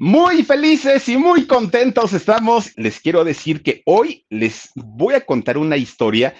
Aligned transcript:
Muy 0.00 0.44
felices 0.44 1.08
y 1.08 1.16
muy 1.16 1.44
contentos 1.48 2.12
estamos. 2.12 2.70
Les 2.76 3.00
quiero 3.00 3.24
decir 3.24 3.64
que 3.64 3.82
hoy 3.84 4.24
les 4.30 4.70
voy 4.76 5.14
a 5.14 5.26
contar 5.26 5.58
una 5.58 5.76
historia 5.76 6.36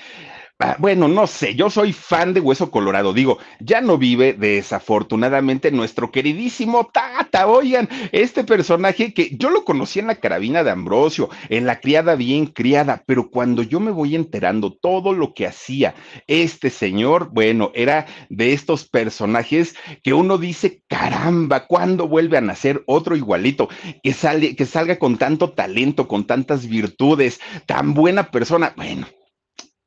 bueno, 0.79 1.07
no 1.07 1.29
sé, 1.29 1.55
yo 1.55 1.71
soy 1.71 1.93
fan 1.93 2.35
de 2.35 2.41
Hueso 2.41 2.73
Colorado. 2.73 3.13
Digo, 3.13 3.39
ya 3.61 3.81
no 3.81 3.97
vive 3.97 4.33
desafortunadamente 4.33 5.71
nuestro 5.71 6.11
queridísimo 6.11 6.91
Tata. 6.93 7.47
Oigan, 7.47 7.89
este 8.11 8.43
personaje 8.43 9.15
que 9.15 9.37
yo 9.37 9.51
lo 9.51 9.65
conocí 9.65 10.01
en 10.01 10.09
la 10.09 10.17
carabina 10.17 10.65
de 10.65 10.73
Ambrosio, 10.73 11.31
en 11.49 11.65
la 11.65 11.79
criada 11.79 12.17
bien 12.17 12.47
criada, 12.47 13.05
pero 13.07 13.31
cuando 13.31 13.63
yo 13.63 13.79
me 13.79 13.93
voy 13.93 14.17
enterando 14.17 14.73
todo 14.73 15.13
lo 15.13 15.33
que 15.33 15.47
hacía 15.47 15.95
este 16.27 16.71
señor, 16.71 17.31
bueno, 17.33 17.71
era 17.75 18.07
de 18.29 18.53
estos 18.53 18.89
personajes 18.89 19.77
que 20.03 20.13
uno 20.13 20.39
dice, 20.39 20.83
caramba, 20.89 21.67
¿cuándo 21.67 22.09
vuelve 22.09 22.37
a 22.37 22.41
nacer 22.41 22.83
otro 22.87 23.15
igualito? 23.15 23.69
Que, 24.03 24.13
sale, 24.13 24.57
que 24.57 24.67
salga 24.67 24.99
con 24.99 25.19
tanto 25.19 25.51
talento, 25.51 26.09
con 26.09 26.27
tantas 26.27 26.67
virtudes, 26.67 27.41
tan 27.67 27.95
buena 27.95 28.33
persona. 28.33 28.73
Bueno 28.77 29.18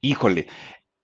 híjole, 0.02 0.48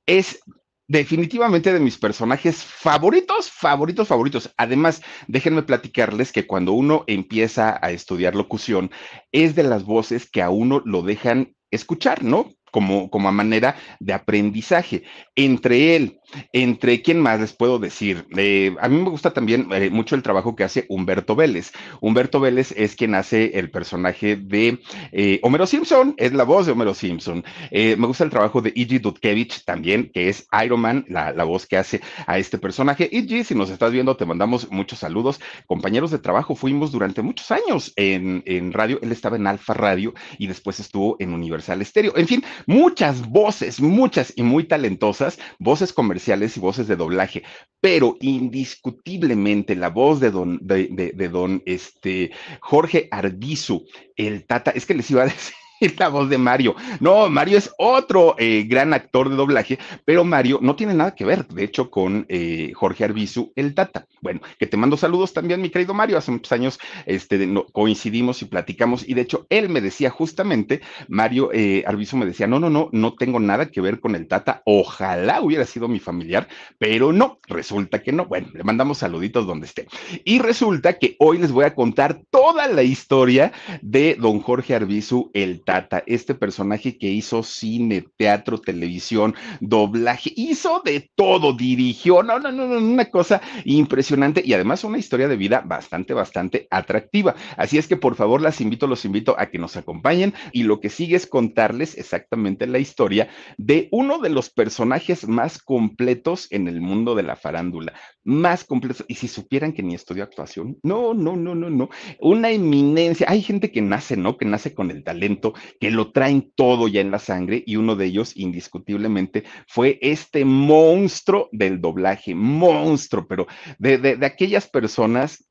es 0.05 0.39
definitivamente 0.87 1.73
de 1.73 1.79
mis 1.79 1.97
personajes 1.97 2.63
favoritos, 2.63 3.51
favoritos, 3.51 4.07
favoritos. 4.07 4.53
Además, 4.57 5.01
déjenme 5.27 5.63
platicarles 5.63 6.31
que 6.31 6.47
cuando 6.47 6.71
uno 6.71 7.03
empieza 7.07 7.77
a 7.81 7.91
estudiar 7.91 8.35
locución, 8.35 8.91
es 9.31 9.55
de 9.55 9.63
las 9.63 9.83
voces 9.83 10.29
que 10.29 10.41
a 10.41 10.49
uno 10.49 10.81
lo 10.85 11.01
dejan 11.01 11.55
escuchar, 11.71 12.23
¿no? 12.23 12.53
Como, 12.77 13.09
como 13.09 13.27
a 13.27 13.31
manera 13.31 13.75
de 13.99 14.13
aprendizaje. 14.13 15.01
Entre 15.35 15.95
él 15.95 16.19
entre 16.51 17.01
quién 17.01 17.21
más 17.21 17.39
les 17.39 17.53
puedo 17.53 17.79
decir, 17.79 18.25
eh, 18.35 18.75
a 18.81 18.89
mí 18.89 18.97
me 19.01 19.09
gusta 19.09 19.31
también 19.31 19.67
eh, 19.71 19.89
mucho 19.89 20.15
el 20.15 20.23
trabajo 20.23 20.55
que 20.55 20.63
hace 20.63 20.85
Humberto 20.89 21.35
Vélez. 21.35 21.71
Humberto 22.01 22.39
Vélez 22.39 22.73
es 22.75 22.95
quien 22.95 23.15
hace 23.15 23.57
el 23.57 23.71
personaje 23.71 24.35
de 24.35 24.79
eh, 25.11 25.39
Homero 25.43 25.65
Simpson, 25.65 26.15
es 26.17 26.33
la 26.33 26.43
voz 26.43 26.65
de 26.65 26.73
Homero 26.73 26.93
Simpson. 26.93 27.43
me 27.71 28.07
gusta 28.07 28.23
el 28.23 28.29
trabajo 28.29 28.61
de 28.61 28.73
Iggy 28.75 28.99
Dudkevich 28.99 29.63
también, 29.63 30.11
que 30.13 30.29
es 30.29 30.47
Iron 30.63 30.81
Man, 30.81 31.05
la, 31.07 31.31
voz 31.43 31.65
que 31.65 31.77
hace 31.77 32.01
a 32.25 32.37
este 32.37 32.57
personaje. 32.57 33.07
Iggy, 33.09 33.45
si 33.45 33.55
nos 33.55 33.69
estás 33.69 33.91
viendo, 33.91 34.17
te 34.17 34.25
mandamos 34.25 34.69
muchos 34.69 34.99
saludos. 34.99 35.39
Compañeros 35.65 36.11
de 36.11 36.19
trabajo, 36.19 36.55
fuimos 36.55 36.91
durante 36.91 37.21
muchos 37.21 37.51
años 37.51 37.93
en, 37.95 38.43
en 38.45 38.73
radio. 38.73 38.99
Él 39.01 39.13
estaba 39.13 39.37
en 39.37 39.47
Alfa 39.47 39.73
Radio 39.73 40.13
y 40.37 40.47
después 40.47 40.79
estuvo 40.81 41.15
en 41.19 41.33
Universal 41.33 41.85
Stereo. 41.85 42.17
En 42.17 42.27
fin, 42.27 42.43
muchas 42.67 43.27
voces, 43.27 43.81
muchas 43.81 44.31
y 44.35 44.43
muy 44.43 44.65
talentosas, 44.65 45.39
voces 45.57 45.91
comerciales 45.93 46.55
y 46.55 46.59
voces 46.59 46.87
de 46.87 46.95
doblaje, 46.95 47.41
pero 47.81 48.17
indiscutiblemente 48.19 49.75
la 49.75 49.89
voz 49.89 50.19
de 50.19 50.29
don, 50.29 50.59
de, 50.61 51.13
de 51.15 51.29
don 51.29 51.63
este, 51.65 52.31
Jorge 52.61 53.07
Arbizu, 53.09 53.85
el 54.15 54.45
Tata, 54.45 54.69
es 54.71 54.85
que 54.85 54.93
les 54.93 55.09
iba 55.09 55.23
a 55.23 55.25
decir 55.25 55.55
la 55.97 56.09
voz 56.09 56.29
de 56.29 56.37
Mario. 56.37 56.75
No, 56.99 57.29
Mario 57.29 57.57
es 57.57 57.71
otro 57.77 58.35
eh, 58.37 58.65
gran 58.67 58.93
actor 58.93 59.29
de 59.29 59.35
doblaje, 59.35 59.79
pero 60.05 60.23
Mario 60.23 60.59
no 60.61 60.75
tiene 60.75 60.93
nada 60.93 61.15
que 61.15 61.25
ver, 61.25 61.47
de 61.47 61.63
hecho, 61.63 61.89
con 61.89 62.25
eh, 62.29 62.71
Jorge 62.73 63.03
Arbizu, 63.03 63.51
el 63.55 63.73
Tata. 63.73 64.07
Bueno, 64.21 64.41
que 64.59 64.67
te 64.67 64.77
mando 64.77 64.97
saludos 64.97 65.33
también, 65.33 65.61
mi 65.61 65.69
querido 65.69 65.93
Mario. 65.93 66.17
Hace 66.17 66.31
muchos 66.31 66.51
años 66.51 66.79
este, 67.05 67.47
coincidimos 67.71 68.41
y 68.41 68.45
platicamos, 68.45 69.07
y 69.07 69.13
de 69.13 69.21
hecho, 69.21 69.45
él 69.49 69.69
me 69.69 69.81
decía 69.81 70.09
justamente, 70.09 70.81
Mario 71.07 71.51
eh, 71.53 71.83
Arbizu 71.85 72.17
me 72.17 72.25
decía, 72.25 72.47
no, 72.47 72.59
no, 72.59 72.69
no, 72.69 72.89
no 72.91 73.13
tengo 73.13 73.39
nada 73.39 73.69
que 73.69 73.81
ver 73.81 73.99
con 73.99 74.15
el 74.15 74.27
Tata. 74.27 74.61
Ojalá 74.65 75.41
hubiera 75.41 75.65
sido 75.65 75.87
mi 75.87 75.99
familiar, 75.99 76.47
pero 76.77 77.13
no, 77.13 77.39
resulta 77.47 78.01
que 78.01 78.11
no. 78.11 78.25
Bueno, 78.25 78.47
le 78.53 78.63
mandamos 78.63 78.99
saluditos 78.99 79.45
donde 79.45 79.67
esté. 79.67 79.87
Y 80.23 80.39
resulta 80.39 80.97
que 80.97 81.15
hoy 81.19 81.37
les 81.37 81.51
voy 81.51 81.65
a 81.65 81.75
contar 81.75 82.21
toda 82.29 82.67
la 82.67 82.83
historia 82.83 83.51
de 83.81 84.15
don 84.15 84.39
Jorge 84.39 84.75
Arbizu, 84.75 85.31
el 85.33 85.61
Tata, 85.67 86.01
este 86.07 86.33
personaje 86.33 86.97
que 86.97 87.07
hizo 87.07 87.43
cine, 87.43 88.05
teatro, 88.15 88.57
televisión, 88.57 89.35
doblaje, 89.59 90.31
hizo 90.37 90.81
de 90.85 91.11
todo, 91.13 91.51
dirigió, 91.51 92.23
no, 92.23 92.39
no, 92.39 92.53
no, 92.53 92.67
no, 92.67 92.77
una 92.77 93.11
cosa 93.11 93.41
impresionante 93.65 94.41
y 94.45 94.53
además 94.53 94.85
una 94.85 94.97
historia 94.97 95.27
de 95.27 95.35
vida 95.35 95.61
bastante, 95.65 96.13
bastante 96.13 96.69
atractiva. 96.71 97.35
Así 97.57 97.77
es 97.77 97.89
que 97.89 97.97
por 97.97 98.15
favor 98.15 98.39
las 98.41 98.61
invito, 98.61 98.87
los 98.87 99.03
invito 99.03 99.35
a 99.37 99.47
que 99.47 99.57
nos 99.57 99.75
acompañen 99.75 100.33
y 100.53 100.63
lo 100.63 100.79
que 100.79 100.89
sigue 100.89 101.17
es 101.17 101.27
contarles 101.27 101.97
exactamente 101.97 102.65
la 102.65 102.79
historia 102.79 103.27
de 103.57 103.89
uno 103.91 104.19
de 104.19 104.29
los 104.29 104.49
personajes 104.49 105.27
más 105.27 105.61
completos 105.61 106.47
en 106.49 106.69
el 106.69 106.79
mundo 106.79 107.13
de 107.13 107.23
la 107.23 107.35
farándula, 107.35 107.91
más 108.23 108.63
completos. 108.63 109.03
Y 109.09 109.15
si 109.15 109.27
supieran 109.27 109.73
que 109.73 109.83
ni 109.83 109.95
estudió 109.95 110.23
actuación, 110.23 110.77
no, 110.81 111.13
no, 111.13 111.35
no, 111.35 111.55
no, 111.55 111.69
no, 111.69 111.89
una 112.21 112.51
eminencia. 112.51 113.27
Hay 113.29 113.41
gente 113.41 113.69
que 113.69 113.81
nace, 113.81 114.15
¿no? 114.15 114.37
Que 114.37 114.45
nace 114.45 114.73
con 114.73 114.91
el 114.91 115.03
talento 115.03 115.55
que 115.79 115.91
lo 115.91 116.11
traen 116.11 116.51
todo 116.55 116.87
ya 116.87 117.01
en 117.01 117.11
la 117.11 117.19
sangre 117.19 117.63
y 117.65 117.75
uno 117.75 117.95
de 117.95 118.05
ellos 118.05 118.35
indiscutiblemente 118.35 119.43
fue 119.67 119.99
este 120.01 120.45
monstruo 120.45 121.49
del 121.51 121.81
doblaje, 121.81 122.35
monstruo, 122.35 123.27
pero 123.27 123.47
de, 123.79 123.97
de, 123.97 124.25
aquellas 124.25 124.67
personas 124.67 125.47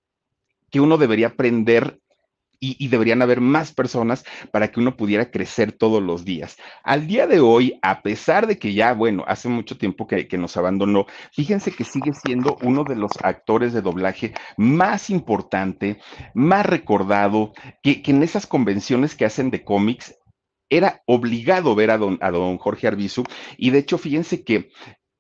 que 0.71 0.81
uno 0.81 0.99
debería 0.99 1.28
aprender 1.28 1.99
y, 2.61 2.89
deberían 2.89 3.22
haber 3.22 3.41
más 3.41 3.72
personas 3.72 4.25
para 4.50 4.69
que 4.69 4.81
uno 4.81 4.97
pudiera 4.97 5.31
crecer 5.31 5.72
todos 5.72 6.03
los 6.03 6.25
días. 6.25 6.56
Al 6.83 7.06
día 7.06 7.27
de 7.27 7.41
hoy, 7.41 7.78
a 7.83 8.03
pesar 8.03 8.47
de 8.47 8.59
que 8.59 8.75
ya, 8.75 8.93
bueno, 8.93 9.25
hace 9.27 9.49
mucho 9.49 9.77
tiempo 9.77 10.06
que, 10.06 10.27
nos 10.37 10.56
abandonó, 10.56 11.06
fíjense 11.33 11.72
que 11.72 11.84
sigue 11.84 12.12
siendo 12.12 12.59
uno 12.62 12.84
de 12.84 12.97
los 12.97 13.12
actores 13.22 13.72
de 13.72 13.83
doblaje 13.83 14.34
más 14.56 15.11
importante, 15.11 15.99
más 16.34 16.67
recordado, 16.67 17.53
que, 17.83 18.03
que 18.03 18.11
en 18.11 18.22
esas 18.22 18.47
convenciones 18.47 19.15
que 19.15 19.25
hacen 19.25 19.50
de 19.50 19.65
cómics, 19.65 20.15
era 20.69 21.03
obligado 21.06 21.75
ver 21.75 21.91
a 21.91 21.99
don, 21.99 22.19
a 22.21 22.31
don 22.31 22.59
Jorge 22.59 22.88
Arbizu 22.88 23.25
y 23.56 23.71
de 23.71 23.78
hecho 23.78 23.99
fíjense 23.99 24.43
que 24.43 24.71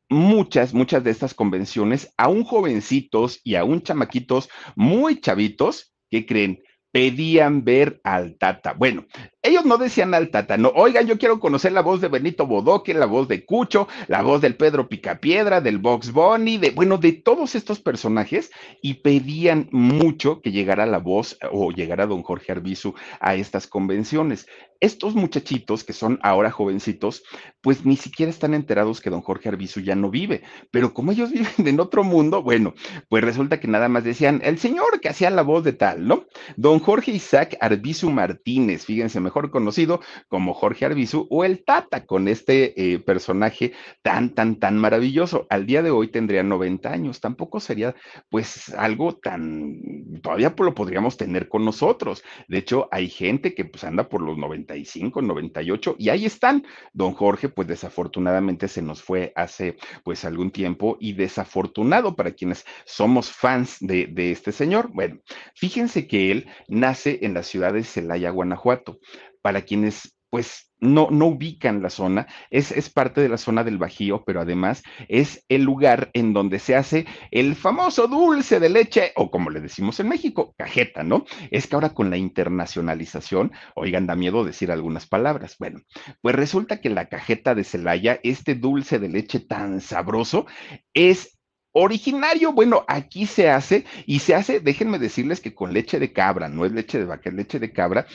muchas, 0.08 0.74
muchas 0.74 1.02
de 1.04 1.10
estas 1.10 1.34
convenciones, 1.34 2.12
aún 2.16 2.44
jovencitos 2.44 3.40
y 3.44 3.56
aún 3.56 3.82
chamaquitos 3.82 4.48
muy 4.74 5.20
chavitos, 5.20 5.94
¿qué 6.10 6.26
creen? 6.26 6.62
Pedían 6.96 7.62
ver 7.62 8.00
al 8.04 8.38
Tata. 8.38 8.72
Bueno, 8.72 9.04
ellos 9.46 9.64
no 9.64 9.78
decían 9.78 10.12
al 10.14 10.30
Tata, 10.30 10.56
no, 10.56 10.72
oigan, 10.74 11.06
yo 11.06 11.18
quiero 11.18 11.40
conocer 11.40 11.72
la 11.72 11.82
voz 11.82 12.00
de 12.00 12.08
Benito 12.08 12.46
Bodoque, 12.46 12.94
la 12.94 13.06
voz 13.06 13.28
de 13.28 13.44
Cucho, 13.44 13.88
la 14.08 14.22
voz 14.22 14.40
del 14.40 14.56
Pedro 14.56 14.88
Picapiedra, 14.88 15.60
del 15.60 15.78
Box 15.78 16.12
Bunny, 16.12 16.58
de, 16.58 16.70
bueno, 16.70 16.98
de 16.98 17.12
todos 17.12 17.54
estos 17.54 17.80
personajes, 17.80 18.50
y 18.82 18.94
pedían 18.94 19.68
mucho 19.72 20.40
que 20.40 20.52
llegara 20.52 20.86
la 20.86 20.98
voz 20.98 21.38
o 21.52 21.70
llegara 21.70 22.06
don 22.06 22.22
Jorge 22.22 22.52
Arbizu 22.52 22.94
a 23.20 23.34
estas 23.34 23.66
convenciones. 23.66 24.46
Estos 24.80 25.14
muchachitos 25.14 25.84
que 25.84 25.94
son 25.94 26.18
ahora 26.22 26.50
jovencitos, 26.50 27.22
pues 27.62 27.86
ni 27.86 27.96
siquiera 27.96 28.28
están 28.28 28.52
enterados 28.52 29.00
que 29.00 29.08
don 29.08 29.22
Jorge 29.22 29.48
Arbizu 29.48 29.80
ya 29.80 29.94
no 29.94 30.10
vive, 30.10 30.42
pero 30.70 30.92
como 30.92 31.12
ellos 31.12 31.30
viven 31.32 31.68
en 31.68 31.80
otro 31.80 32.04
mundo, 32.04 32.42
bueno, 32.42 32.74
pues 33.08 33.24
resulta 33.24 33.58
que 33.58 33.68
nada 33.68 33.88
más 33.88 34.04
decían, 34.04 34.40
el 34.44 34.58
señor 34.58 35.00
que 35.00 35.08
hacía 35.08 35.30
la 35.30 35.42
voz 35.42 35.64
de 35.64 35.72
tal, 35.72 36.06
¿no? 36.06 36.26
don 36.56 36.78
Jorge 36.80 37.12
Isaac 37.12 37.56
Arbizu 37.60 38.10
Martínez, 38.10 38.84
fíjense, 38.84 39.20
mejor 39.20 39.35
conocido 39.50 40.00
como 40.28 40.54
Jorge 40.54 40.86
Arbizu 40.86 41.26
o 41.30 41.44
el 41.44 41.64
Tata, 41.64 42.06
con 42.06 42.28
este 42.28 42.94
eh, 42.94 42.98
personaje 42.98 43.72
tan, 44.02 44.34
tan, 44.34 44.56
tan 44.56 44.78
maravilloso. 44.78 45.46
Al 45.50 45.66
día 45.66 45.82
de 45.82 45.90
hoy 45.90 46.08
tendría 46.08 46.42
90 46.42 46.90
años, 46.90 47.20
tampoco 47.20 47.60
sería 47.60 47.94
pues 48.30 48.74
algo 48.74 49.16
tan, 49.16 49.80
todavía 50.22 50.54
lo 50.56 50.74
podríamos 50.74 51.16
tener 51.16 51.48
con 51.48 51.64
nosotros. 51.64 52.22
De 52.48 52.58
hecho, 52.58 52.88
hay 52.90 53.08
gente 53.08 53.54
que 53.54 53.64
pues 53.64 53.84
anda 53.84 54.08
por 54.08 54.22
los 54.22 54.36
95, 54.38 55.22
98 55.22 55.96
y 55.98 56.08
ahí 56.08 56.26
están. 56.26 56.64
Don 56.92 57.12
Jorge 57.12 57.48
pues 57.48 57.68
desafortunadamente 57.68 58.68
se 58.68 58.82
nos 58.82 59.02
fue 59.02 59.32
hace 59.36 59.76
pues 60.04 60.24
algún 60.24 60.50
tiempo 60.50 60.96
y 61.00 61.12
desafortunado 61.12 62.16
para 62.16 62.32
quienes 62.32 62.64
somos 62.84 63.30
fans 63.30 63.76
de, 63.80 64.06
de 64.06 64.32
este 64.32 64.52
señor. 64.52 64.90
Bueno, 64.92 65.18
fíjense 65.54 66.06
que 66.06 66.30
él 66.30 66.46
nace 66.68 67.20
en 67.22 67.34
la 67.34 67.42
ciudad 67.42 67.72
de 67.72 67.84
Celaya, 67.84 68.30
Guanajuato. 68.30 68.98
Para 69.46 69.62
quienes 69.62 70.16
pues 70.28 70.72
no, 70.80 71.06
no 71.12 71.26
ubican 71.26 71.82
la 71.82 71.88
zona, 71.88 72.26
es, 72.50 72.72
es, 72.72 72.90
parte 72.90 73.20
de 73.20 73.28
la 73.28 73.38
zona 73.38 73.62
del 73.62 73.78
Bajío, 73.78 74.24
pero 74.24 74.40
además 74.40 74.82
es 75.06 75.44
el 75.48 75.62
lugar 75.62 76.10
en 76.14 76.32
donde 76.32 76.58
se 76.58 76.74
hace 76.74 77.06
el 77.30 77.54
famoso 77.54 78.08
dulce 78.08 78.58
de 78.58 78.68
leche, 78.68 79.12
o 79.14 79.30
como 79.30 79.50
le 79.50 79.60
decimos 79.60 80.00
en 80.00 80.08
México, 80.08 80.52
cajeta, 80.58 81.04
¿no? 81.04 81.26
Es 81.52 81.68
que 81.68 81.76
ahora 81.76 81.94
con 81.94 82.10
la 82.10 82.16
internacionalización, 82.16 83.52
oigan, 83.76 84.08
da 84.08 84.16
miedo 84.16 84.42
decir 84.42 84.72
algunas 84.72 85.06
palabras. 85.06 85.54
Bueno, 85.60 85.78
pues 86.22 86.34
resulta 86.34 86.80
que 86.80 86.90
la 86.90 87.08
cajeta 87.08 87.54
de 87.54 87.62
Celaya, 87.62 88.18
este 88.24 88.56
dulce 88.56 88.98
de 88.98 89.08
leche 89.08 89.38
tan 89.38 89.80
sabroso, 89.80 90.46
es 90.92 91.38
Originario, 91.78 92.52
bueno, 92.54 92.86
aquí 92.88 93.26
se 93.26 93.50
hace 93.50 93.84
y 94.06 94.20
se 94.20 94.34
hace, 94.34 94.60
déjenme 94.60 94.98
decirles 94.98 95.42
que 95.42 95.54
con 95.54 95.74
leche 95.74 95.98
de 95.98 96.10
cabra, 96.10 96.48
no 96.48 96.64
es 96.64 96.72
leche 96.72 96.98
de 96.98 97.04
vaca, 97.04 97.28
es 97.28 97.34
leche 97.34 97.58
de 97.58 97.70
cabra 97.70 98.06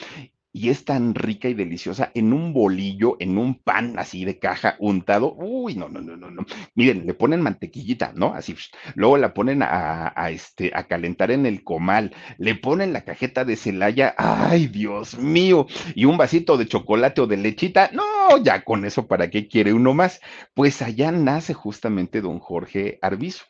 y 0.52 0.68
es 0.68 0.84
tan 0.84 1.14
rica 1.14 1.48
y 1.48 1.54
deliciosa 1.54 2.10
en 2.14 2.32
un 2.32 2.52
bolillo, 2.52 3.16
en 3.20 3.38
un 3.38 3.54
pan 3.54 3.98
así 3.98 4.24
de 4.24 4.38
caja 4.38 4.76
untado. 4.78 5.34
Uy, 5.34 5.74
no, 5.74 5.88
no, 5.88 6.00
no, 6.00 6.16
no, 6.16 6.30
no. 6.30 6.44
Miren, 6.74 7.06
le 7.06 7.14
ponen 7.14 7.40
mantequillita, 7.40 8.12
¿no? 8.14 8.34
Así, 8.34 8.54
luego 8.94 9.16
la 9.16 9.32
ponen 9.32 9.62
a, 9.62 10.12
a, 10.14 10.30
este, 10.30 10.70
a 10.74 10.84
calentar 10.84 11.30
en 11.30 11.46
el 11.46 11.64
comal, 11.64 12.14
le 12.38 12.54
ponen 12.54 12.92
la 12.92 13.04
cajeta 13.04 13.44
de 13.44 13.56
Celaya, 13.56 14.14
ay, 14.18 14.66
Dios 14.66 15.18
mío, 15.18 15.66
y 15.94 16.04
un 16.04 16.18
vasito 16.18 16.56
de 16.56 16.66
chocolate 16.66 17.22
o 17.22 17.26
de 17.26 17.38
lechita. 17.38 17.90
No, 17.92 18.42
ya 18.42 18.62
con 18.62 18.84
eso, 18.84 19.06
¿para 19.06 19.30
qué 19.30 19.48
quiere 19.48 19.72
uno 19.72 19.94
más? 19.94 20.20
Pues 20.54 20.82
allá 20.82 21.10
nace 21.12 21.54
justamente 21.54 22.20
don 22.20 22.38
Jorge 22.38 22.98
Arbizu. 23.00 23.44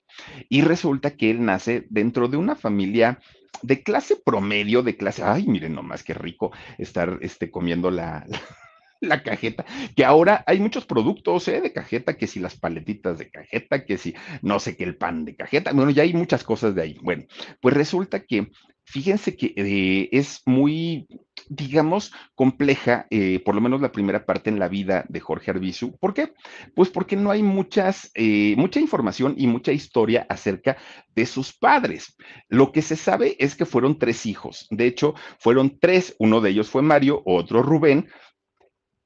Y 0.49 0.63
resulta 0.63 1.17
que 1.17 1.31
él 1.31 1.45
nace 1.45 1.87
dentro 1.89 2.29
de 2.29 2.37
una 2.37 2.55
familia 2.55 3.19
de 3.63 3.83
clase 3.83 4.17
promedio, 4.17 4.83
de 4.83 4.97
clase, 4.97 5.23
ay, 5.23 5.47
miren 5.47 5.75
nomás 5.75 6.03
qué 6.03 6.15
rico 6.15 6.53
estar 6.79 7.19
este, 7.23 7.51
comiendo 7.51 7.91
la, 7.91 8.27
la, 9.01 9.23
cajeta, 9.23 9.65
que 9.97 10.05
ahora 10.05 10.45
hay 10.47 10.61
muchos 10.61 10.85
productos 10.85 11.49
¿eh? 11.49 11.61
de 11.61 11.73
cajeta, 11.73 12.17
que 12.17 12.27
si 12.27 12.41
las 12.41 12.57
paletitas 12.57 13.19
de 13.19 13.31
cajeta, 13.31 13.85
que 13.85 13.99
si 13.99 14.15
no 14.43 14.59
sé 14.59 14.77
qué 14.77 14.85
el 14.85 14.97
pan 14.97 15.25
de 15.25 15.37
cajeta, 15.37 15.73
bueno, 15.73 15.91
ya 15.91 16.03
hay 16.03 16.15
muchas 16.15 16.45
cosas 16.45 16.75
de 16.75 16.83
ahí. 16.83 16.99
Bueno, 17.03 17.25
pues 17.61 17.75
resulta 17.75 18.21
que 18.25 18.51
Fíjense 18.85 19.37
que 19.37 19.55
eh, 19.57 20.09
es 20.13 20.43
muy, 20.45 21.07
digamos, 21.49 22.13
compleja, 22.35 23.07
eh, 23.11 23.41
por 23.45 23.55
lo 23.55 23.61
menos 23.61 23.81
la 23.81 23.93
primera 23.93 24.27
parte 24.27 24.51
en 24.51 24.59
la 24.59 24.69
vida 24.69 25.05
de 25.09 25.21
Jorge 25.21 25.51
Arbizu. 25.51 25.97
¿Por 25.99 26.13
qué? 26.15 26.33
Pues 26.75 26.91
porque 26.91 27.17
no 27.17 27.31
hay 27.31 27.43
muchas, 27.43 28.11
eh, 28.15 28.55
mucha 28.57 28.81
información 28.81 29.35
y 29.39 29.47
mucha 29.47 29.73
historia 29.73 30.27
acerca 30.29 30.77
de 31.15 31.27
sus 31.27 31.57
padres. 31.57 32.17
Lo 32.49 32.73
que 32.73 32.83
se 32.83 32.97
sabe 32.97 33.37
es 33.39 33.55
que 33.55 33.67
fueron 33.67 33.99
tres 33.99 34.27
hijos. 34.27 34.67
De 34.71 34.87
hecho, 34.87 35.15
fueron 35.39 35.79
tres. 35.79 36.15
Uno 36.19 36.41
de 36.41 36.51
ellos 36.51 36.69
fue 36.69 36.83
Mario, 36.83 37.23
otro 37.25 37.63
Rubén, 37.63 38.09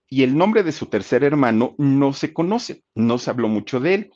y 0.09 0.23
el 0.23 0.37
nombre 0.37 0.63
de 0.63 0.73
su 0.73 0.87
tercer 0.87 1.25
hermano 1.25 1.75
no 1.79 2.13
se 2.13 2.33
conoce, 2.33 2.83
no 2.95 3.19
se 3.19 3.31
habló 3.31 3.49
mucho 3.49 3.81
de 3.81 3.95
él. 3.95 4.11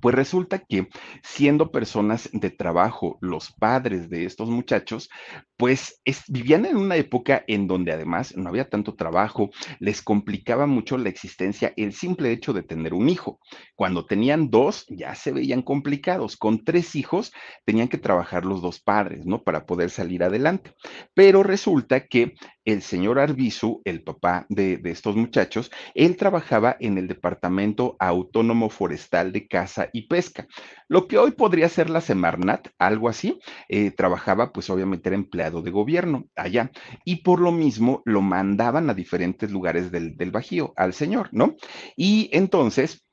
Pues 0.00 0.14
resulta 0.14 0.58
que 0.58 0.88
siendo 1.22 1.72
personas 1.72 2.28
de 2.32 2.50
trabajo, 2.50 3.18
los 3.22 3.52
padres 3.52 4.10
de 4.10 4.26
estos 4.26 4.50
muchachos, 4.50 5.08
pues 5.56 6.00
vivían 6.28 6.66
en 6.66 6.76
una 6.76 6.96
época 6.96 7.42
en 7.48 7.66
donde 7.66 7.92
además 7.92 8.36
no 8.36 8.50
había 8.50 8.68
tanto 8.68 8.94
trabajo, 8.94 9.50
les 9.80 10.02
complicaba 10.02 10.66
mucho 10.66 10.98
la 10.98 11.08
existencia 11.08 11.72
el 11.76 11.94
simple 11.94 12.30
hecho 12.30 12.52
de 12.52 12.62
tener 12.62 12.92
un 12.92 13.08
hijo. 13.08 13.40
Cuando 13.74 14.04
tenían 14.06 14.50
dos, 14.50 14.84
ya 14.88 15.14
se 15.14 15.32
veían 15.32 15.62
complicados. 15.62 16.36
Con 16.36 16.64
tres 16.64 16.94
hijos, 16.94 17.32
tenían 17.64 17.88
que 17.88 17.98
trabajar 17.98 18.44
los 18.44 18.60
dos 18.60 18.80
padres, 18.80 19.24
¿no? 19.24 19.42
Para 19.42 19.64
poder 19.66 19.90
salir 19.90 20.22
adelante. 20.22 20.74
Pero 21.14 21.42
resulta 21.42 22.06
que 22.06 22.34
el 22.68 22.82
señor 22.82 23.18
Arbizu, 23.18 23.80
el 23.86 24.02
papá 24.02 24.44
de, 24.50 24.78
estos 24.84 25.16
muchachos, 25.16 25.70
él 25.94 26.18
trabajaba 26.18 26.76
en 26.80 26.98
el 26.98 27.08
Departamento 27.08 27.96
Autónomo 27.98 28.68
Forestal 28.68 29.32
de 29.32 29.48
Caza 29.48 29.88
y 29.90 30.02
Pesca, 30.02 30.46
lo 30.86 31.08
que 31.08 31.16
hoy 31.16 31.30
podría 31.30 31.70
ser 31.70 31.88
la 31.88 32.02
Semarnat, 32.02 32.68
algo 32.78 33.08
así. 33.08 33.38
Eh, 33.70 33.90
trabajaba, 33.90 34.52
pues 34.52 34.68
obviamente 34.68 35.08
era 35.08 35.16
empleado 35.16 35.62
de 35.62 35.70
gobierno 35.70 36.26
allá, 36.36 36.70
y 37.06 37.22
por 37.22 37.40
lo 37.40 37.52
mismo 37.52 38.02
lo 38.04 38.20
mandaban 38.20 38.90
a 38.90 38.94
diferentes 38.94 39.50
lugares 39.50 39.90
del, 39.90 40.18
del 40.18 40.30
Bajío 40.30 40.74
al 40.76 40.92
señor, 40.92 41.30
¿no? 41.32 41.56
Y 41.96 42.28
entonces 42.32 43.07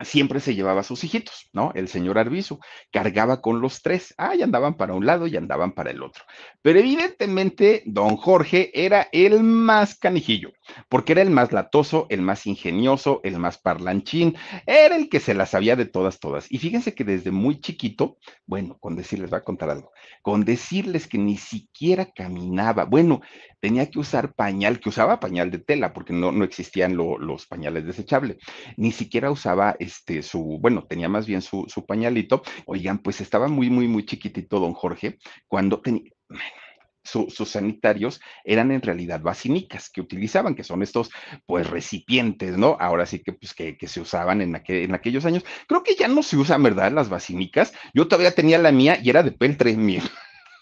siempre 0.00 0.40
se 0.40 0.54
llevaba 0.54 0.80
a 0.80 0.84
sus 0.84 1.04
hijitos, 1.04 1.48
¿no? 1.52 1.72
El 1.74 1.88
señor 1.88 2.18
Arbizu 2.18 2.58
cargaba 2.92 3.40
con 3.40 3.60
los 3.60 3.82
tres, 3.82 4.14
ah, 4.18 4.34
y 4.34 4.42
andaban 4.42 4.74
para 4.74 4.94
un 4.94 5.06
lado 5.06 5.26
y 5.26 5.36
andaban 5.36 5.72
para 5.72 5.90
el 5.90 6.02
otro. 6.02 6.24
Pero 6.62 6.78
evidentemente, 6.78 7.82
don 7.86 8.16
Jorge 8.16 8.70
era 8.74 9.08
el 9.12 9.42
más 9.42 9.96
canijillo, 9.98 10.52
porque 10.88 11.12
era 11.12 11.22
el 11.22 11.30
más 11.30 11.52
latoso, 11.52 12.06
el 12.10 12.20
más 12.20 12.46
ingenioso, 12.46 13.20
el 13.24 13.38
más 13.38 13.58
parlanchín, 13.58 14.36
era 14.66 14.96
el 14.96 15.08
que 15.08 15.20
se 15.20 15.34
las 15.34 15.50
sabía 15.50 15.76
de 15.76 15.86
todas, 15.86 16.20
todas. 16.20 16.50
Y 16.50 16.58
fíjense 16.58 16.94
que 16.94 17.04
desde 17.04 17.30
muy 17.30 17.60
chiquito, 17.60 18.18
bueno, 18.44 18.78
con 18.78 18.96
decirles, 18.96 19.32
va 19.32 19.38
a 19.38 19.44
contar 19.44 19.70
algo, 19.70 19.92
con 20.22 20.44
decirles 20.44 21.06
que 21.06 21.18
ni 21.18 21.36
siquiera 21.38 22.12
caminaba, 22.12 22.84
bueno, 22.84 23.22
tenía 23.60 23.90
que 23.90 23.98
usar 23.98 24.34
pañal, 24.34 24.80
que 24.80 24.90
usaba 24.90 25.20
pañal 25.20 25.50
de 25.50 25.58
tela, 25.58 25.92
porque 25.92 26.12
no, 26.12 26.32
no 26.32 26.44
existían 26.44 26.96
los 26.96 27.46
pañales 27.46 27.86
desechables, 27.86 28.36
ni 28.76 28.92
siquiera 28.92 29.30
usaba 29.30 29.76
este, 29.86 30.22
su, 30.22 30.58
bueno, 30.60 30.86
tenía 30.88 31.08
más 31.08 31.26
bien 31.26 31.42
su, 31.42 31.64
su 31.68 31.86
pañalito. 31.86 32.42
Oigan, 32.66 32.98
pues 32.98 33.20
estaba 33.20 33.48
muy, 33.48 33.70
muy, 33.70 33.88
muy 33.88 34.04
chiquitito 34.04 34.60
don 34.60 34.74
Jorge 34.74 35.18
cuando 35.48 35.80
tenía 35.80 36.10
sus 37.06 37.48
sanitarios 37.48 38.20
eran 38.44 38.72
en 38.72 38.82
realidad 38.82 39.20
basinicas 39.20 39.90
que 39.90 40.00
utilizaban, 40.00 40.54
que 40.54 40.64
son 40.64 40.82
estos 40.82 41.10
pues 41.46 41.68
recipientes, 41.68 42.58
¿no? 42.58 42.76
Ahora 42.80 43.06
sí 43.06 43.20
que 43.20 43.32
pues 43.32 43.54
que, 43.54 43.76
se 43.86 44.00
usaban 44.00 44.42
en, 44.42 44.60
en 44.66 44.94
aquellos 44.94 45.24
años. 45.24 45.44
Creo 45.68 45.82
que 45.82 45.94
ya 45.94 46.08
no 46.08 46.22
se 46.22 46.36
usan, 46.36 46.62
¿verdad? 46.62 46.92
Las 46.92 47.08
basinicas. 47.08 47.72
Yo 47.94 48.08
todavía 48.08 48.34
tenía 48.34 48.58
la 48.58 48.72
mía 48.72 48.98
y 49.00 49.10
era 49.10 49.22
de 49.22 49.32
peltre, 49.32 49.76
mi, 49.76 50.00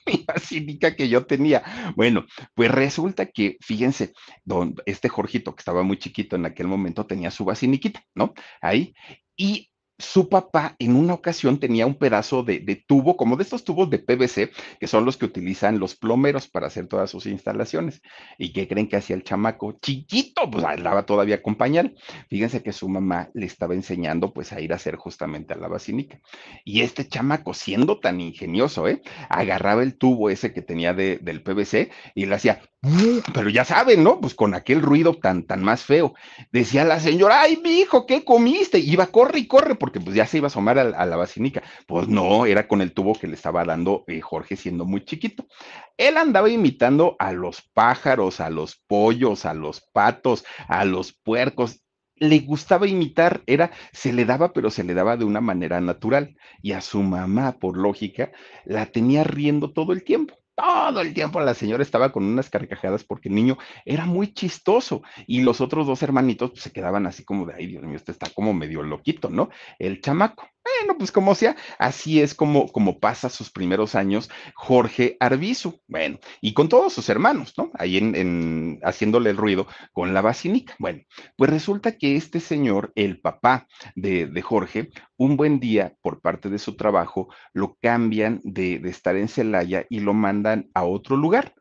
mi 0.07 0.25
basílica 0.27 0.95
que 0.95 1.09
yo 1.09 1.27
tenía. 1.27 1.63
Bueno, 1.97 2.25
pues 2.55 2.71
resulta 2.71 3.27
que, 3.27 3.57
fíjense, 3.61 4.13
don, 4.45 4.75
este 4.87 5.09
Jorgito, 5.09 5.55
que 5.55 5.61
estaba 5.61 5.83
muy 5.83 5.99
chiquito 5.99 6.37
en 6.37 6.47
aquel 6.47 6.67
momento, 6.67 7.07
tenía 7.07 7.31
su 7.31 7.45
basiniquita, 7.45 8.05
¿no? 8.15 8.35
Ahí. 8.61 8.95
Y 9.37 9.71
su 9.99 10.29
papá 10.29 10.75
en 10.79 10.97
una 10.97 11.15
ocasión 11.15 11.59
tenía 11.59 11.87
un 11.87 11.95
pedazo 11.95 12.43
de, 12.43 12.85
tubo, 12.87 13.17
como 13.17 13.37
de 13.37 13.45
estos 13.45 13.65
tubos 13.65 13.91
de 13.91 13.99
PVC, 13.99 14.51
que 14.81 14.87
son 14.87 15.05
los 15.05 15.17
que 15.17 15.27
utilizan 15.27 15.79
los 15.79 15.95
plomeros 15.95 16.49
para 16.49 16.67
hacer 16.67 16.87
todas 16.87 17.11
sus 17.11 17.27
instalaciones. 17.27 18.03
¿Y 18.39 18.53
qué 18.53 18.67
creen 18.67 18.89
que 18.89 18.97
hacía 18.97 19.17
el 19.17 19.23
chamaco? 19.23 19.79
Chiquito, 19.81 20.51
pues 20.51 20.65
hablaba 20.65 21.07
todavía 21.07 21.43
con 21.43 21.55
pañal. 21.55 21.95
Fíjense 22.29 22.63
que 22.63 22.73
su 22.73 22.89
mamá 22.89 23.31
le 23.35 23.47
estaba 23.47 23.75
enseñando 23.75 24.33
pues 24.33 24.53
a 24.53 24.61
ir 24.61 24.73
a 24.73 24.77
hacer 24.77 24.97
justamente 24.97 25.55
a 25.55 25.57
la 25.57 25.69
basílica. 25.69 26.21
Y 26.65 26.81
este 26.81 27.07
chamaco, 27.07 27.55
siendo 27.55 28.01
tan 28.01 28.21
ingenioso, 28.21 28.89
¿eh? 28.89 29.03
agarraba 29.29 29.83
el 29.83 29.97
tubo 29.97 30.31
ese 30.31 30.53
que 30.53 30.63
tenía 30.63 30.93
del 30.95 31.43
PVC 31.43 31.91
y 32.15 32.27
le 32.27 32.35
hacía, 32.35 32.61
pero 33.33 33.49
ya 33.49 33.65
saben, 33.65 34.05
¿no? 34.05 34.21
Pues 34.21 34.35
con 34.35 34.55
aquel 34.55 34.83
ruido 34.83 35.15
tan, 35.15 35.45
tan 35.45 35.63
más 35.63 35.85
feo. 35.85 36.15
Decía 36.53 36.85
la 36.85 37.01
señora, 37.01 37.41
ay, 37.43 37.59
mi 37.63 37.81
hijo, 37.81 38.07
¿qué 38.07 38.25
comiste? 38.25 38.79
iba, 38.79 39.07
corre 39.07 39.41
y 39.41 39.47
corre, 39.47 39.75
porque 39.75 40.01
pues 40.01 40.15
ya 40.15 40.27
se 40.27 40.39
iba 40.39 40.47
a 40.47 40.49
asomar 40.49 40.79
a, 40.79 41.07
la 41.07 41.17
basílica. 41.17 41.63
Pues 41.87 42.09
no, 42.09 42.47
era 42.47 42.69
con 42.69 42.81
el 42.81 42.93
tubo 42.93 43.15
que 43.15 43.27
le 43.27 43.35
estaba 43.35 43.65
dando 43.65 44.05
eh, 44.07 44.21
Jorge 44.21 44.57
siendo 44.57 44.85
muy 44.85 45.05
chiquito. 45.05 45.47
Él 45.97 46.17
andaba 46.17 46.51
imitando 46.51 47.17
a 47.19 47.33
los 47.33 47.63
pájaros, 47.73 48.41
a 48.41 48.51
los 48.51 48.77
pollos, 48.87 49.45
a 49.47 49.55
los 49.55 49.81
patos, 49.93 50.45
a 50.69 50.85
los 50.85 51.13
puercos. 51.13 51.81
Le 52.17 52.41
gustaba 52.41 52.87
imitar, 52.87 53.43
era, 53.47 53.73
se 53.93 54.13
le 54.13 54.25
daba, 54.25 54.53
pero 54.53 54.71
se 54.71 54.85
le 54.85 54.95
daba 54.95 55.17
de 55.17 55.25
una 55.25 55.41
manera 55.41 55.81
natural. 55.81 56.37
Y 56.63 56.73
a 56.73 56.81
su 56.81 57.03
mamá, 57.03 57.59
por 57.59 57.77
lógica, 57.77 58.31
la 58.65 58.87
tenía 58.87 59.25
riendo 59.25 59.73
todo 59.73 59.93
el 59.93 60.05
tiempo 60.05 60.44
todo 60.55 61.01
el 61.01 61.15
tiempo 61.15 61.41
la 61.41 61.55
señora 61.55 61.83
estaba 61.83 62.13
con 62.13 62.25
unas 62.25 62.51
carcajadas 62.51 63.05
porque 63.05 63.29
el 63.29 63.35
niño 63.35 63.59
era 63.85 64.07
muy 64.07 64.33
chistoso 64.33 65.03
y 65.27 65.43
los 65.43 65.61
otros 65.61 65.87
dos 65.87 66.03
hermanitos 66.03 66.51
pues, 66.51 66.63
se 66.63 66.73
quedaban 66.73 67.07
así 67.07 67.25
como 67.25 67.47
de, 67.47 67.55
ay 67.55 67.67
Dios 67.67 67.83
mío, 67.83 67.97
este 67.97 68.13
está 68.13 68.31
como 68.31 68.55
medio 68.55 68.83
loquito, 68.83 69.31
¿no? 69.31 69.51
El 69.79 70.01
chamaco. 70.01 70.49
Bueno, 70.65 70.97
pues 70.97 71.13
como 71.13 71.35
sea, 71.35 71.57
así 71.79 72.23
es 72.23 72.35
como, 72.35 72.69
como 72.73 72.99
pasa 72.99 73.29
sus 73.29 73.51
primeros 73.51 73.95
años 73.95 74.31
Jorge 74.55 75.17
Arbizu. 75.21 75.81
Bueno, 75.87 76.19
y 76.41 76.55
con 76.55 76.71
todos 76.71 76.93
sus 76.95 77.09
hermanos, 77.11 77.53
¿no? 77.59 77.71
Ahí 77.75 77.99
en, 77.99 78.15
en, 78.17 78.81
haciéndole 78.83 79.29
el 79.31 79.37
ruido 79.37 79.67
con 79.93 80.15
la 80.15 80.23
basinica. 80.23 80.75
Bueno, 80.79 81.03
pues 81.37 81.51
resulta 81.51 81.99
que 81.99 82.17
este 82.17 82.41
señor, 82.41 82.93
el 82.95 83.21
papá 83.21 83.67
de, 83.95 84.27
de 84.27 84.43
Jorge, 84.43 84.89
un 85.19 85.37
buen 85.37 85.61
día, 85.61 85.95
por 86.01 86.23
parte 86.23 86.49
de 86.49 86.59
su 86.59 86.77
trabajo, 86.77 87.29
lo 87.53 87.77
cambian 87.81 88.41
de, 88.43 88.79
de 88.79 88.89
estar 88.89 89.17
en 89.17 89.29
Celaya 89.29 89.85
y 89.91 90.01
lo 90.01 90.15
mandan 90.15 90.71
a 90.73 90.85
otro 90.85 91.17
lugar. 91.17 91.55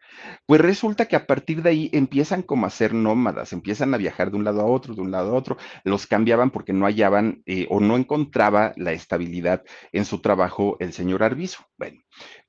Pues 0.45 0.61
resulta 0.61 1.05
que 1.07 1.15
a 1.15 1.25
partir 1.25 1.61
de 1.61 1.69
ahí 1.69 1.89
empiezan 1.93 2.41
como 2.41 2.65
a 2.65 2.69
ser 2.69 2.93
nómadas, 2.93 3.53
empiezan 3.53 3.93
a 3.93 3.97
viajar 3.97 4.31
de 4.31 4.37
un 4.37 4.43
lado 4.43 4.61
a 4.61 4.65
otro, 4.65 4.93
de 4.95 5.01
un 5.01 5.11
lado 5.11 5.31
a 5.31 5.35
otro, 5.35 5.57
los 5.83 6.07
cambiaban 6.07 6.51
porque 6.51 6.73
no 6.73 6.85
hallaban 6.85 7.41
eh, 7.45 7.67
o 7.69 7.79
no 7.79 7.97
encontraba 7.97 8.73
la 8.75 8.91
estabilidad 8.91 9.63
en 9.91 10.05
su 10.05 10.19
trabajo 10.19 10.77
el 10.79 10.93
señor 10.93 11.23
Arbizo. 11.23 11.65
Bueno, 11.77 12.01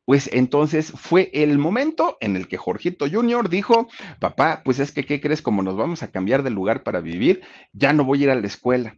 pues 0.04 0.28
entonces 0.32 0.92
fue 0.92 1.30
el 1.32 1.58
momento 1.58 2.18
en 2.20 2.36
el 2.36 2.46
que 2.46 2.58
Jorgito 2.58 3.06
Junior 3.10 3.48
dijo, 3.48 3.88
papá, 4.20 4.62
pues 4.64 4.78
es 4.78 4.92
que, 4.92 5.04
¿qué 5.04 5.20
crees? 5.20 5.40
Como 5.40 5.62
nos 5.62 5.76
vamos 5.76 6.02
a 6.02 6.10
cambiar 6.10 6.42
de 6.42 6.50
lugar 6.50 6.82
para 6.82 7.00
vivir, 7.00 7.42
ya 7.72 7.92
no 7.92 8.04
voy 8.04 8.20
a 8.20 8.24
ir 8.24 8.30
a 8.30 8.34
la 8.34 8.46
escuela. 8.46 8.96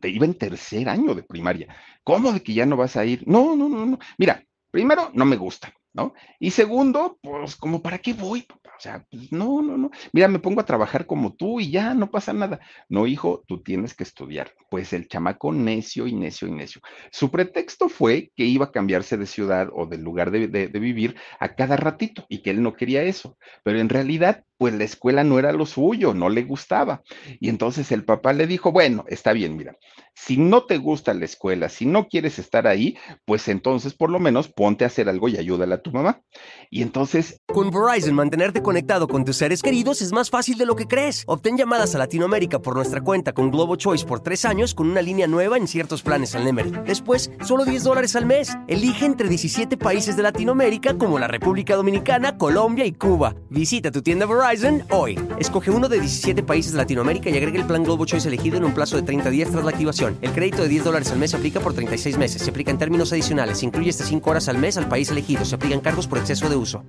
Te 0.00 0.08
iba 0.08 0.24
en 0.24 0.34
tercer 0.34 0.88
año 0.88 1.14
de 1.14 1.22
primaria. 1.22 1.76
¿Cómo 2.02 2.32
de 2.32 2.42
que 2.42 2.54
ya 2.54 2.66
no 2.66 2.76
vas 2.76 2.96
a 2.96 3.04
ir? 3.04 3.22
No, 3.26 3.54
no, 3.54 3.68
no, 3.68 3.84
no. 3.84 3.98
Mira, 4.18 4.42
primero, 4.70 5.10
no 5.12 5.24
me 5.26 5.36
gusta. 5.36 5.72
¿No? 5.96 6.12
Y 6.38 6.50
segundo, 6.50 7.18
pues 7.22 7.56
como 7.56 7.82
para 7.82 7.98
qué 7.98 8.12
voy? 8.12 8.46
O 8.50 8.80
sea, 8.80 9.04
pues, 9.10 9.32
no, 9.32 9.62
no, 9.62 9.78
no. 9.78 9.90
Mira, 10.12 10.28
me 10.28 10.38
pongo 10.38 10.60
a 10.60 10.66
trabajar 10.66 11.06
como 11.06 11.34
tú 11.34 11.60
y 11.60 11.70
ya, 11.70 11.94
no 11.94 12.10
pasa 12.10 12.34
nada. 12.34 12.60
No, 12.88 13.06
hijo, 13.06 13.42
tú 13.46 13.62
tienes 13.62 13.94
que 13.94 14.02
estudiar. 14.04 14.52
Pues 14.70 14.92
el 14.92 15.08
chamaco 15.08 15.52
necio 15.52 16.06
y 16.06 16.14
necio 16.14 16.46
y 16.46 16.50
necio. 16.52 16.82
Su 17.10 17.30
pretexto 17.30 17.88
fue 17.88 18.30
que 18.36 18.44
iba 18.44 18.66
a 18.66 18.72
cambiarse 18.72 19.16
de 19.16 19.26
ciudad 19.26 19.70
o 19.72 19.86
del 19.86 20.02
lugar 20.02 20.30
de, 20.30 20.48
de 20.48 20.78
vivir 20.78 21.16
a 21.40 21.54
cada 21.54 21.76
ratito 21.76 22.26
y 22.28 22.42
que 22.42 22.50
él 22.50 22.62
no 22.62 22.74
quería 22.74 23.02
eso. 23.02 23.38
Pero 23.64 23.80
en 23.80 23.88
realidad, 23.88 24.44
pues 24.58 24.74
la 24.74 24.84
escuela 24.84 25.24
no 25.24 25.38
era 25.38 25.52
lo 25.52 25.66
suyo, 25.66 26.14
no 26.14 26.28
le 26.28 26.42
gustaba. 26.42 27.02
Y 27.40 27.48
entonces 27.48 27.92
el 27.92 28.04
papá 28.04 28.32
le 28.32 28.46
dijo, 28.46 28.72
bueno, 28.72 29.04
está 29.08 29.32
bien, 29.32 29.56
mira, 29.56 29.76
si 30.14 30.38
no 30.38 30.64
te 30.64 30.78
gusta 30.78 31.12
la 31.12 31.26
escuela, 31.26 31.68
si 31.68 31.84
no 31.84 32.08
quieres 32.08 32.38
estar 32.38 32.66
ahí, 32.66 32.96
pues 33.26 33.48
entonces 33.48 33.94
por 33.94 34.10
lo 34.10 34.18
menos 34.18 34.48
ponte 34.48 34.84
a 34.84 34.86
hacer 34.86 35.08
algo 35.08 35.28
y 35.28 35.36
ayúdale 35.36 35.74
a 35.74 35.82
tu 35.82 35.92
mamá. 35.92 36.22
Y 36.70 36.82
entonces... 36.82 37.40
Con 37.46 37.70
Verizon, 37.70 38.14
mantenerte 38.14 38.62
conectado 38.62 39.08
con 39.08 39.24
tus 39.24 39.36
seres 39.36 39.62
queridos 39.62 40.00
es 40.00 40.12
más 40.12 40.30
fácil 40.30 40.56
de 40.56 40.64
lo 40.64 40.74
que 40.74 40.86
crees. 40.86 41.24
Obtén 41.26 41.58
llamadas 41.58 41.94
a 41.94 41.98
Latinoamérica 41.98 42.60
por 42.60 42.76
nuestra 42.76 43.02
cuenta 43.02 43.32
con 43.34 43.50
Globo 43.50 43.76
Choice 43.76 44.06
por 44.06 44.20
tres 44.20 44.44
años 44.46 44.74
con 44.74 44.88
una 44.88 45.02
línea 45.02 45.26
nueva 45.26 45.58
en 45.58 45.68
ciertos 45.68 46.02
planes 46.02 46.34
al 46.34 46.44
Nemery. 46.44 46.72
Después, 46.86 47.30
solo 47.42 47.64
10 47.64 47.84
dólares 47.84 48.16
al 48.16 48.24
mes. 48.24 48.56
Elige 48.68 49.04
entre 49.04 49.28
17 49.28 49.76
países 49.76 50.16
de 50.16 50.22
Latinoamérica 50.22 50.96
como 50.96 51.18
la 51.18 51.28
República 51.28 51.76
Dominicana, 51.76 52.38
Colombia 52.38 52.86
y 52.86 52.92
Cuba. 52.92 53.34
Visita 53.50 53.90
tu 53.90 54.00
tienda 54.00 54.24
Verizon 54.24 54.45
hoy. 54.90 55.18
Escoge 55.40 55.72
uno 55.72 55.88
de 55.88 55.98
17 55.98 56.44
países 56.44 56.70
de 56.70 56.78
Latinoamérica 56.78 57.28
y 57.28 57.36
agrega 57.36 57.58
el 57.58 57.66
plan 57.66 57.82
Globo 57.82 58.06
Choice 58.06 58.28
elegido 58.28 58.56
en 58.56 58.64
un 58.64 58.74
plazo 58.74 58.94
de 58.94 59.02
30 59.02 59.28
días 59.30 59.50
tras 59.50 59.64
la 59.64 59.70
activación. 59.70 60.16
El 60.22 60.30
crédito 60.30 60.62
de 60.62 60.68
10 60.68 60.84
dólares 60.84 61.10
al 61.10 61.18
mes 61.18 61.32
se 61.32 61.36
aplica 61.36 61.58
por 61.58 61.74
36 61.74 62.16
meses. 62.16 62.42
Se 62.42 62.50
aplica 62.50 62.70
en 62.70 62.78
términos 62.78 63.12
adicionales. 63.12 63.58
Se 63.58 63.66
incluye 63.66 63.90
hasta 63.90 64.04
5 64.04 64.30
horas 64.30 64.48
al 64.48 64.58
mes 64.58 64.76
al 64.76 64.88
país 64.88 65.10
elegido. 65.10 65.44
Se 65.44 65.56
aplican 65.56 65.80
cargos 65.80 66.06
por 66.06 66.18
exceso 66.18 66.48
de 66.48 66.54
uso. 66.54 66.84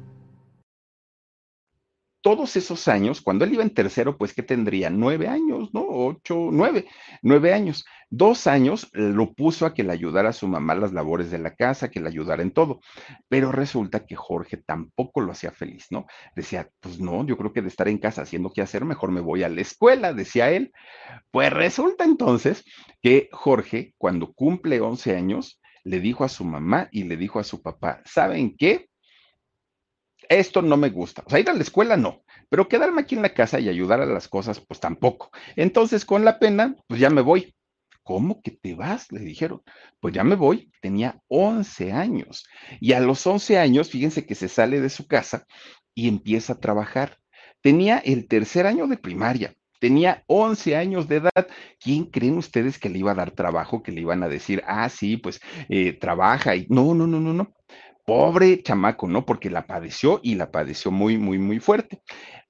Todos 2.22 2.56
esos 2.58 2.88
años, 2.88 3.22
cuando 3.22 3.46
él 3.46 3.54
iba 3.54 3.64
en 3.64 3.74
tercero, 3.74 4.18
pues 4.18 4.34
que 4.34 4.44
tendría 4.44 4.90
nueve 4.90 5.28
años, 5.28 5.70
¿no? 5.74 5.86
Ocho, 5.88 6.50
nueve, 6.52 6.86
nueve 7.24 7.54
años. 7.54 7.86
Dos 8.10 8.48
años 8.48 8.90
lo 8.94 9.34
puso 9.34 9.66
a 9.66 9.74
que 9.74 9.84
le 9.84 9.92
ayudara 9.92 10.30
a 10.30 10.34
su 10.34 10.48
mamá 10.48 10.76
las 10.76 10.94
labores 10.94 11.30
de 11.30 11.40
la 11.40 11.56
casa, 11.56 11.90
que 11.90 12.00
le 12.00 12.08
ayudara 12.08 12.42
en 12.42 12.52
todo. 12.52 12.80
Pero 13.28 13.52
resulta 13.52 14.06
que 14.06 14.16
Jorge 14.16 14.58
tampoco 14.58 15.22
lo 15.22 15.32
hacía 15.32 15.52
feliz, 15.52 15.88
¿no? 15.90 16.06
Decía, 16.36 16.70
pues 16.80 17.00
no, 17.00 17.26
yo 17.26 17.38
creo 17.38 17.54
que 17.54 17.62
de 17.62 17.68
estar 17.68 17.88
en 17.88 17.98
casa 17.98 18.22
haciendo 18.22 18.52
qué 18.52 18.62
hacer, 18.62 18.86
mejor 18.86 19.12
me 19.12 19.22
voy 19.22 19.44
a 19.44 19.50
la 19.50 19.62
escuela, 19.62 20.14
decía 20.14 20.50
él. 20.52 20.72
Pues 21.32 21.52
resulta 21.52 22.06
entonces 22.06 22.64
que 23.02 23.30
Jorge, 23.32 23.94
cuando 23.98 24.34
cumple 24.34 24.80
11 24.80 25.16
años, 25.16 25.60
le 25.84 26.00
dijo 26.00 26.24
a 26.24 26.30
su 26.30 26.46
mamá 26.46 26.90
y 26.92 27.04
le 27.04 27.18
dijo 27.18 27.40
a 27.40 27.44
su 27.44 27.62
papá, 27.62 28.02
¿saben 28.06 28.56
qué? 28.58 28.90
esto 30.30 30.62
no 30.62 30.78
me 30.78 30.90
gusta. 30.90 31.24
O 31.26 31.30
sea, 31.30 31.40
ir 31.40 31.50
a 31.50 31.54
la 31.54 31.62
escuela 31.62 31.98
no, 31.98 32.24
pero 32.50 32.68
quedarme 32.68 33.02
aquí 33.02 33.16
en 33.16 33.22
la 33.22 33.34
casa 33.34 33.60
y 33.60 33.70
ayudar 33.70 34.02
a 34.02 34.06
las 34.06 34.28
cosas, 34.28 34.60
pues 34.60 34.80
tampoco. 34.80 35.32
Entonces, 35.56 36.06
con 36.06 36.26
la 36.26 36.40
pena, 36.40 36.76
pues 36.88 37.00
ya 37.00 37.10
me 37.10 37.22
voy. 37.22 37.54
¿Cómo 38.08 38.42
que 38.42 38.52
te 38.52 38.74
vas? 38.74 39.12
Le 39.12 39.20
dijeron. 39.20 39.62
Pues 40.00 40.14
ya 40.14 40.24
me 40.24 40.36
voy. 40.36 40.72
Tenía 40.82 41.20
11 41.28 41.92
años. 41.92 42.48
Y 42.80 42.94
a 42.94 43.02
los 43.02 43.28
11 43.28 43.60
años, 43.60 43.90
fíjense 43.90 44.26
que 44.26 44.34
se 44.34 44.48
sale 44.48 44.80
de 44.80 44.90
su 44.90 45.08
casa 45.08 45.46
y 45.94 46.08
empieza 46.08 46.54
a 46.54 46.60
trabajar. 46.62 47.18
Tenía 47.62 47.98
el 47.98 48.30
tercer 48.30 48.66
año 48.66 48.88
de 48.88 48.96
primaria. 48.96 49.56
Tenía 49.82 50.24
11 50.28 50.78
años 50.78 51.10
de 51.10 51.18
edad. 51.18 51.48
¿Quién 51.82 52.06
creen 52.06 52.38
ustedes 52.38 52.80
que 52.80 52.88
le 52.88 53.00
iba 53.00 53.12
a 53.12 53.16
dar 53.16 53.32
trabajo? 53.32 53.84
Que 53.84 53.92
le 53.92 54.00
iban 54.00 54.24
a 54.24 54.30
decir, 54.30 54.64
ah, 54.66 54.88
sí, 54.88 55.18
pues 55.18 55.42
eh, 55.68 55.92
trabaja 55.92 56.56
y 56.56 56.66
no, 56.70 56.96
no, 56.96 57.08
no, 57.08 57.20
no, 57.20 57.34
no. 57.34 57.54
Pobre 58.06 58.64
chamaco, 58.64 59.10
¿no? 59.10 59.26
Porque 59.26 59.50
la 59.50 59.68
padeció 59.68 60.22
y 60.24 60.36
la 60.36 60.50
padeció 60.50 60.92
muy, 60.92 61.18
muy, 61.18 61.40
muy 61.40 61.60
fuerte. 61.60 62.02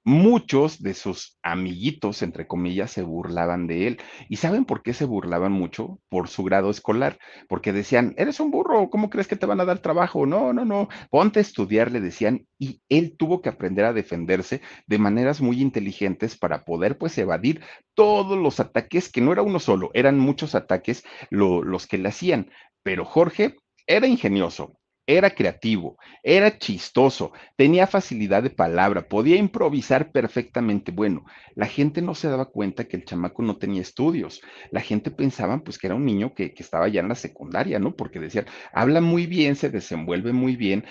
Muchos 0.04 0.82
de 0.82 0.94
sus 0.94 1.38
amiguitos, 1.42 2.22
entre 2.22 2.46
comillas, 2.46 2.90
se 2.90 3.02
burlaban 3.02 3.66
de 3.66 3.86
él. 3.88 3.98
¿Y 4.28 4.36
saben 4.36 4.64
por 4.64 4.82
qué 4.82 4.94
se 4.94 5.04
burlaban 5.04 5.52
mucho? 5.52 6.00
Por 6.08 6.28
su 6.28 6.44
grado 6.44 6.70
escolar. 6.70 7.18
Porque 7.46 7.74
decían, 7.74 8.14
eres 8.16 8.40
un 8.40 8.50
burro, 8.50 8.88
¿cómo 8.88 9.10
crees 9.10 9.28
que 9.28 9.36
te 9.36 9.44
van 9.44 9.60
a 9.60 9.66
dar 9.66 9.80
trabajo? 9.80 10.24
No, 10.24 10.52
no, 10.54 10.64
no, 10.64 10.88
ponte 11.10 11.40
a 11.40 11.42
estudiar, 11.42 11.92
le 11.92 12.00
decían. 12.00 12.46
Y 12.58 12.80
él 12.88 13.16
tuvo 13.18 13.42
que 13.42 13.50
aprender 13.50 13.84
a 13.84 13.92
defenderse 13.92 14.62
de 14.86 14.98
maneras 14.98 15.42
muy 15.42 15.60
inteligentes 15.60 16.38
para 16.38 16.64
poder, 16.64 16.96
pues, 16.96 17.18
evadir 17.18 17.62
todos 17.94 18.38
los 18.38 18.60
ataques, 18.60 19.10
que 19.10 19.20
no 19.20 19.32
era 19.32 19.42
uno 19.42 19.58
solo, 19.60 19.90
eran 19.92 20.18
muchos 20.18 20.54
ataques 20.54 21.04
lo, 21.30 21.62
los 21.62 21.86
que 21.86 21.98
le 21.98 22.08
hacían. 22.08 22.50
Pero 22.82 23.04
Jorge 23.04 23.56
era 23.86 24.06
ingenioso, 24.06 24.77
era 25.08 25.30
creativo, 25.30 25.96
era 26.22 26.58
chistoso, 26.58 27.32
tenía 27.56 27.86
facilidad 27.86 28.42
de 28.42 28.50
palabra, 28.50 29.08
podía 29.08 29.36
improvisar 29.36 30.12
perfectamente. 30.12 30.92
Bueno, 30.92 31.24
la 31.54 31.66
gente 31.66 32.02
no 32.02 32.14
se 32.14 32.28
daba 32.28 32.44
cuenta 32.44 32.84
que 32.84 32.98
el 32.98 33.06
chamaco 33.06 33.42
no 33.42 33.56
tenía 33.56 33.80
estudios. 33.80 34.42
La 34.70 34.82
gente 34.82 35.10
pensaba 35.10 35.64
pues 35.64 35.78
que 35.78 35.86
era 35.86 35.96
un 35.96 36.04
niño 36.04 36.34
que, 36.34 36.52
que 36.52 36.62
estaba 36.62 36.88
ya 36.88 37.00
en 37.00 37.08
la 37.08 37.14
secundaria, 37.14 37.78
¿no? 37.78 37.96
Porque 37.96 38.20
decían, 38.20 38.44
habla 38.70 39.00
muy 39.00 39.26
bien, 39.26 39.56
se 39.56 39.70
desenvuelve 39.70 40.34
muy 40.34 40.56
bien. 40.56 40.84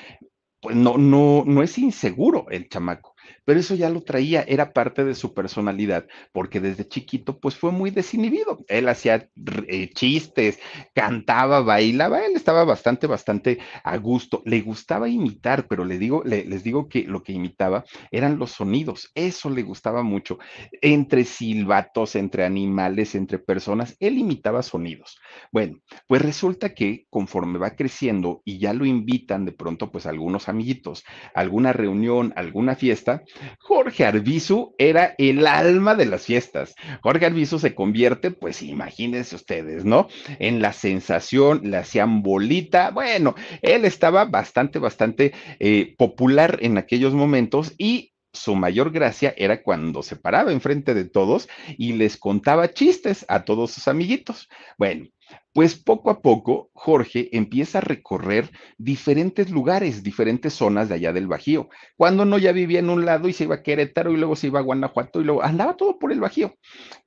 Pues 0.60 0.76
no, 0.76 0.98
no, 0.98 1.44
no 1.46 1.62
es 1.62 1.78
inseguro 1.78 2.48
el 2.50 2.68
chamaco 2.70 3.14
pero 3.46 3.60
eso 3.60 3.76
ya 3.76 3.90
lo 3.90 4.02
traía, 4.02 4.44
era 4.48 4.74
parte 4.74 5.04
de 5.06 5.16
su 5.16 5.34
personalidad, 5.34 6.06
porque 6.32 6.60
desde 6.60 6.88
chiquito 6.88 7.40
pues 7.40 7.56
fue 7.56 7.72
muy 7.72 7.92
desinhibido. 7.92 8.60
Él 8.68 8.90
hacía 8.90 9.30
eh, 9.68 9.90
chistes, 9.94 10.60
cantaba, 10.94 11.62
bailaba, 11.62 12.26
él 12.26 12.34
estaba 12.36 12.64
bastante, 12.66 13.08
bastante 13.08 13.60
a 13.84 13.98
gusto. 13.98 14.42
Le 14.46 14.62
gustaba 14.62 15.08
imitar, 15.08 15.68
pero 15.68 15.86
le 15.86 15.98
digo, 15.98 16.24
le, 16.26 16.46
les 16.46 16.64
digo 16.64 16.90
que 16.90 17.04
lo 17.04 17.24
que 17.24 17.34
imitaba 17.34 17.86
eran 18.12 18.38
los 18.38 18.52
sonidos, 18.52 19.12
eso 19.16 19.50
le 19.50 19.64
gustaba 19.64 20.04
mucho. 20.04 20.40
Entre 20.82 21.24
silbatos, 21.24 22.16
entre 22.16 22.44
animales, 22.44 23.16
entre 23.16 23.40
personas, 23.40 23.96
él 24.00 24.18
imitaba 24.18 24.62
sonidos. 24.64 25.20
Bueno, 25.52 25.80
pues 26.08 26.22
resulta 26.22 26.74
que 26.74 27.06
conforme 27.10 27.60
va 27.60 27.72
creciendo 27.72 28.42
y 28.46 28.60
ya 28.60 28.74
lo 28.74 28.86
invitan 28.86 29.46
de 29.46 29.52
pronto 29.52 29.92
pues 29.92 30.06
algunos 30.06 30.50
amiguitos, 30.50 31.04
alguna 31.34 31.74
reunión, 31.74 32.34
alguna 32.36 32.76
fiesta, 32.76 33.17
Jorge 33.60 34.06
Arbizu 34.06 34.76
era 34.78 35.16
el 35.18 35.48
alma 35.48 35.96
de 35.96 36.06
las 36.06 36.26
fiestas. 36.26 36.76
Jorge 37.02 37.26
Arbizu 37.26 37.60
se 37.60 37.76
convierte, 37.76 38.32
pues 38.32 38.62
imagínense 38.62 39.36
ustedes, 39.36 39.86
¿no? 39.86 40.08
En 40.40 40.62
la 40.62 40.74
sensación, 40.74 41.62
le 41.64 41.78
hacían 41.78 42.22
bolita. 42.24 42.92
Bueno, 42.92 43.36
él 43.62 43.86
estaba 43.86 44.26
bastante, 44.26 44.80
bastante 44.80 45.34
eh, 45.60 45.96
popular 45.98 46.60
en 46.62 46.78
aquellos 46.78 47.14
momentos 47.14 47.74
y 47.78 48.14
su 48.34 48.56
mayor 48.56 48.92
gracia 48.92 49.34
era 49.38 49.64
cuando 49.64 50.04
se 50.04 50.16
paraba 50.16 50.52
enfrente 50.52 50.94
de 50.94 51.06
todos 51.06 51.50
y 51.78 51.94
les 51.94 52.18
contaba 52.18 52.72
chistes 52.72 53.26
a 53.28 53.44
todos 53.44 53.72
sus 53.72 53.88
amiguitos. 53.88 54.48
Bueno, 54.78 55.08
pues 55.54 55.76
poco 55.76 56.12
a 56.12 56.22
poco 56.22 56.70
Jorge 56.74 57.36
empieza 57.36 57.80
a 57.80 57.82
recorrer 57.82 58.52
diferentes 58.78 59.50
lugares, 59.50 60.04
diferentes 60.04 60.54
zonas 60.54 60.88
de 60.88 60.96
allá 60.96 61.14
del 61.14 61.28
Bajío. 61.28 61.70
Cuando 61.96 62.26
no 62.26 62.38
ya 62.38 62.52
vivía 62.52 62.80
en 62.80 62.90
un 62.90 63.06
lado 63.06 63.28
y 63.28 63.34
se 63.34 63.46
iba 63.46 63.56
a 63.56 63.64
Querétaro 63.64 64.12
y 64.12 64.18
luego 64.18 64.36
se 64.36 64.48
iba 64.48 64.60
a 64.60 64.64
Guanajuato 64.64 65.20
y 65.20 65.24
luego 65.24 65.44
andaba 65.44 65.76
todo 65.76 65.98
por 65.98 66.12
el 66.12 66.20
Bajío. 66.20 66.56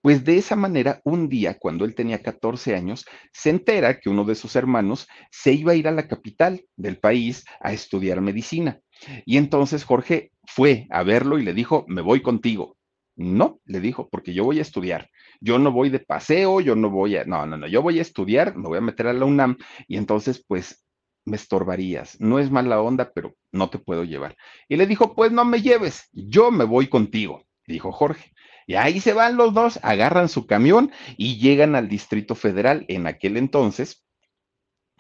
Pues 0.02 0.24
de 0.24 0.38
esa 0.38 0.56
manera, 0.56 1.00
un 1.04 1.28
día, 1.28 1.58
cuando 1.58 1.84
él 1.84 1.94
tenía 1.94 2.22
14 2.22 2.74
años, 2.74 3.04
se 3.32 3.50
entera 3.50 4.00
que 4.00 4.10
uno 4.10 4.24
de 4.24 4.34
sus 4.34 4.56
hermanos 4.56 5.06
se 5.30 5.52
iba 5.52 5.72
a 5.72 5.76
ir 5.76 5.86
a 5.86 5.92
la 5.92 6.08
capital 6.08 6.64
del 6.76 6.98
país 6.98 7.44
a 7.60 7.72
estudiar 7.72 8.20
medicina. 8.20 8.80
Y 9.24 9.36
entonces 9.36 9.84
Jorge 9.84 10.32
fue 10.44 10.86
a 10.90 11.02
verlo 11.02 11.38
y 11.38 11.44
le 11.44 11.54
dijo, 11.54 11.84
me 11.88 12.02
voy 12.02 12.20
contigo. 12.20 12.76
No, 13.16 13.60
le 13.64 13.80
dijo, 13.80 14.08
porque 14.08 14.32
yo 14.32 14.44
voy 14.44 14.58
a 14.58 14.62
estudiar. 14.62 15.10
Yo 15.40 15.58
no 15.58 15.72
voy 15.72 15.90
de 15.90 16.00
paseo, 16.00 16.60
yo 16.60 16.76
no 16.76 16.90
voy 16.90 17.16
a, 17.16 17.24
no, 17.24 17.46
no, 17.46 17.56
no, 17.56 17.66
yo 17.66 17.82
voy 17.82 17.98
a 17.98 18.02
estudiar, 18.02 18.56
me 18.56 18.68
voy 18.68 18.78
a 18.78 18.82
meter 18.82 19.06
a 19.06 19.12
la 19.12 19.24
UNAM 19.24 19.56
y 19.88 19.96
entonces 19.96 20.44
pues 20.46 20.84
me 21.24 21.36
estorbarías. 21.36 22.20
No 22.20 22.38
es 22.38 22.50
mala 22.50 22.80
onda, 22.80 23.12
pero 23.14 23.34
no 23.52 23.70
te 23.70 23.78
puedo 23.78 24.04
llevar. 24.04 24.36
Y 24.68 24.76
le 24.76 24.86
dijo, 24.86 25.14
pues 25.14 25.32
no 25.32 25.44
me 25.44 25.62
lleves, 25.62 26.08
yo 26.12 26.50
me 26.50 26.64
voy 26.64 26.88
contigo, 26.88 27.46
dijo 27.66 27.92
Jorge. 27.92 28.32
Y 28.66 28.74
ahí 28.74 29.00
se 29.00 29.12
van 29.14 29.36
los 29.36 29.52
dos, 29.52 29.80
agarran 29.82 30.28
su 30.28 30.46
camión 30.46 30.92
y 31.16 31.38
llegan 31.38 31.74
al 31.74 31.88
Distrito 31.88 32.34
Federal. 32.34 32.84
En 32.88 33.06
aquel 33.06 33.36
entonces, 33.36 34.04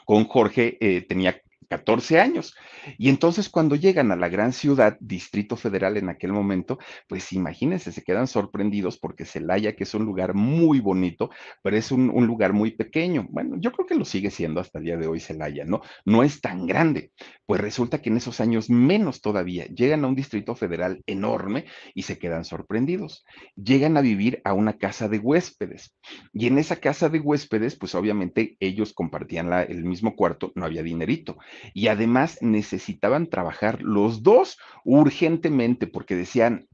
con 0.04 0.24
Jorge 0.24 0.76
eh, 0.80 1.02
tenía 1.02 1.40
14 1.70 2.18
años. 2.18 2.54
Y 2.98 3.08
entonces 3.08 3.48
cuando 3.48 3.76
llegan 3.76 4.10
a 4.10 4.16
la 4.16 4.28
gran 4.28 4.52
ciudad, 4.52 4.96
Distrito 5.00 5.56
Federal 5.56 5.96
en 5.96 6.08
aquel 6.08 6.32
momento, 6.32 6.78
pues 7.08 7.32
imagínense, 7.32 7.92
se 7.92 8.02
quedan 8.02 8.26
sorprendidos 8.26 8.98
porque 8.98 9.24
Celaya, 9.24 9.76
que 9.76 9.84
es 9.84 9.94
un 9.94 10.04
lugar 10.04 10.34
muy 10.34 10.80
bonito, 10.80 11.30
pero 11.62 11.76
es 11.76 11.92
un, 11.92 12.10
lugar 12.26 12.52
muy 12.52 12.72
pequeño. 12.72 13.26
Bueno, 13.30 13.56
yo 13.60 13.70
creo 13.72 13.86
que 13.86 13.94
lo 13.94 14.04
sigue 14.04 14.30
siendo 14.30 14.60
hasta 14.60 14.78
el 14.78 14.84
día 14.84 14.96
de 14.96 15.06
hoy 15.06 15.20
Celaya, 15.20 15.64
¿no? 15.64 15.80
No 16.04 16.24
es 16.24 16.40
tan 16.40 16.66
grande. 16.66 17.12
Pues 17.46 17.60
resulta 17.60 18.02
que 18.02 18.10
en 18.10 18.16
esos 18.16 18.40
años 18.40 18.68
menos 18.68 19.20
todavía, 19.20 19.66
llegan 19.66 20.04
a 20.04 20.08
un 20.08 20.16
Distrito 20.16 20.56
Federal 20.56 21.02
enorme 21.06 21.66
y 21.94 22.02
se 22.02 22.18
quedan 22.18 22.44
sorprendidos. 22.44 23.24
Llegan 23.54 23.96
a 23.96 24.00
vivir 24.00 24.40
a 24.44 24.54
una 24.54 24.76
casa 24.76 25.08
de 25.08 25.18
huéspedes. 25.18 25.94
Y 26.32 26.48
en 26.48 26.58
esa 26.58 26.76
casa 26.76 27.08
de 27.08 27.20
huéspedes, 27.20 27.76
pues 27.76 27.94
obviamente 27.94 28.56
ellos 28.58 28.92
compartían 28.92 29.50
la, 29.50 29.62
el 29.62 29.84
mismo 29.84 30.16
cuarto, 30.16 30.52
no 30.56 30.64
había 30.64 30.82
dinerito 30.82 31.38
y 31.74 31.88
además 31.88 32.38
necesitaban 32.40 33.28
trabajar 33.28 33.82
los 33.82 34.22
dos 34.22 34.58
urgentemente 34.84 35.86
porque 35.86 36.16
decían, 36.16 36.68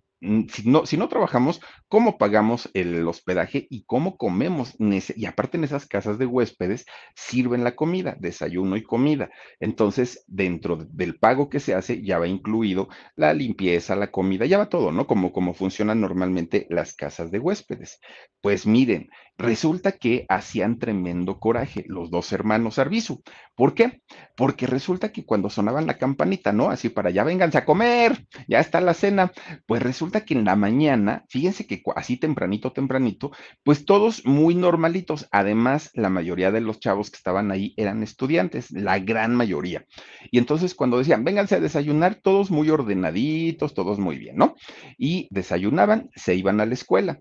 si 0.49 0.69
no, 0.69 0.87
si 0.87 0.97
no 0.97 1.09
trabajamos, 1.09 1.61
¿cómo 1.89 2.19
pagamos 2.19 2.71
el 2.75 3.07
hospedaje 3.07 3.67
y 3.71 3.85
cómo 3.85 4.17
comemos? 4.17 4.75
Y 4.79 5.27
aparte 5.27 5.57
en 5.57 5.65
esas 5.65 5.87
casas 5.87 6.19
de 6.19 6.27
huéspedes 6.27 6.87
sirven 7.15 7.65
la 7.65 7.77
comida, 7.77 8.17
desayuno 8.19 8.77
y 8.77 8.83
comida. 8.83 9.31
Entonces, 9.61 10.25
dentro 10.27 10.79
del 10.91 11.19
pago 11.19 11.49
que 11.49 11.61
se 11.61 11.75
hace 11.75 12.03
ya 12.03 12.19
va 12.19 12.27
incluido 12.27 12.89
la 13.15 13.33
limpieza, 13.35 13.97
la 13.97 14.11
comida, 14.11 14.47
ya 14.47 14.59
va 14.59 14.69
todo, 14.69 14.93
¿no? 14.93 15.07
Como, 15.07 15.33
como 15.33 15.55
funcionan 15.55 16.01
normalmente 16.01 16.67
las 16.71 16.95
casas 16.95 17.31
de 17.31 17.39
huéspedes. 17.39 18.01
Pues 18.41 18.67
miren, 18.67 19.09
Resulta 19.39 19.93
que 19.93 20.25
hacían 20.31 20.79
tremendo 20.79 21.39
coraje 21.39 21.85
los 21.89 22.11
dos 22.11 22.33
hermanos 22.33 22.79
Arbizu. 22.79 23.23
¿Por 23.55 23.75
qué? 23.75 24.01
Porque 24.35 24.67
resulta 24.67 25.13
que 25.13 25.27
cuando 25.27 25.51
sonaban 25.51 25.87
la 25.87 25.99
campanita, 25.99 26.53
¿no? 26.53 26.71
Así 26.71 26.89
para 26.89 27.11
ya 27.11 27.23
vénganse 27.23 27.59
a 27.59 27.67
comer, 27.67 28.27
ya 28.49 28.61
está 28.61 28.81
la 28.81 28.95
cena. 28.95 29.33
Pues 29.67 29.83
resulta 29.83 30.16
que 30.25 30.35
en 30.35 30.45
la 30.45 30.57
mañana, 30.57 31.25
fíjense 31.29 31.67
que 31.67 31.83
así 31.95 32.17
tempranito, 32.17 32.73
tempranito, 32.73 33.33
pues 33.65 33.85
todos 33.85 34.25
muy 34.25 34.55
normalitos. 34.55 35.29
Además, 35.31 35.91
la 35.95 36.11
mayoría 36.11 36.51
de 36.51 36.61
los 36.61 36.81
chavos 36.81 37.11
que 37.11 37.17
estaban 37.17 37.51
ahí 37.51 37.75
eran 37.77 38.03
estudiantes, 38.03 38.71
la 38.71 38.99
gran 38.99 39.35
mayoría. 39.35 39.85
Y 40.31 40.39
entonces 40.39 40.75
cuando 40.75 40.99
decían, 40.99 41.25
vénganse 41.25 41.57
a 41.57 41.61
desayunar, 41.61 42.17
todos 42.17 42.51
muy 42.51 42.71
ordenaditos, 42.71 43.75
todos 43.75 43.99
muy 43.99 44.19
bien, 44.19 44.37
¿no? 44.37 44.55
Y 44.99 45.29
desayunaban, 45.31 46.11
se 46.15 46.35
iban 46.35 46.61
a 46.61 46.67
la 46.67 46.75
escuela. 46.75 47.21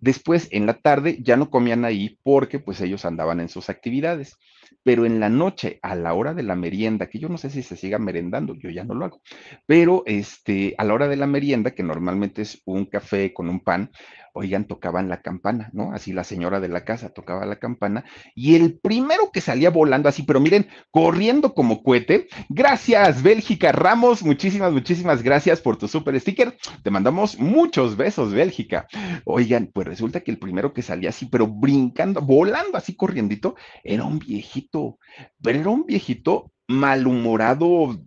Después, 0.00 0.48
en 0.52 0.66
la 0.66 0.74
tarde, 0.74 1.18
ya 1.20 1.36
no 1.36 1.50
comían 1.50 1.84
ahí 1.84 2.18
porque 2.22 2.60
pues 2.60 2.80
ellos 2.80 3.04
andaban 3.04 3.40
en 3.40 3.48
sus 3.48 3.68
actividades. 3.68 4.36
Pero 4.82 5.04
en 5.04 5.20
la 5.20 5.28
noche, 5.28 5.78
a 5.82 5.94
la 5.94 6.14
hora 6.14 6.34
de 6.34 6.42
la 6.42 6.54
merienda, 6.54 7.08
que 7.08 7.18
yo 7.18 7.28
no 7.28 7.36
sé 7.36 7.50
si 7.50 7.62
se 7.62 7.76
siga 7.76 7.98
merendando, 7.98 8.54
yo 8.54 8.70
ya 8.70 8.84
no 8.84 8.94
lo 8.94 9.04
hago, 9.04 9.20
pero 9.66 10.02
este, 10.06 10.74
a 10.78 10.84
la 10.84 10.94
hora 10.94 11.08
de 11.08 11.16
la 11.16 11.26
merienda, 11.26 11.72
que 11.72 11.82
normalmente 11.82 12.42
es 12.42 12.62
un 12.64 12.86
café 12.86 13.32
con 13.34 13.48
un 13.48 13.60
pan, 13.60 13.90
oigan, 14.34 14.66
tocaban 14.66 15.08
la 15.08 15.22
campana, 15.22 15.70
¿no? 15.72 15.92
Así 15.92 16.12
la 16.12 16.24
señora 16.24 16.60
de 16.60 16.68
la 16.68 16.84
casa 16.84 17.10
tocaba 17.10 17.46
la 17.46 17.58
campana 17.58 18.04
y 18.34 18.54
el 18.54 18.78
primero 18.78 19.30
que 19.32 19.40
salía 19.40 19.70
volando 19.70 20.08
así, 20.08 20.22
pero 20.22 20.40
miren, 20.40 20.68
corriendo 20.90 21.54
como 21.54 21.82
cohete, 21.82 22.28
gracias 22.48 23.22
Bélgica 23.22 23.72
Ramos, 23.72 24.22
muchísimas, 24.22 24.72
muchísimas 24.72 25.22
gracias 25.22 25.60
por 25.60 25.76
tu 25.76 25.88
super 25.88 26.18
sticker, 26.20 26.56
te 26.82 26.90
mandamos 26.90 27.38
muchos 27.38 27.96
besos 27.96 28.32
Bélgica. 28.32 28.86
Oigan, 29.24 29.70
pues 29.72 29.86
resulta 29.86 30.20
que 30.20 30.30
el 30.30 30.38
primero 30.38 30.72
que 30.72 30.82
salía 30.82 31.10
así, 31.10 31.26
pero 31.26 31.46
brincando, 31.46 32.20
volando 32.20 32.78
así 32.78 32.94
corriendito, 32.94 33.56
era 33.84 34.04
un 34.04 34.18
viejito, 34.18 34.98
pero 35.42 35.60
era 35.60 35.70
un 35.70 35.84
viejito 35.86 36.52
malhumorado, 36.68 37.98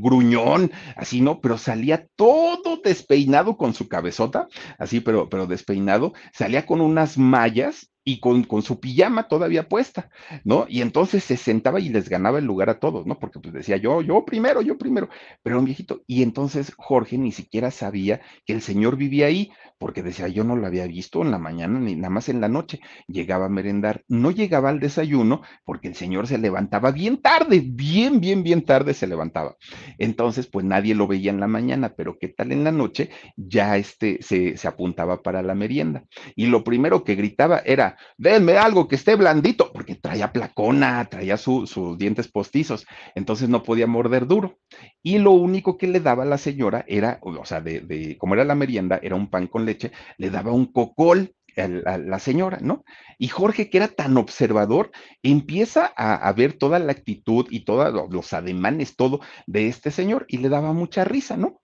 gruñón, 0.00 0.72
así, 0.96 1.20
¿no? 1.20 1.40
Pero 1.40 1.58
salía 1.58 2.08
todo 2.16 2.80
despeinado 2.82 3.56
con 3.56 3.74
su 3.74 3.86
cabezota, 3.86 4.48
así, 4.78 5.00
pero, 5.00 5.28
pero 5.28 5.46
despeinado, 5.46 6.14
salía 6.32 6.66
con 6.66 6.80
unas 6.80 7.18
mallas 7.18 7.91
y 8.04 8.20
con, 8.20 8.44
con, 8.44 8.62
su 8.62 8.80
pijama 8.80 9.28
todavía 9.28 9.68
puesta, 9.68 10.10
¿no? 10.44 10.66
Y 10.68 10.82
entonces 10.82 11.22
se 11.22 11.36
sentaba 11.36 11.80
y 11.80 11.88
les 11.88 12.08
ganaba 12.08 12.38
el 12.38 12.44
lugar 12.44 12.70
a 12.70 12.78
todos, 12.80 13.06
¿no? 13.06 13.18
Porque 13.18 13.38
pues 13.38 13.54
decía 13.54 13.76
yo, 13.76 14.02
yo 14.02 14.24
primero, 14.24 14.60
yo 14.62 14.76
primero, 14.76 15.08
pero 15.42 15.58
un 15.58 15.64
viejito. 15.64 16.02
Y 16.06 16.22
entonces 16.22 16.72
Jorge 16.76 17.18
ni 17.18 17.32
siquiera 17.32 17.70
sabía 17.70 18.20
que 18.44 18.52
el 18.52 18.62
señor 18.62 18.96
vivía 18.96 19.26
ahí, 19.26 19.52
porque 19.78 20.02
decía, 20.02 20.28
yo 20.28 20.44
no 20.44 20.56
lo 20.56 20.66
había 20.66 20.86
visto 20.86 21.22
en 21.22 21.30
la 21.30 21.38
mañana 21.38 21.78
ni 21.80 21.96
nada 21.96 22.10
más 22.10 22.28
en 22.28 22.40
la 22.40 22.48
noche. 22.48 22.80
Llegaba 23.08 23.46
a 23.46 23.48
merendar, 23.48 24.04
no 24.08 24.30
llegaba 24.30 24.68
al 24.70 24.80
desayuno 24.80 25.42
porque 25.64 25.88
el 25.88 25.94
señor 25.94 26.26
se 26.26 26.38
levantaba 26.38 26.92
bien 26.92 27.20
tarde, 27.20 27.62
bien, 27.64 28.20
bien, 28.20 28.42
bien 28.42 28.64
tarde 28.64 28.94
se 28.94 29.06
levantaba. 29.06 29.56
Entonces, 29.98 30.46
pues 30.46 30.64
nadie 30.64 30.94
lo 30.94 31.06
veía 31.06 31.30
en 31.30 31.40
la 31.40 31.48
mañana, 31.48 31.94
pero 31.96 32.18
qué 32.18 32.28
tal 32.28 32.52
en 32.52 32.64
la 32.64 32.72
noche, 32.72 33.10
ya 33.36 33.76
este 33.76 34.18
se, 34.22 34.56
se 34.56 34.68
apuntaba 34.68 35.22
para 35.22 35.42
la 35.42 35.54
merienda. 35.54 36.04
Y 36.36 36.46
lo 36.46 36.64
primero 36.64 37.04
que 37.04 37.14
gritaba 37.14 37.58
era, 37.64 37.91
denme 38.16 38.56
algo 38.56 38.88
que 38.88 38.96
esté 38.96 39.16
blandito, 39.16 39.72
porque 39.72 39.94
traía 39.94 40.32
placona, 40.32 41.04
traía 41.06 41.36
sus 41.36 41.98
dientes 41.98 42.28
postizos, 42.28 42.86
entonces 43.14 43.48
no 43.48 43.62
podía 43.62 43.86
morder 43.86 44.26
duro. 44.26 44.58
Y 45.02 45.18
lo 45.18 45.32
único 45.32 45.76
que 45.76 45.86
le 45.86 46.00
daba 46.00 46.22
a 46.22 46.26
la 46.26 46.38
señora 46.38 46.84
era, 46.88 47.18
o 47.22 47.44
sea, 47.44 47.60
de, 47.60 48.16
como 48.18 48.34
era 48.34 48.44
la 48.44 48.54
merienda, 48.54 48.98
era 49.02 49.16
un 49.16 49.28
pan 49.30 49.46
con 49.46 49.64
leche, 49.64 49.92
le 50.18 50.30
daba 50.30 50.52
un 50.52 50.66
cocol 50.66 51.34
a 51.56 51.98
la, 51.98 52.18
señora, 52.18 52.58
¿no? 52.62 52.82
Y 53.18 53.28
Jorge, 53.28 53.68
que 53.68 53.76
era 53.76 53.88
tan 53.88 54.16
observador, 54.16 54.90
empieza 55.22 55.92
a, 55.96 56.14
a 56.14 56.32
ver 56.32 56.54
toda 56.54 56.78
la 56.78 56.92
actitud 56.92 57.46
y 57.50 57.66
todos 57.66 58.10
los 58.10 58.32
ademanes, 58.32 58.96
todo 58.96 59.20
de 59.46 59.68
este 59.68 59.90
señor, 59.90 60.24
y 60.28 60.38
le 60.38 60.48
daba 60.48 60.72
mucha 60.72 61.04
risa, 61.04 61.36
¿no? 61.36 61.60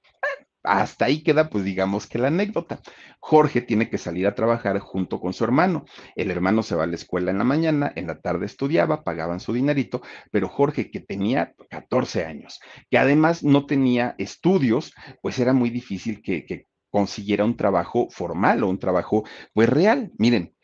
Hasta 0.68 1.06
ahí 1.06 1.22
queda, 1.22 1.48
pues 1.50 1.64
digamos 1.64 2.06
que 2.06 2.18
la 2.18 2.28
anécdota. 2.28 2.80
Jorge 3.20 3.62
tiene 3.62 3.88
que 3.88 3.98
salir 3.98 4.26
a 4.26 4.34
trabajar 4.34 4.78
junto 4.78 5.20
con 5.20 5.32
su 5.32 5.44
hermano. 5.44 5.84
El 6.14 6.30
hermano 6.30 6.62
se 6.62 6.76
va 6.76 6.84
a 6.84 6.86
la 6.86 6.94
escuela 6.94 7.30
en 7.30 7.38
la 7.38 7.44
mañana, 7.44 7.92
en 7.96 8.06
la 8.06 8.20
tarde 8.20 8.46
estudiaba, 8.46 9.04
pagaban 9.04 9.40
su 9.40 9.52
dinerito, 9.52 10.02
pero 10.30 10.48
Jorge, 10.48 10.90
que 10.90 11.00
tenía 11.00 11.54
14 11.70 12.24
años, 12.24 12.60
que 12.90 12.98
además 12.98 13.42
no 13.42 13.66
tenía 13.66 14.14
estudios, 14.18 14.92
pues 15.22 15.38
era 15.38 15.52
muy 15.52 15.70
difícil 15.70 16.22
que, 16.22 16.44
que 16.44 16.66
consiguiera 16.90 17.44
un 17.44 17.56
trabajo 17.56 18.08
formal 18.10 18.62
o 18.62 18.68
un 18.68 18.78
trabajo 18.78 19.24
pues 19.52 19.68
real. 19.68 20.10
Miren, 20.18 20.54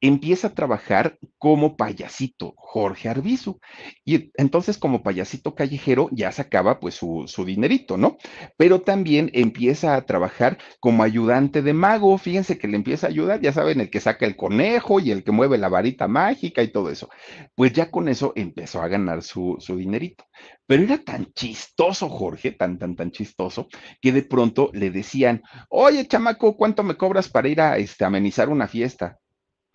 empieza 0.00 0.48
a 0.48 0.54
trabajar 0.54 1.18
como 1.38 1.76
payasito, 1.76 2.54
Jorge 2.56 3.08
Arbizu. 3.08 3.58
Y 4.04 4.30
entonces 4.36 4.78
como 4.78 5.02
payasito 5.02 5.54
callejero 5.54 6.08
ya 6.12 6.32
sacaba 6.32 6.80
pues 6.80 6.94
su, 6.94 7.24
su, 7.26 7.44
dinerito, 7.44 7.96
¿no? 7.96 8.16
Pero 8.56 8.82
también 8.82 9.30
empieza 9.32 9.94
a 9.94 10.02
trabajar 10.06 10.58
como 10.80 11.02
ayudante 11.02 11.62
de 11.62 11.72
mago. 11.72 12.16
Fíjense 12.18 12.58
que 12.58 12.68
le 12.68 12.76
empieza 12.76 13.06
a 13.06 13.10
ayudar, 13.10 13.40
ya 13.40 13.52
saben, 13.52 13.80
el 13.80 13.90
que 13.90 14.00
saca 14.00 14.26
el 14.26 14.36
conejo 14.36 15.00
y 15.00 15.10
el 15.10 15.24
que 15.24 15.32
mueve 15.32 15.58
la 15.58 15.68
varita 15.68 16.08
mágica 16.08 16.62
y 16.62 16.68
todo 16.68 16.90
eso. 16.90 17.08
Pues 17.54 17.72
ya 17.72 17.90
con 17.90 18.08
eso 18.08 18.32
empezó 18.36 18.82
a 18.82 18.88
ganar 18.88 19.22
su, 19.22 19.56
su 19.58 19.76
dinerito. 19.76 20.24
Pero 20.66 20.82
era 20.82 20.98
tan 20.98 21.32
chistoso, 21.32 22.08
Jorge, 22.08 22.52
tan, 22.52 22.78
tan, 22.78 22.94
tan 22.94 23.10
chistoso, 23.10 23.68
que 24.00 24.12
de 24.12 24.22
pronto 24.22 24.70
le 24.74 24.90
decían, 24.90 25.42
oye, 25.70 26.06
chamaco, 26.06 26.56
¿cuánto 26.56 26.82
me 26.82 26.96
cobras 26.96 27.28
para 27.28 27.48
ir 27.48 27.60
a 27.60 27.78
este, 27.78 28.04
amenizar 28.04 28.48
una 28.48 28.68
fiesta? 28.68 29.18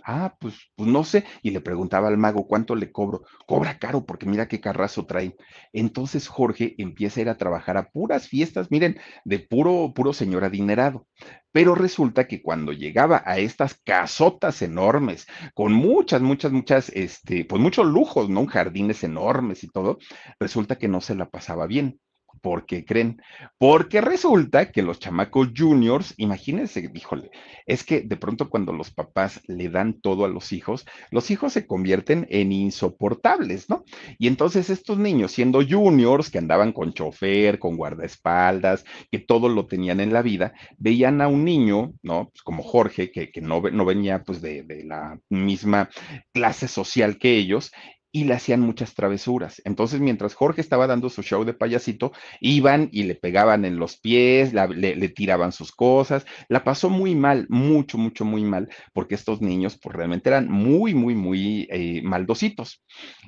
Ah, 0.06 0.36
pues, 0.40 0.56
pues 0.76 0.90
no 0.90 1.04
sé. 1.06 1.24
Y 1.42 1.52
le 1.52 1.62
preguntaba 1.62 2.10
al 2.10 2.18
mago, 2.18 2.46
¿cuánto 2.48 2.76
le 2.76 2.92
cobro? 2.92 3.22
Cobra 3.48 3.78
caro 3.80 4.06
porque 4.06 4.26
mira 4.26 4.48
qué 4.50 4.60
carrazo 4.60 5.06
trae. 5.06 5.36
Entonces 5.72 6.28
Jorge 6.28 6.76
empieza 6.78 7.20
a 7.20 7.24
ir 7.24 7.30
a 7.30 7.38
trabajar 7.38 7.78
a 7.78 7.90
puras 7.90 8.28
fiestas, 8.28 8.70
miren, 8.70 9.00
de 9.24 9.40
puro, 9.40 9.94
puro 9.96 10.12
señor 10.12 10.44
adinerado. 10.44 11.08
Pero 11.54 11.74
resulta 11.76 12.28
que 12.28 12.42
cuando 12.42 12.74
llegaba 12.74 13.24
a 13.26 13.38
estas 13.38 13.76
casotas 13.86 14.62
enormes, 14.62 15.26
con 15.54 15.72
muchas, 15.72 16.22
muchas, 16.22 16.52
muchas, 16.52 16.90
este, 16.90 17.46
pues 17.46 17.62
muchos 17.62 17.86
lujos, 17.86 18.30
¿no? 18.30 18.46
Jardines 18.48 19.04
enormes 19.06 19.64
y 19.64 19.70
todo, 19.70 20.00
resulta 20.40 20.78
que 20.78 20.88
no 20.90 21.00
se 21.00 21.16
la 21.16 21.30
pasaba 21.30 21.66
bien 21.68 22.00
¿Por 22.42 22.66
qué 22.66 22.84
creen? 22.86 23.22
Porque 23.58 24.02
resulta 24.02 24.72
que 24.72 24.82
los 24.82 25.00
chamacos 25.00 25.50
juniors, 25.56 26.14
imagínense, 26.18 26.92
híjole, 26.94 27.32
es 27.66 27.84
que 27.84 28.02
de 28.02 28.18
pronto 28.18 28.50
cuando 28.50 28.74
los 28.74 28.92
papás 28.92 29.42
le 29.48 29.70
dan 29.70 30.02
todo 30.02 30.26
a 30.26 30.28
los 30.28 30.52
hijos, 30.52 30.86
los 31.12 31.32
hijos 31.32 31.54
se 31.54 31.66
convierten 31.66 32.28
en 32.30 32.52
insoportables, 32.52 33.70
¿no? 33.70 33.86
Y 34.18 34.28
entonces 34.28 34.70
estos 34.70 34.98
niños, 34.98 35.32
siendo 35.32 35.62
juniors, 35.66 36.30
que 36.30 36.38
andaban 36.38 36.74
con 36.74 36.94
chofer, 36.94 37.60
con 37.60 37.78
guardaespaldas, 37.78 38.84
que 39.12 39.20
todo 39.20 39.50
lo 39.50 39.66
tenían 39.66 40.00
en 40.00 40.14
la 40.14 40.22
vida, 40.22 40.54
veían 40.78 41.22
a 41.22 41.28
un 41.28 41.46
niño, 41.46 41.94
¿no? 42.02 42.30
Pues 42.30 42.42
como 42.44 42.64
Jorge, 42.64 43.12
que, 43.12 43.32
que 43.32 43.42
no, 43.42 43.62
no, 43.62 43.86
venía 43.86 44.24
pues 44.24 44.42
de, 44.42 44.64
de 44.64 44.84
la 44.84 45.20
misma 45.30 45.90
clase 46.34 46.68
social 46.68 47.18
que 47.18 47.38
ellos, 47.38 47.72
y 48.16 48.26
le 48.26 48.36
hacían 48.36 48.62
muchas 48.62 48.94
travesuras. 48.94 49.60
Entonces, 49.66 50.00
mientras 50.00 50.36
Jorge 50.36 50.62
estaba 50.62 50.86
dando 50.86 51.10
su 51.10 51.24
show 51.24 51.44
de 51.44 51.56
payasito, 51.56 52.12
iban 52.40 52.88
y 52.92 53.04
le 53.04 53.16
pegaban 53.16 53.66
en 53.66 53.78
los 53.78 53.98
pies, 53.98 54.54
le, 54.54 55.10
tiraban 55.10 55.52
sus 55.52 55.72
cosas, 55.72 56.24
la 56.48 56.64
pasó 56.64 56.92
muy 56.92 57.16
mal, 57.16 57.48
mucho, 57.50 57.98
mucho, 57.98 58.24
muy 58.24 58.46
mal, 58.46 58.70
porque 58.94 59.16
estos 59.16 59.42
niños 59.42 59.80
pues 59.82 59.96
realmente 59.96 60.30
eran 60.30 60.48
muy, 60.48 60.94
muy, 60.94 61.16
muy 61.16 61.68
eh, 61.72 62.02
maldositos. 62.04 62.84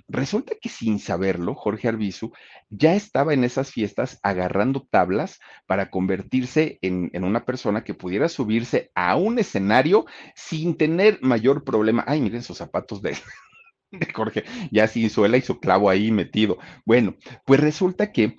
Resulta 0.08 0.54
que 0.62 0.70
sin 0.70 1.00
saberlo, 1.00 1.56
Jorge 1.56 1.88
Arbizu 1.88 2.32
ya 2.70 2.94
estaba 2.94 3.34
en 3.34 3.44
esas 3.44 3.72
fiestas 3.72 4.20
agarrando 4.22 4.88
tablas 4.88 5.40
para 5.66 5.90
convertirse 5.90 6.78
en, 6.84 7.10
en 7.14 7.24
una 7.24 7.44
persona 7.44 7.84
que 7.84 7.96
pudiera 7.96 8.30
subirse 8.30 8.92
a 8.94 9.16
un 9.16 9.40
escenario 9.40 10.06
sin 10.36 10.78
tener 10.78 11.18
mayor 11.24 11.64
problema. 11.64 12.04
Ay, 12.06 12.22
miren 12.22 12.44
sus 12.44 12.60
zapatos 12.60 13.02
de, 13.02 13.16
Jorge, 14.14 14.44
ya 14.72 14.88
sin 14.88 15.10
suela 15.10 15.38
y 15.38 15.42
su 15.42 15.60
clavo 15.60 15.90
ahí 15.90 16.12
metido. 16.12 16.58
Bueno, 16.86 17.16
pues 17.46 17.60
resulta 17.60 18.12
que 18.12 18.36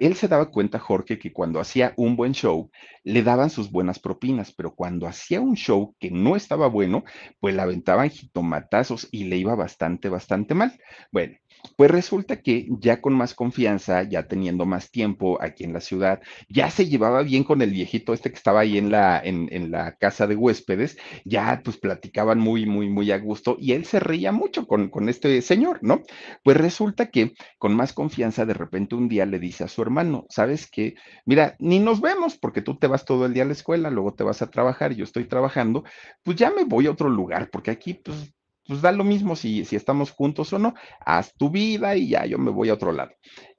él 0.00 0.16
se 0.16 0.28
daba 0.28 0.50
cuenta, 0.50 0.78
Jorge, 0.78 1.18
que 1.18 1.32
cuando 1.32 1.60
hacía 1.60 1.92
un 1.96 2.16
buen 2.16 2.32
show, 2.32 2.70
le 3.04 3.22
daban 3.22 3.50
sus 3.50 3.70
buenas 3.70 3.98
propinas, 3.98 4.52
pero 4.52 4.74
cuando 4.74 5.06
hacía 5.06 5.40
un 5.40 5.54
show 5.56 5.94
que 6.00 6.10
no 6.10 6.34
estaba 6.36 6.66
bueno, 6.68 7.04
pues 7.40 7.54
le 7.54 7.62
aventaban 7.62 8.10
jitomatazos 8.10 9.08
y 9.12 9.24
le 9.24 9.36
iba 9.36 9.54
bastante, 9.54 10.08
bastante 10.08 10.54
mal. 10.54 10.72
Bueno, 11.12 11.36
pues 11.76 11.90
resulta 11.90 12.40
que 12.42 12.66
ya 12.80 13.00
con 13.00 13.14
más 13.14 13.34
confianza, 13.34 14.02
ya 14.02 14.26
teniendo 14.26 14.66
más 14.66 14.90
tiempo 14.90 15.38
aquí 15.40 15.64
en 15.64 15.72
la 15.72 15.80
ciudad, 15.80 16.20
ya 16.48 16.70
se 16.70 16.86
llevaba 16.86 17.22
bien 17.22 17.44
con 17.44 17.62
el 17.62 17.70
viejito 17.70 18.12
este 18.14 18.30
que 18.30 18.36
estaba 18.36 18.60
ahí 18.60 18.78
en 18.78 18.90
la, 18.90 19.20
en, 19.22 19.48
en 19.52 19.70
la 19.70 19.96
casa 19.96 20.26
de 20.26 20.36
huéspedes, 20.36 20.98
ya 21.24 21.60
pues 21.64 21.76
platicaban 21.78 22.38
muy, 22.38 22.66
muy, 22.66 22.88
muy 22.88 23.10
a 23.10 23.18
gusto 23.18 23.56
y 23.58 23.72
él 23.72 23.84
se 23.84 24.00
reía 24.00 24.32
mucho 24.32 24.66
con, 24.66 24.88
con 24.88 25.08
este 25.08 25.40
señor, 25.42 25.78
¿no? 25.82 26.02
Pues 26.42 26.56
resulta 26.56 27.10
que 27.10 27.34
con 27.58 27.74
más 27.74 27.92
confianza, 27.92 28.46
de 28.46 28.54
repente 28.54 28.94
un 28.94 29.08
día 29.08 29.26
le 29.26 29.38
dice 29.38 29.64
a 29.64 29.68
su 29.68 29.82
hermano, 29.82 30.26
¿sabes 30.28 30.68
qué? 30.70 30.94
Mira, 31.24 31.56
ni 31.58 31.78
nos 31.78 32.00
vemos 32.00 32.38
porque 32.38 32.62
tú 32.62 32.78
te 32.78 32.86
vas 32.86 33.04
todo 33.04 33.26
el 33.26 33.34
día 33.34 33.42
a 33.44 33.46
la 33.46 33.52
escuela, 33.52 33.90
luego 33.90 34.14
te 34.14 34.24
vas 34.24 34.42
a 34.42 34.50
trabajar, 34.50 34.94
yo 34.94 35.04
estoy 35.04 35.24
trabajando, 35.24 35.84
pues 36.22 36.36
ya 36.36 36.50
me 36.50 36.64
voy 36.64 36.86
a 36.86 36.90
otro 36.92 37.08
lugar 37.08 37.50
porque 37.50 37.70
aquí 37.70 37.94
pues 37.94 38.35
pues 38.66 38.82
da 38.82 38.92
lo 38.92 39.04
mismo 39.04 39.36
si, 39.36 39.64
si 39.64 39.76
estamos 39.76 40.10
juntos 40.10 40.52
o 40.52 40.58
no, 40.58 40.74
haz 41.00 41.34
tu 41.34 41.50
vida 41.50 41.96
y 41.96 42.08
ya 42.08 42.26
yo 42.26 42.38
me 42.38 42.50
voy 42.50 42.68
a 42.68 42.74
otro 42.74 42.92
lado. 42.92 43.12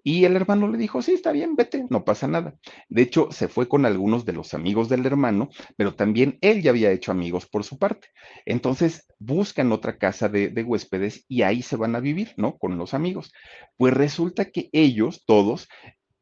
Y 0.03 0.23
el 0.23 0.37
hermano 0.37 0.69
le 0.69 0.77
dijo, 0.77 1.01
sí, 1.01 1.11
está 1.11 1.33
bien, 1.33 1.57
vete, 1.57 1.85
no 1.89 2.05
pasa 2.05 2.29
nada. 2.29 2.55
De 2.87 3.01
hecho, 3.01 3.27
se 3.29 3.49
fue 3.49 3.67
con 3.67 3.85
algunos 3.85 4.23
de 4.23 4.31
los 4.31 4.53
amigos 4.53 4.87
del 4.87 5.05
hermano, 5.05 5.49
pero 5.75 5.95
también 5.95 6.37
él 6.39 6.61
ya 6.61 6.71
había 6.71 6.91
hecho 6.93 7.11
amigos 7.11 7.45
por 7.45 7.65
su 7.65 7.77
parte. 7.77 8.07
Entonces, 8.45 9.05
buscan 9.19 9.73
otra 9.73 9.97
casa 9.97 10.29
de, 10.29 10.47
de 10.47 10.63
huéspedes 10.63 11.25
y 11.27 11.41
ahí 11.41 11.61
se 11.61 11.75
van 11.75 11.93
a 11.97 11.99
vivir, 11.99 12.33
¿no? 12.37 12.57
Con 12.57 12.77
los 12.77 12.93
amigos. 12.93 13.33
Pues 13.75 13.93
resulta 13.93 14.45
que 14.45 14.69
ellos, 14.71 15.25
todos, 15.25 15.67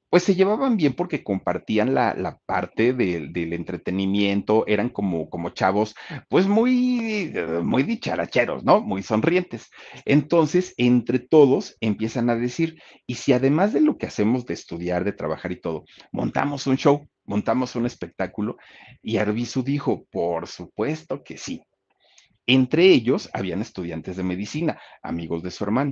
pues 0.10 0.24
se 0.24 0.36
llevaban 0.36 0.78
bien 0.78 0.94
porque 0.94 1.24
compartían 1.24 1.94
la, 1.94 2.14
la 2.14 2.40
parte 2.46 2.94
del, 2.94 3.54
entretenimiento, 3.54 4.66
eran 4.68 4.90
como, 4.90 5.30
como 5.30 5.50
chavos, 5.50 5.96
pues 6.30 6.48
muy, 6.48 7.34
muy 7.64 7.84
dicharacheros, 7.84 8.64
¿no? 8.64 8.82
Muy 8.82 9.04
sonrientes. 9.04 9.70
Entonces, 10.06 10.74
entre 10.78 11.20
todos 11.20 11.76
empiezan 11.82 12.30
a 12.30 12.36
decir, 12.36 12.82
y 13.06 13.16
si 13.16 13.34
además 13.34 13.74
de 13.74 13.82
lo 13.82 13.98
que 13.98 14.06
hacemos 14.06 14.46
de 14.46 14.54
estudiar, 14.54 15.04
de 15.04 15.14
trabajar 15.14 15.52
y 15.52 15.60
todo, 15.60 15.86
montamos 16.12 16.68
un 16.68 16.78
show, 16.78 17.08
montamos 17.26 17.76
un 17.76 17.86
espectáculo, 17.86 18.58
y 19.02 19.18
Arbizu 19.18 19.64
dijo, 19.64 20.06
por 20.12 20.48
supuesto 20.48 21.24
que 21.24 21.38
sí. 21.38 21.62
Entre 22.48 22.86
ellos 22.86 23.30
habían 23.34 23.62
estudiantes 23.62 24.18
de 24.18 24.24
medicina, 24.24 24.80
amigos 25.02 25.42
de 25.42 25.50
su 25.50 25.64
hermano. 25.64 25.92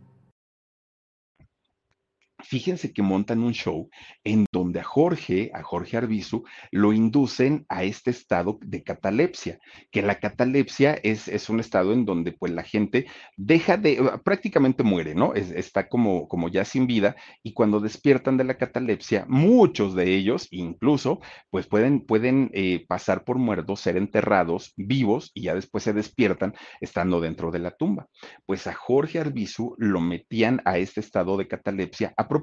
Fíjense 2.51 2.91
que 2.91 3.01
montan 3.01 3.43
un 3.43 3.53
show 3.53 3.89
en 4.25 4.45
donde 4.51 4.81
a 4.81 4.83
Jorge, 4.83 5.51
a 5.53 5.63
Jorge 5.63 5.95
Arbizu, 5.95 6.43
lo 6.69 6.91
inducen 6.91 7.65
a 7.69 7.85
este 7.85 8.11
estado 8.11 8.59
de 8.61 8.83
catalepsia, 8.83 9.57
que 9.89 10.01
la 10.01 10.19
catalepsia 10.19 10.95
es, 11.01 11.29
es 11.29 11.49
un 11.49 11.61
estado 11.61 11.93
en 11.93 12.03
donde 12.03 12.33
pues 12.33 12.51
la 12.51 12.63
gente 12.63 13.05
deja 13.37 13.77
de, 13.77 14.19
prácticamente 14.25 14.83
muere, 14.83 15.15
¿no? 15.15 15.33
Es, 15.33 15.49
está 15.51 15.87
como, 15.87 16.27
como 16.27 16.49
ya 16.49 16.65
sin 16.65 16.87
vida 16.87 17.15
y 17.41 17.53
cuando 17.53 17.79
despiertan 17.79 18.35
de 18.35 18.43
la 18.43 18.57
catalepsia, 18.57 19.25
muchos 19.29 19.95
de 19.95 20.13
ellos 20.13 20.49
incluso 20.51 21.21
pues 21.51 21.67
pueden, 21.67 22.01
pueden 22.01 22.51
eh, 22.53 22.85
pasar 22.85 23.23
por 23.23 23.37
muertos, 23.37 23.79
ser 23.79 23.95
enterrados 23.95 24.73
vivos 24.75 25.31
y 25.33 25.43
ya 25.43 25.55
después 25.55 25.85
se 25.85 25.93
despiertan 25.93 26.53
estando 26.81 27.21
dentro 27.21 27.49
de 27.49 27.59
la 27.59 27.71
tumba. 27.71 28.09
Pues 28.45 28.67
a 28.67 28.73
Jorge 28.73 29.19
Arbizu 29.19 29.73
lo 29.77 30.01
metían 30.01 30.61
a 30.65 30.79
este 30.79 30.99
estado 30.99 31.37
de 31.37 31.47
catalepsia 31.47 32.13
a 32.17 32.27
propósito, 32.27 32.40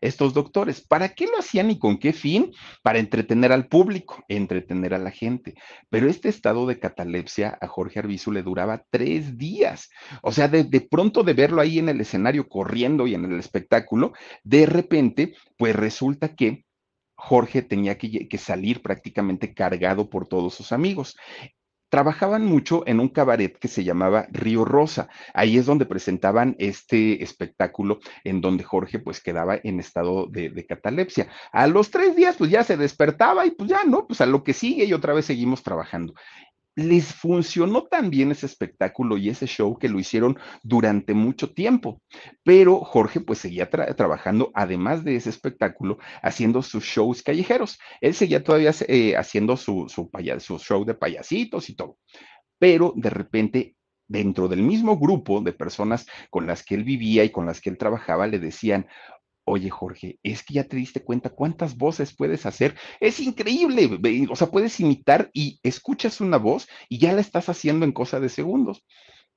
estos 0.00 0.34
doctores, 0.34 0.80
¿para 0.80 1.10
qué 1.10 1.26
lo 1.26 1.38
hacían 1.38 1.70
y 1.70 1.78
con 1.78 1.98
qué 1.98 2.12
fin? 2.12 2.52
Para 2.82 2.98
entretener 2.98 3.52
al 3.52 3.68
público, 3.68 4.24
entretener 4.28 4.94
a 4.94 4.98
la 4.98 5.10
gente. 5.10 5.54
Pero 5.90 6.08
este 6.08 6.28
estado 6.28 6.66
de 6.66 6.78
catalepsia 6.78 7.58
a 7.60 7.68
Jorge 7.68 7.98
Arbizu 7.98 8.32
le 8.32 8.42
duraba 8.42 8.84
tres 8.90 9.36
días. 9.36 9.90
O 10.22 10.32
sea, 10.32 10.48
de, 10.48 10.64
pronto 10.80 11.22
de 11.22 11.34
verlo 11.34 11.60
ahí 11.60 11.78
en 11.78 11.88
el 11.88 12.00
escenario 12.00 12.48
corriendo 12.48 13.06
y 13.06 13.14
en 13.14 13.24
el 13.24 13.38
espectáculo, 13.38 14.12
de 14.44 14.66
repente, 14.66 15.34
pues 15.56 15.74
resulta 15.74 16.34
que 16.34 16.64
Jorge 17.16 17.62
tenía 17.62 17.96
que, 17.96 18.38
salir 18.38 18.82
prácticamente 18.82 19.54
cargado 19.54 20.10
por 20.10 20.28
todos 20.28 20.54
sus 20.54 20.70
amigos 20.72 21.16
trabajaban 21.88 22.44
mucho 22.44 22.82
en 22.86 23.00
un 23.00 23.08
cabaret 23.08 23.56
que 23.58 23.68
se 23.68 23.84
llamaba 23.84 24.26
Río 24.30 24.64
Rosa. 24.64 25.08
Ahí 25.34 25.56
es 25.56 25.66
donde 25.66 25.86
presentaban 25.86 26.56
este 26.58 27.22
espectáculo 27.22 28.00
en 28.24 28.40
donde 28.40 28.64
Jorge 28.64 28.98
pues 28.98 29.22
quedaba 29.22 29.58
en 29.62 29.80
estado 29.80 30.26
de, 30.26 30.50
de, 30.50 30.66
catalepsia. 30.66 31.28
A 31.52 31.66
los 31.66 31.90
tres 31.90 32.16
días 32.16 32.36
pues 32.36 32.50
ya 32.50 32.64
se 32.64 32.76
despertaba 32.76 33.46
y 33.46 33.52
pues 33.52 33.70
ya, 33.70 33.84
¿no? 33.84 34.06
Pues 34.06 34.20
a 34.20 34.26
lo 34.26 34.42
que 34.42 34.52
sigue 34.52 34.84
y 34.84 34.92
otra 34.92 35.14
vez 35.14 35.26
seguimos 35.26 35.62
trabajando 35.62 36.14
les 36.76 37.14
funcionó 37.14 37.84
tan 37.84 38.10
bien 38.10 38.30
ese 38.30 38.46
espectáculo 38.46 39.16
y 39.16 39.30
ese 39.30 39.46
show 39.46 39.78
que 39.78 39.88
lo 39.88 39.98
hicieron 39.98 40.38
durante 40.62 41.14
mucho 41.14 41.52
tiempo. 41.52 42.02
Pero 42.44 42.80
Jorge 42.80 43.20
pues 43.20 43.38
seguía 43.40 43.70
tra 43.70 43.94
trabajando, 43.94 44.52
además 44.54 45.02
de 45.02 45.16
ese 45.16 45.30
espectáculo, 45.30 45.98
haciendo 46.22 46.62
sus 46.62 46.84
shows 46.84 47.22
callejeros. 47.22 47.78
Él 48.00 48.14
seguía 48.14 48.44
todavía 48.44 48.72
eh, 48.88 49.16
haciendo 49.16 49.56
su, 49.56 49.88
su 49.88 50.58
show 50.58 50.84
de 50.84 50.94
payasitos 50.94 51.70
y 51.70 51.74
todo. 51.74 51.98
Pero 52.58 52.92
de 52.94 53.10
repente 53.10 53.76
dentro 54.08 54.48
del 54.48 54.62
mismo 54.62 54.98
grupo 54.98 55.40
de 55.40 55.52
personas 55.52 56.06
con 56.30 56.46
las 56.46 56.62
que 56.62 56.74
él 56.74 56.84
vivía 56.84 57.24
y 57.24 57.30
con 57.30 57.46
las 57.46 57.60
que 57.60 57.70
él 57.70 57.78
trabajaba, 57.78 58.26
le 58.26 58.38
decían, 58.38 58.86
Oye, 59.48 59.70
Jorge, 59.70 60.18
es 60.24 60.42
que 60.42 60.54
ya 60.54 60.64
te 60.64 60.76
diste 60.76 61.04
cuenta 61.04 61.30
cuántas 61.30 61.76
voces 61.76 62.16
puedes 62.16 62.46
hacer. 62.46 62.74
Es 62.98 63.20
increíble. 63.20 63.88
O 64.28 64.34
sea, 64.34 64.48
puedes 64.48 64.80
imitar 64.80 65.30
y 65.32 65.60
escuchas 65.62 66.20
una 66.20 66.36
voz 66.36 66.66
y 66.88 66.98
ya 66.98 67.12
la 67.12 67.20
estás 67.20 67.48
haciendo 67.48 67.84
en 67.84 67.92
cosa 67.92 68.18
de 68.18 68.28
segundos. 68.28 68.84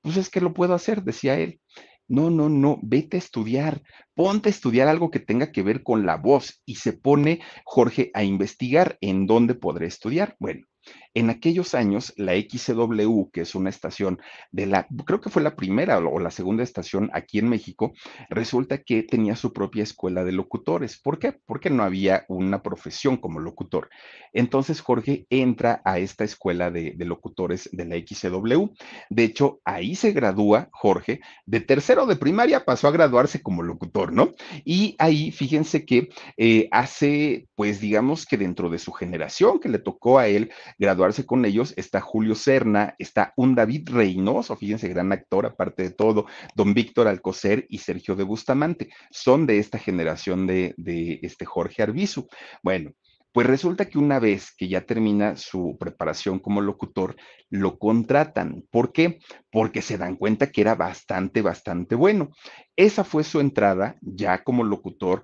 Pues 0.00 0.16
es 0.16 0.28
que 0.28 0.40
lo 0.40 0.52
puedo 0.52 0.74
hacer, 0.74 1.04
decía 1.04 1.38
él. 1.38 1.60
No, 2.08 2.28
no, 2.28 2.48
no, 2.48 2.80
vete 2.82 3.18
a 3.18 3.20
estudiar, 3.20 3.82
ponte 4.14 4.48
a 4.48 4.50
estudiar 4.50 4.88
algo 4.88 5.12
que 5.12 5.20
tenga 5.20 5.52
que 5.52 5.62
ver 5.62 5.84
con 5.84 6.04
la 6.04 6.16
voz. 6.16 6.60
Y 6.66 6.74
se 6.74 6.92
pone 6.92 7.40
Jorge 7.64 8.10
a 8.12 8.24
investigar 8.24 8.98
en 9.00 9.28
dónde 9.28 9.54
podré 9.54 9.86
estudiar. 9.86 10.34
Bueno, 10.40 10.66
en 11.14 11.30
aquellos 11.30 11.74
años, 11.74 12.12
la 12.16 12.34
XCW, 12.34 13.30
que 13.32 13.40
es 13.40 13.54
una 13.54 13.70
estación 13.70 14.20
de 14.52 14.66
la, 14.66 14.86
creo 15.04 15.20
que 15.20 15.30
fue 15.30 15.42
la 15.42 15.56
primera 15.56 15.98
o 15.98 16.20
la 16.20 16.30
segunda 16.30 16.62
estación 16.62 17.10
aquí 17.12 17.38
en 17.38 17.48
México, 17.48 17.92
resulta 18.28 18.78
que 18.78 19.02
tenía 19.02 19.34
su 19.34 19.52
propia 19.52 19.82
escuela 19.82 20.24
de 20.24 20.32
locutores. 20.32 21.00
¿Por 21.00 21.18
qué? 21.18 21.32
Porque 21.32 21.68
no 21.70 21.82
había 21.82 22.24
una 22.28 22.62
profesión 22.62 23.16
como 23.16 23.40
locutor. 23.40 23.88
Entonces 24.32 24.80
Jorge 24.80 25.26
entra 25.30 25.82
a 25.84 25.98
esta 25.98 26.22
escuela 26.22 26.70
de, 26.70 26.94
locutores 26.98 27.68
de 27.72 27.84
la 27.86 27.96
XCW. 27.96 28.66
De 29.08 29.24
hecho, 29.24 29.60
ahí 29.64 29.96
se 29.96 30.12
gradúa 30.12 30.68
Jorge. 30.72 31.20
De 31.44 31.60
tercero 31.60 32.06
de 32.06 32.16
primaria 32.16 32.64
pasó 32.64 32.86
a 32.86 32.92
graduarse 32.92 33.42
como 33.42 33.62
locutor, 33.62 34.12
¿no? 34.12 34.32
Y 34.64 34.94
ahí, 34.98 35.32
fíjense 35.32 35.84
que 35.84 36.10
eh, 36.36 36.68
hace, 36.70 37.48
pues 37.56 37.80
digamos 37.80 38.26
que 38.26 38.36
dentro 38.36 38.70
de 38.70 38.78
su 38.78 38.92
generación 38.92 39.58
que 39.58 39.68
le 39.68 39.78
tocó 39.80 40.18
a 40.18 40.28
él 40.28 40.52
graduarse, 40.78 40.99
con 41.26 41.44
ellos 41.44 41.74
está 41.76 42.00
Julio 42.00 42.34
Serna, 42.34 42.94
está 42.98 43.32
un 43.36 43.54
David 43.54 43.88
Reynoso, 43.90 44.56
fíjense, 44.56 44.88
gran 44.88 45.12
actor, 45.12 45.46
aparte 45.46 45.82
de 45.82 45.90
todo, 45.90 46.26
don 46.54 46.74
Víctor 46.74 47.08
Alcocer 47.08 47.66
y 47.68 47.78
Sergio 47.78 48.16
de 48.16 48.24
Bustamante. 48.24 48.90
Son 49.10 49.46
de 49.46 49.58
esta 49.58 49.78
generación 49.78 50.46
de, 50.46 50.74
este 51.22 51.44
Jorge 51.44 51.82
Arbizu. 51.82 52.28
Bueno, 52.62 52.92
pues 53.32 53.46
resulta 53.46 53.86
que 53.86 53.98
una 53.98 54.18
vez 54.18 54.52
que 54.56 54.68
ya 54.68 54.82
termina 54.82 55.36
su 55.36 55.76
preparación 55.78 56.38
como 56.38 56.60
locutor, 56.60 57.16
lo 57.48 57.78
contratan. 57.78 58.64
¿Por 58.70 58.92
qué? 58.92 59.20
Porque 59.50 59.82
se 59.82 59.98
dan 59.98 60.16
cuenta 60.16 60.50
que 60.50 60.60
era 60.60 60.74
bastante, 60.74 61.40
bastante 61.40 61.94
bueno. 61.94 62.30
Esa 62.76 63.04
fue 63.04 63.24
su 63.24 63.40
entrada 63.40 63.96
ya 64.02 64.42
como 64.42 64.64
locutor 64.64 65.22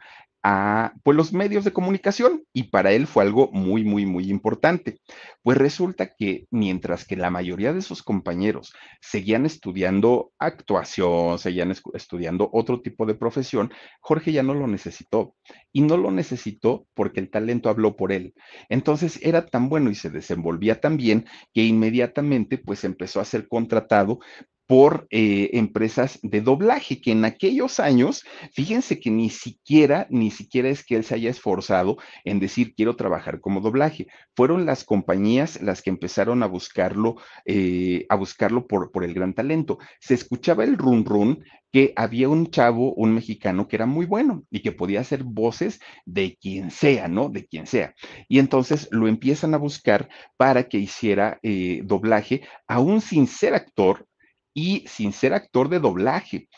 a 0.49 0.93
pues, 1.03 1.17
los 1.17 1.33
medios 1.33 1.65
de 1.65 1.73
comunicación 1.73 2.45
y 2.53 2.71
para 2.71 2.93
él 2.93 3.09
fue 3.09 3.25
algo 3.25 3.51
muy, 3.51 3.83
muy, 3.83 4.07
muy 4.07 4.31
importante. 4.31 5.01
Pues 5.43 5.59
resulta 5.59 6.15
que 6.15 6.47
mientras 6.53 7.05
que 7.05 7.17
la 7.17 7.31
mayoría 7.31 7.73
de 7.73 7.83
sus 7.83 8.05
compañeros 8.05 8.73
seguían 9.01 9.45
estudiando 9.45 10.31
actuación, 10.39 11.41
seguían 11.41 11.75
estudiando 11.95 12.49
otro 12.53 12.81
tipo 12.81 13.07
de 13.07 13.17
profesión, 13.17 13.73
Jorge 14.01 14.31
ya 14.31 14.45
no 14.45 14.55
lo 14.55 14.69
necesitó 14.69 15.35
y 15.73 15.81
no 15.81 15.97
lo 15.97 16.13
necesitó 16.13 16.87
porque 16.95 17.19
el 17.19 17.29
talento 17.29 17.69
habló 17.69 17.97
por 17.97 18.13
él. 18.13 18.33
Entonces 18.69 19.19
era 19.23 19.47
tan 19.47 19.69
bueno 19.69 19.91
y 19.91 19.97
se 19.97 20.11
desenvolvía 20.11 20.81
tan 20.81 20.97
bien 20.97 21.27
que 21.53 21.65
inmediatamente 21.65 22.57
pues 22.57 22.85
empezó 22.85 23.19
a 23.19 23.25
ser 23.25 23.49
contratado 23.49 24.21
por 24.67 25.07
eh, 25.11 25.51
empresas 25.53 26.19
de 26.23 26.41
doblaje, 26.41 27.01
que 27.01 27.13
en 27.13 27.25
aquellos 27.25 27.79
años, 27.79 28.25
fíjense 28.53 28.99
que 28.99 29.11
ni 29.11 29.31
siquiera, 29.31 30.07
ni 30.11 30.31
siquiera 30.31 30.69
es 30.69 30.85
que 30.85 30.97
él 30.97 31.05
se 31.05 31.15
haya 31.15 31.31
esforzado 31.31 31.97
en 32.25 32.41
decir 32.41 32.75
quiero 32.75 32.97
trabajar 32.97 33.41
como 33.41 33.61
doblaje. 33.61 34.09
Fueron 34.35 34.67
las 34.67 34.85
compañías 34.85 35.63
las 35.63 35.83
que 35.83 35.91
empezaron 35.91 36.43
a 36.43 36.47
buscarlo, 36.47 37.17
eh, 37.45 38.07
a 38.09 38.17
buscarlo 38.17 38.67
por, 38.67 38.91
por 38.91 39.05
el 39.05 39.15
gran 39.15 39.35
talento. 39.35 39.79
Se 40.01 40.15
escuchaba 40.15 40.65
el 40.65 40.77
run 40.77 41.05
run 41.05 41.45
que 41.73 41.93
había 41.95 42.29
un 42.29 42.51
chavo, 42.51 42.95
un 42.95 43.13
mexicano, 43.15 43.69
que 43.69 43.77
era 43.77 43.87
muy 43.87 44.07
bueno 44.07 44.45
y 44.51 44.61
que 44.61 44.73
podía 44.73 45.01
hacer 45.01 45.25
voces 45.25 45.79
de 46.05 46.37
quien 46.41 46.71
sea, 46.71 47.07
¿no? 47.07 47.29
De 47.29 47.47
quien 47.47 47.67
sea. 47.67 47.95
Y 48.29 48.39
entonces 48.39 48.89
lo 48.91 49.09
empiezan 49.09 49.55
a 49.55 49.59
buscar 49.59 50.09
para 50.37 50.69
que 50.69 50.79
hiciera 50.79 51.39
eh, 51.43 51.83
doblaje, 51.85 52.43
aún 52.67 53.01
sin 53.01 53.27
ser 53.27 53.55
actor, 53.55 54.07
y 54.57 54.85
sin 54.89 55.13
ser 55.13 55.35
actor 55.35 55.69
de 55.69 55.81
doblaje. 55.81 56.49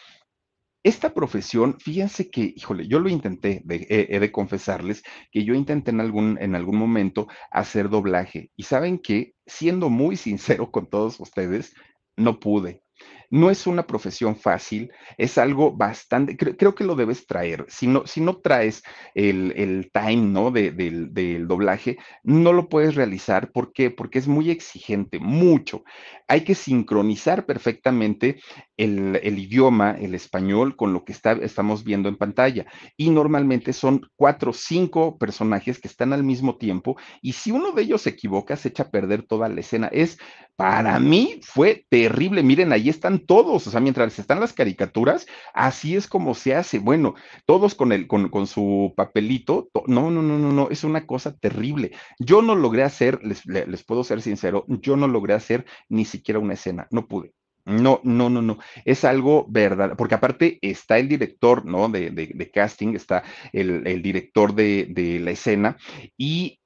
Esta 0.85 1.13
profesión, 1.13 1.77
fíjense 1.81 2.31
que, 2.31 2.55
híjole, 2.55 2.87
yo 2.87 3.01
lo 3.01 3.09
intenté, 3.09 3.65
he 3.69 4.21
de 4.21 4.33
confesarles 4.33 5.03
que 5.33 5.45
yo 5.45 5.53
intenté 5.53 5.91
en 5.91 6.01
algún, 6.01 6.39
en 6.41 6.55
algún 6.55 6.79
momento 6.79 7.27
hacer 7.51 7.89
doblaje. 7.89 8.53
Y 8.57 8.63
saben 8.63 9.01
que, 9.01 9.35
siendo 9.47 9.91
muy 9.91 10.17
sincero 10.29 10.71
con 10.71 10.89
todos 10.89 11.19
ustedes, 11.19 11.75
no 12.17 12.39
pude. 12.39 12.83
No 13.31 13.51
es 13.51 13.67
una 13.67 13.87
profesión 13.87 14.37
fácil, 14.37 14.91
es 15.19 15.37
algo 15.37 15.73
bastante, 15.77 16.37
creo, 16.37 16.75
que 16.75 16.85
lo 16.85 16.95
debes 16.95 17.27
traer. 17.27 17.67
Si 17.69 17.87
no, 17.87 18.07
si 18.07 18.23
no 18.23 18.39
traes 18.39 18.83
el, 19.15 19.91
time, 19.93 20.17
¿no? 20.17 20.51
del, 20.51 21.47
doblaje, 21.47 21.99
no 22.23 22.53
lo 22.53 22.69
puedes 22.69 22.95
realizar. 22.95 23.53
¿Por 23.53 23.73
qué? 23.73 23.91
Porque 23.91 24.19
es 24.19 24.29
muy 24.29 24.51
exigente, 24.51 25.19
mucho. 25.19 25.85
Hay 26.27 26.43
que 26.43 26.55
sincronizar 26.55 27.45
perfectamente 27.45 28.41
el, 28.79 29.39
idioma, 29.39 29.97
el 29.99 30.15
español, 30.15 30.77
con 30.77 30.93
lo 30.93 31.05
que 31.05 31.13
está, 31.13 31.33
estamos 31.33 31.85
viendo 31.85 32.09
en 32.09 32.17
pantalla. 32.17 32.67
Y 32.97 33.11
normalmente 33.11 33.73
son 33.73 34.01
cuatro 34.17 34.51
o 34.53 34.55
cinco 34.55 35.19
personajes 35.19 35.81
que 35.81 35.89
están 35.89 36.13
al 36.13 36.25
mismo 36.25 36.57
tiempo. 36.57 36.97
Y 37.21 37.33
si 37.33 37.51
uno 37.51 37.73
de 37.73 37.83
ellos 37.83 38.03
se 38.03 38.11
equivoca, 38.11 38.57
se 38.57 38.69
echa 38.69 38.85
a 38.85 38.91
perder 38.91 39.23
toda 39.23 39.49
la 39.49 39.61
escena. 39.61 39.89
Es, 39.89 40.19
para 40.57 40.99
mí, 40.99 41.41
fue 41.43 41.85
terrible. 41.89 42.43
Miren, 42.43 42.73
ahí 42.73 42.89
están 42.89 43.18
todos, 43.27 43.67
o 43.67 43.71
sea, 43.71 43.81
mientras 43.81 44.19
están 44.19 44.41
las 44.41 44.53
caricaturas, 44.53 45.27
así 45.55 45.97
es 45.97 46.07
como 46.07 46.35
se 46.35 46.55
hace. 46.55 46.79
Bueno, 46.79 47.15
todos 47.47 47.75
con 47.75 47.93
el, 47.93 48.07
con, 48.07 48.29
con 48.29 48.47
su 48.47 48.93
papelito, 48.97 49.69
no, 49.87 50.11
no, 50.11 50.23
no, 50.23 50.39
no, 50.39 50.53
no, 50.53 50.69
es 50.71 50.85
una 50.85 51.07
cosa 51.07 51.37
terrible. 51.37 51.93
Yo 52.19 52.43
no 52.43 52.55
logré 52.55 52.83
hacer, 52.83 53.21
les, 53.25 53.45
les 53.47 53.85
puedo 53.85 54.05
ser 54.05 54.23
sincero, 54.23 54.65
yo 54.69 54.97
no 54.97 55.09
logré 55.09 55.35
hacer 55.35 55.67
ni 55.89 56.05
siquiera 56.05 56.41
una 56.41 56.55
escena, 56.55 56.87
no 56.91 57.07
pude. 57.07 57.33
No, 57.69 58.01
no, 58.03 58.31
no, 58.31 58.41
no. 58.41 58.59
Es 58.87 59.05
algo 59.05 59.45
verdad, 59.47 59.95
porque 59.97 60.15
aparte 60.15 60.59
está 60.63 60.99
el 60.99 61.07
director, 61.07 61.67
¿no? 61.67 61.91
De, 61.91 62.11
de, 62.11 62.51
casting, 62.51 62.95
está 62.95 63.25
el, 63.53 63.87
el 63.87 64.01
director 64.01 64.55
de, 64.55 64.87
de, 64.89 65.21
la 65.21 65.33
escena 65.33 65.77
y 66.17 66.61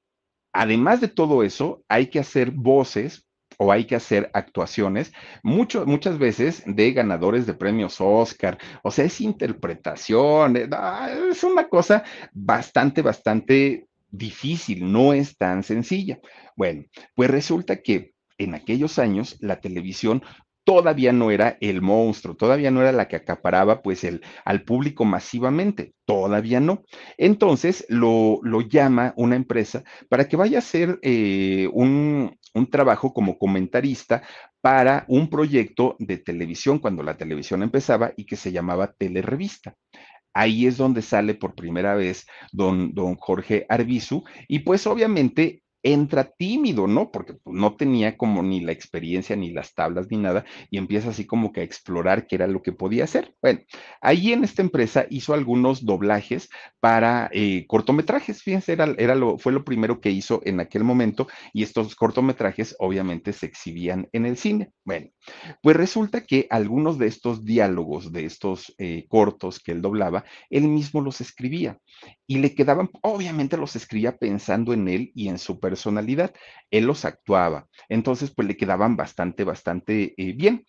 además 0.53 1.01
de 1.01 1.09
todo 1.09 1.43
eso, 1.43 1.83
hay 1.89 2.07
que 2.07 2.19
hacer 2.19 2.51
voces 2.51 3.27
o 3.63 3.71
hay 3.71 3.85
que 3.85 3.95
hacer 3.95 4.29
actuaciones, 4.33 5.13
muchas 5.41 6.17
veces 6.17 6.63
de 6.65 6.91
ganadores 6.91 7.45
de 7.45 7.53
premios 7.53 8.01
Oscar, 8.01 8.57
o 8.83 8.91
sea, 8.91 9.05
es 9.05 9.21
interpretación, 9.21 10.57
eh, 10.57 10.69
es 11.31 11.43
una 11.43 11.69
cosa 11.69 12.03
bastante, 12.33 13.01
bastante 13.01 13.87
difícil, 14.11 14.91
no 14.91 15.13
es 15.13 15.37
tan 15.37 15.63
sencilla. 15.63 16.19
Bueno, 16.57 16.83
pues 17.15 17.29
resulta 17.29 17.81
que 17.81 18.13
en 18.37 18.53
aquellos 18.53 18.99
años 18.99 19.37
la 19.39 19.61
televisión 19.61 20.23
todavía 20.63 21.11
no 21.13 21.31
era 21.31 21.57
el 21.61 21.81
monstruo, 21.81 22.35
todavía 22.35 22.71
no 22.71 22.81
era 22.81 22.91
la 22.91 23.07
que 23.07 23.17
acaparaba 23.17 23.81
pues 23.81 24.03
el, 24.03 24.21
al 24.45 24.63
público 24.63 25.05
masivamente, 25.05 25.93
todavía 26.05 26.59
no. 26.59 26.83
Entonces 27.17 27.85
lo, 27.89 28.39
llama 28.69 29.13
una 29.17 29.35
empresa 29.35 29.83
para 30.09 30.27
que 30.27 30.37
vaya 30.37 30.57
a 30.57 30.59
hacer 30.59 30.99
eh, 31.01 31.69
un, 31.73 32.37
un 32.53 32.69
trabajo 32.69 33.13
como 33.13 33.37
comentarista 33.37 34.23
para 34.61 35.05
un 35.07 35.29
proyecto 35.29 35.95
de 35.99 36.17
televisión 36.17 36.79
cuando 36.79 37.03
la 37.03 37.17
televisión 37.17 37.63
empezaba 37.63 38.13
y 38.15 38.25
que 38.25 38.35
se 38.35 38.51
llamaba 38.51 38.93
Telerevista. 38.93 39.75
Ahí 40.33 40.65
es 40.65 40.77
donde 40.77 41.01
sale 41.01 41.35
por 41.35 41.53
primera 41.53 41.95
vez 41.95 42.25
don, 42.51 42.93
don 42.93 43.15
Jorge 43.15 43.65
Arbizu 43.69 44.23
y 44.47 44.59
pues 44.59 44.87
obviamente 44.87 45.62
entra 45.83 46.31
tímido, 46.37 46.87
¿no? 46.87 47.11
Porque 47.11 47.33
pues, 47.33 47.55
no 47.55 47.75
tenía 47.75 48.17
como 48.17 48.41
ni 48.41 48.61
la 48.61 48.71
experiencia, 48.71 49.35
ni 49.35 49.51
las 49.51 49.73
tablas, 49.73 50.07
ni 50.09 50.17
nada, 50.17 50.45
y 50.71 50.77
empieza 50.77 51.09
así 51.09 51.25
como 51.25 51.51
que 51.51 51.61
a 51.61 51.63
explorar 51.63 52.25
qué 52.25 52.35
era 52.35 52.47
lo 52.47 52.61
que 52.61 52.71
podía 52.71 53.03
hacer. 53.03 53.35
Bueno, 53.41 53.59
ahí 54.01 54.31
en 54.31 54.43
esta 54.43 54.61
empresa 54.61 55.05
hizo 55.09 55.33
algunos 55.33 55.85
doblajes 55.85 56.49
para 56.79 57.29
eh, 57.33 57.65
cortometrajes, 57.67 58.41
fíjense, 58.41 58.73
era, 58.73 59.15
lo, 59.15 59.37
fue 59.37 59.51
lo 59.51 59.65
primero 59.65 59.99
que 59.99 60.09
hizo 60.09 60.41
en 60.45 60.61
aquel 60.61 60.83
momento, 60.83 61.27
y 61.51 61.63
estos 61.63 61.95
cortometrajes 61.95 62.75
obviamente 62.79 63.33
se 63.33 63.45
exhibían 63.45 64.07
en 64.13 64.25
el 64.25 64.37
cine. 64.37 64.71
Bueno, 64.85 65.09
pues 65.61 65.75
resulta 65.75 66.25
que 66.25 66.47
algunos 66.49 66.97
de 66.97 67.07
estos 67.07 67.43
diálogos, 67.43 68.11
de 68.13 68.25
estos 68.25 68.73
eh, 68.77 69.05
cortos 69.09 69.59
que 69.59 69.73
él 69.73 69.81
doblaba, 69.81 70.23
él 70.49 70.67
mismo 70.69 71.01
los 71.01 71.19
escribía, 71.19 71.77
y 72.25 72.37
le 72.37 72.55
quedaban, 72.55 72.89
obviamente 73.01 73.57
los 73.57 73.75
escribía 73.75 74.17
pensando 74.17 74.73
en 74.73 74.87
él 74.87 75.11
y 75.13 75.27
en 75.27 75.37
su 75.37 75.59
personalidad. 75.59 75.72
Él 76.71 76.85
los 76.85 77.05
actuaba. 77.05 77.67
Entonces, 77.89 78.31
pues 78.35 78.47
le 78.47 78.57
quedaban 78.57 78.95
bastante, 78.95 79.43
bastante 79.43 80.13
eh, 80.17 80.33
bien 80.33 80.65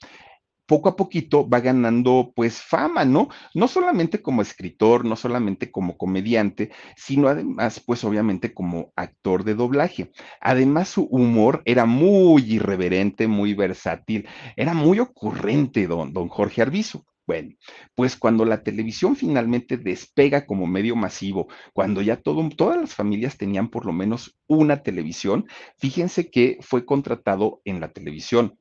poco 0.67 0.89
a 0.89 0.97
poquito 0.97 1.49
va 1.49 1.61
ganando 1.61 2.33
pues 2.35 2.63
fama, 2.63 3.05
¿no? 3.05 3.29
No 3.55 3.69
solamente 3.69 4.23
como 4.23 4.43
escritor, 4.43 5.05
no 5.05 5.17
solamente 5.17 5.71
como 5.71 5.97
comediante, 5.97 6.71
sino 6.97 7.29
además 7.29 7.81
pues 7.85 8.05
obviamente 8.05 8.55
como 8.55 8.93
actor 8.97 9.45
de 9.45 9.55
doblaje. 9.55 10.11
Además 10.41 10.89
su 10.89 11.05
humor 11.05 11.63
era 11.65 11.87
muy 11.87 12.43
irreverente, 12.55 13.29
muy 13.29 13.55
versátil, 13.55 14.29
era 14.57 14.75
muy 14.75 15.01
ocurrente 15.01 15.87
don, 15.87 16.13
don 16.13 16.29
Jorge 16.29 16.63
Arbizu. 16.63 17.05
Bueno, 17.27 17.55
pues 17.95 18.17
cuando 18.17 18.45
la 18.45 18.63
televisión 18.63 19.17
finalmente 19.17 19.79
despega 19.79 20.45
como 20.47 20.67
medio 20.67 20.95
masivo, 20.95 21.49
cuando 21.73 22.03
ya 22.03 22.17
todo, 22.17 22.47
todas 22.51 22.79
las 22.81 22.95
familias 22.95 23.39
tenían 23.39 23.69
por 23.69 23.87
lo 23.87 23.93
menos 23.93 24.37
una 24.47 24.83
televisión, 24.83 25.47
fíjense 25.79 26.31
que 26.31 26.59
fue 26.61 26.85
contratado 26.85 27.63
en 27.65 27.81
la 27.81 27.93
televisión 27.93 28.59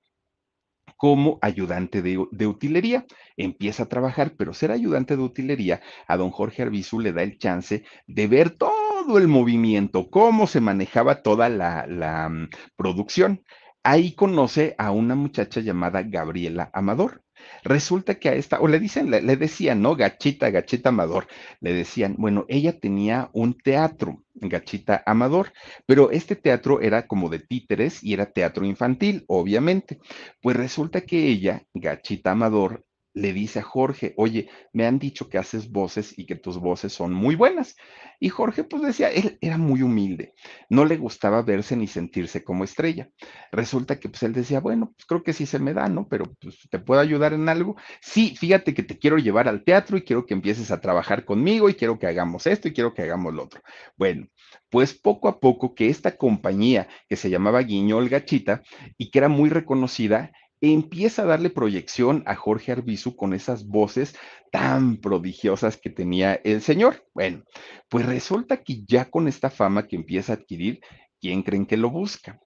como 0.98 1.40
ayudante 1.42 2.02
de, 2.02 2.18
utilería. 2.48 3.06
Empieza 3.36 3.84
a 3.84 3.90
trabajar, 3.90 4.36
pero 4.38 4.54
ser 4.54 4.72
ayudante 4.72 5.18
de 5.18 5.24
utilería 5.24 5.82
a 6.08 6.16
don 6.18 6.32
Jorge 6.32 6.62
Arbizu 6.62 7.00
le 7.00 7.12
da 7.12 7.24
el 7.24 7.38
chance 7.38 7.84
de 8.08 8.28
ver 8.28 8.52
todo 8.52 9.18
el 9.18 9.28
movimiento, 9.28 10.10
cómo 10.10 10.48
se 10.48 10.62
manejaba 10.62 11.22
toda 11.22 11.50
la, 11.50 11.86
la 11.88 12.28
um, 12.28 12.48
producción. 12.78 13.44
Ahí 13.84 14.14
conoce 14.14 14.76
a 14.78 14.92
una 14.92 15.16
muchacha 15.16 15.60
llamada 15.60 16.04
Gabriela 16.04 16.70
Amador. 16.74 17.23
Resulta 17.64 18.16
que 18.16 18.30
a 18.30 18.34
esta, 18.34 18.60
o 18.60 18.68
le 18.68 18.80
dicen, 18.80 19.10
le, 19.10 19.22
decían, 19.38 19.82
¿no? 19.82 19.96
Gachita, 19.96 20.50
Gachita 20.50 20.90
Amador, 20.90 21.28
le 21.62 21.74
decían, 21.74 22.16
bueno, 22.18 22.46
ella 22.50 22.80
tenía 22.80 23.30
un 23.34 23.58
teatro, 23.58 24.24
Gachita 24.34 25.04
Amador, 25.06 25.54
pero 25.86 26.12
este 26.12 26.36
teatro 26.36 26.82
era 26.82 27.08
como 27.08 27.30
de 27.30 27.40
títeres 27.40 28.04
y 28.04 28.14
era 28.14 28.32
teatro 28.32 28.66
infantil, 28.66 29.24
obviamente. 29.28 30.00
Pues 30.42 30.58
resulta 30.58 31.02
que 31.02 31.28
ella, 31.28 31.64
Gachita 31.74 32.32
Amador, 32.32 32.84
le 33.14 33.34
dice 33.34 33.60
a 33.60 33.64
Jorge, 33.64 34.14
oye, 34.18 34.50
me 34.72 34.86
han 34.86 35.00
dicho 35.00 35.30
que 35.30 35.38
haces 35.38 35.72
voces 35.72 36.18
y 36.18 36.26
que 36.26 36.36
tus 36.36 36.58
voces 36.60 36.94
son 36.94 37.14
muy 37.14 37.36
buenas. 37.36 37.76
Y 38.20 38.30
Jorge 38.30 38.64
pues 38.64 38.82
decía, 38.82 39.10
él 39.10 39.38
era 39.42 39.58
muy 39.58 39.82
humilde, 39.82 40.34
no 40.70 40.86
le 40.86 40.98
gustaba 40.98 41.42
verse 41.42 41.76
ni 41.76 41.88
sentirse 41.88 42.44
como 42.44 42.64
estrella. 42.64 43.10
Resulta 43.52 44.00
que 44.00 44.10
pues 44.10 44.24
él 44.24 44.34
decía, 44.34 44.60
bueno, 44.60 44.94
pues 44.96 45.06
creo 45.06 45.24
que 45.24 45.34
sí 45.34 45.46
se 45.46 45.60
me 45.60 45.74
da, 45.74 45.88
¿no? 45.90 46.08
Pero 46.08 46.26
pues 46.42 46.58
te 46.70 46.80
puedo 46.80 47.02
ayudar 47.02 47.34
en 47.34 47.50
algo. 47.50 47.76
Sí, 48.02 48.36
fíjate 48.36 48.74
que 48.74 48.84
te 48.84 48.98
quiero 48.98 49.18
llevar 49.18 49.48
al 49.48 49.64
teatro 49.64 49.98
y 49.98 50.04
quiero 50.04 50.26
que 50.26 50.34
empieces 50.34 50.72
a 50.72 50.82
trabajar 50.82 51.26
conmigo 51.26 51.70
y 51.70 51.76
quiero 51.76 52.00
que 52.00 52.08
hagamos 52.08 52.48
esto 52.48 52.68
y 52.68 52.74
quiero 52.74 52.94
que 52.94 53.04
hagamos 53.04 53.34
lo 53.34 53.44
otro. 53.44 53.62
Bueno, 53.98 54.28
pues 54.70 54.94
poco 54.94 55.28
a 55.28 55.40
poco 55.40 55.76
que 55.76 55.90
esta 55.90 56.18
compañía 56.18 56.88
que 57.08 57.16
se 57.16 57.30
llamaba 57.30 57.62
Guiñol 57.62 58.10
Gachita 58.10 58.64
y 58.98 59.12
que 59.12 59.20
era 59.20 59.30
muy 59.30 59.50
reconocida, 59.50 60.32
empieza 60.72 61.24
a 61.24 61.26
darle 61.26 61.50
proyección 61.50 62.24
a 62.26 62.36
Jorge 62.36 62.72
Arbizu 62.72 63.18
con 63.18 63.34
esas 63.34 63.68
voces 63.68 64.16
tan 64.50 64.96
prodigiosas 64.96 65.76
que 65.76 65.90
tenía 65.90 66.36
el 66.36 66.62
señor. 66.62 67.06
Bueno, 67.14 67.44
pues 67.90 68.06
resulta 68.06 68.64
que 68.64 68.84
ya 68.86 69.10
con 69.10 69.28
esta 69.28 69.50
fama 69.50 69.88
que 69.88 69.98
empieza 69.98 70.32
a 70.32 70.36
adquirir, 70.38 70.80
¿quién 71.20 71.44
creen 71.44 71.66
que 71.66 71.76
lo 71.76 71.90
busca? 71.90 72.40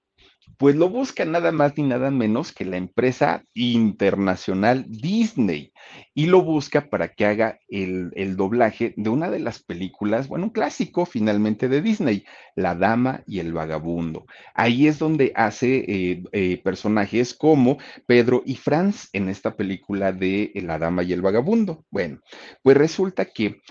Pues 0.57 0.75
lo 0.75 0.89
busca 0.89 1.23
nada 1.23 1.51
más 1.51 1.77
ni 1.77 1.83
nada 1.83 2.09
menos 2.09 2.51
que 2.51 2.65
la 2.65 2.77
empresa 2.77 3.43
internacional 3.53 4.85
Disney 4.87 5.71
y 6.15 6.25
lo 6.25 6.41
busca 6.41 6.89
para 6.89 7.09
que 7.09 7.25
haga 7.25 7.59
el, 7.69 8.11
el, 8.15 8.35
doblaje 8.35 8.93
de 8.97 9.09
una 9.09 9.29
de 9.29 9.39
las 9.39 9.61
películas, 9.61 10.27
bueno, 10.27 10.45
un 10.45 10.49
clásico 10.51 11.05
finalmente 11.05 11.69
de 11.69 11.81
Disney, 11.81 12.25
La 12.55 12.73
Dama 12.73 13.21
y 13.27 13.39
el 13.39 13.53
Vagabundo. 13.53 14.25
Ahí 14.55 14.87
es 14.87 14.97
donde 14.97 15.31
hace 15.35 15.85
eh, 15.87 16.23
eh, 16.31 16.61
personajes 16.63 17.35
como 17.35 17.77
Pedro 18.07 18.41
y 18.45 18.55
Franz 18.55 19.09
en 19.13 19.29
esta 19.29 19.55
película 19.55 20.11
de 20.11 20.51
La 20.55 20.79
Dama 20.79 21.03
y 21.03 21.13
el 21.13 21.21
Vagabundo. 21.21 21.85
Bueno, 21.91 22.19
pues 22.63 22.77
resulta 22.77 23.25
que 23.25 23.61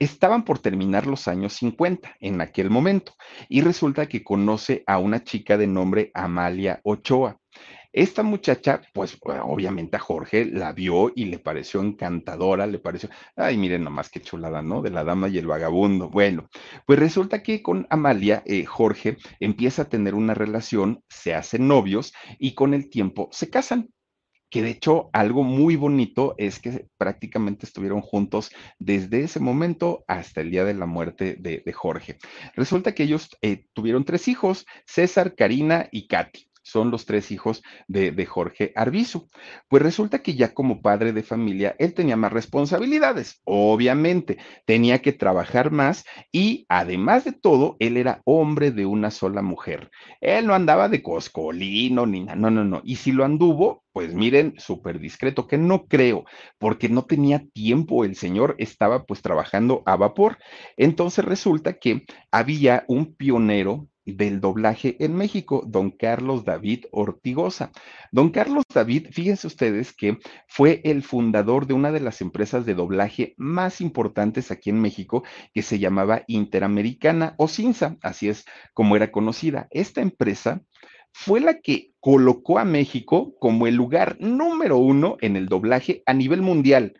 Estaban 0.00 0.46
por 0.46 0.58
terminar 0.58 1.06
los 1.06 1.28
años 1.28 1.52
50 1.52 2.16
en 2.20 2.40
aquel 2.40 2.70
momento 2.70 3.12
y 3.50 3.60
resulta 3.60 4.06
que 4.06 4.24
conoce 4.24 4.82
a 4.86 4.98
una 4.98 5.22
chica 5.22 5.58
de 5.58 5.66
nombre 5.66 6.10
Amalia 6.14 6.80
Ochoa. 6.84 7.38
Esta 7.92 8.22
muchacha, 8.22 8.80
pues 8.94 9.18
obviamente 9.20 9.98
a 9.98 10.00
Jorge 10.00 10.46
la 10.46 10.72
vio 10.72 11.12
y 11.14 11.26
le 11.26 11.38
pareció 11.38 11.82
encantadora, 11.82 12.66
le 12.66 12.78
pareció, 12.78 13.10
ay, 13.36 13.58
miren 13.58 13.84
nomás 13.84 14.08
qué 14.08 14.20
chulada, 14.20 14.62
¿no? 14.62 14.80
De 14.80 14.90
la 14.90 15.04
dama 15.04 15.28
y 15.28 15.36
el 15.36 15.46
vagabundo. 15.46 16.08
Bueno, 16.08 16.48
pues 16.86 16.98
resulta 16.98 17.42
que 17.42 17.62
con 17.62 17.86
Amalia, 17.90 18.42
eh, 18.46 18.64
Jorge 18.64 19.18
empieza 19.38 19.82
a 19.82 19.88
tener 19.90 20.14
una 20.14 20.32
relación, 20.32 21.04
se 21.10 21.34
hacen 21.34 21.68
novios 21.68 22.14
y 22.38 22.54
con 22.54 22.72
el 22.72 22.88
tiempo 22.88 23.28
se 23.32 23.50
casan 23.50 23.90
que 24.50 24.62
de 24.62 24.70
hecho 24.70 25.10
algo 25.12 25.42
muy 25.42 25.76
bonito 25.76 26.34
es 26.36 26.58
que 26.58 26.86
prácticamente 26.98 27.66
estuvieron 27.66 28.00
juntos 28.00 28.50
desde 28.78 29.22
ese 29.22 29.40
momento 29.40 30.04
hasta 30.08 30.40
el 30.40 30.50
día 30.50 30.64
de 30.64 30.74
la 30.74 30.86
muerte 30.86 31.36
de, 31.38 31.62
Jorge. 31.72 32.18
Resulta 32.56 32.94
que 32.94 33.04
ellos 33.04 33.30
eh, 33.42 33.64
tuvieron 33.72 34.04
tres 34.04 34.26
hijos, 34.28 34.66
César, 34.84 35.34
Karina 35.36 35.88
y 35.92 36.08
Katy 36.08 36.49
son 36.70 36.90
los 36.90 37.06
tres 37.06 37.30
hijos 37.30 37.62
de, 37.88 38.12
de, 38.12 38.26
Jorge 38.26 38.72
Arbizu. 38.76 39.28
Pues 39.68 39.82
resulta 39.82 40.22
que 40.22 40.34
ya 40.34 40.54
como 40.54 40.82
padre 40.82 41.12
de 41.12 41.22
familia, 41.22 41.74
él 41.78 41.94
tenía 41.94 42.16
más 42.16 42.32
responsabilidades, 42.32 43.40
obviamente, 43.44 44.38
tenía 44.66 45.00
que 45.00 45.12
trabajar 45.12 45.70
más 45.70 46.04
y 46.32 46.66
además 46.68 47.24
de 47.24 47.32
todo, 47.32 47.76
él 47.80 47.96
era 47.96 48.22
hombre 48.24 48.70
de 48.70 48.86
una 48.86 49.10
sola 49.10 49.42
mujer. 49.42 49.90
Él 50.20 50.46
no 50.46 50.54
andaba 50.54 50.88
de 50.88 51.02
coscolino 51.02 52.06
ni 52.06 52.20
nada, 52.20 52.36
no, 52.36 52.50
no, 52.50 52.64
no. 52.64 52.80
Y 52.84 52.96
si 52.96 53.12
lo 53.12 53.24
anduvo, 53.24 53.84
pues 53.92 54.14
miren, 54.14 54.54
súper 54.58 55.00
discreto, 55.00 55.46
que 55.46 55.58
no 55.58 55.86
creo, 55.86 56.24
porque 56.58 56.88
no 56.88 57.04
tenía 57.04 57.44
tiempo, 57.52 58.04
el 58.04 58.16
señor 58.16 58.54
estaba 58.58 59.04
pues 59.04 59.22
trabajando 59.22 59.82
a 59.86 59.96
vapor. 59.96 60.38
Entonces 60.76 61.24
resulta 61.24 61.74
que 61.78 62.04
había 62.30 62.84
un 62.88 63.14
pionero 63.14 63.88
del 64.10 64.40
doblaje 64.40 64.96
en 65.00 65.14
México, 65.14 65.64
don 65.66 65.90
Carlos 65.90 66.44
David 66.44 66.86
Ortigosa. 66.90 67.72
Don 68.12 68.30
Carlos 68.30 68.64
David, 68.72 69.08
fíjense 69.12 69.46
ustedes 69.46 69.92
que 69.92 70.18
fue 70.46 70.80
el 70.84 71.02
fundador 71.02 71.66
de 71.66 71.74
una 71.74 71.92
de 71.92 72.00
las 72.00 72.20
empresas 72.20 72.66
de 72.66 72.74
doblaje 72.74 73.34
más 73.36 73.80
importantes 73.80 74.50
aquí 74.50 74.70
en 74.70 74.80
México, 74.80 75.22
que 75.54 75.62
se 75.62 75.78
llamaba 75.78 76.22
Interamericana 76.26 77.34
o 77.38 77.48
CINSA, 77.48 77.96
así 78.02 78.28
es 78.28 78.44
como 78.74 78.96
era 78.96 79.10
conocida. 79.10 79.68
Esta 79.70 80.00
empresa 80.00 80.62
fue 81.12 81.40
la 81.40 81.60
que 81.60 81.92
colocó 82.00 82.58
a 82.58 82.64
México 82.64 83.34
como 83.38 83.66
el 83.66 83.74
lugar 83.74 84.16
número 84.20 84.78
uno 84.78 85.16
en 85.20 85.36
el 85.36 85.46
doblaje 85.46 86.02
a 86.06 86.14
nivel 86.14 86.42
mundial. 86.42 86.94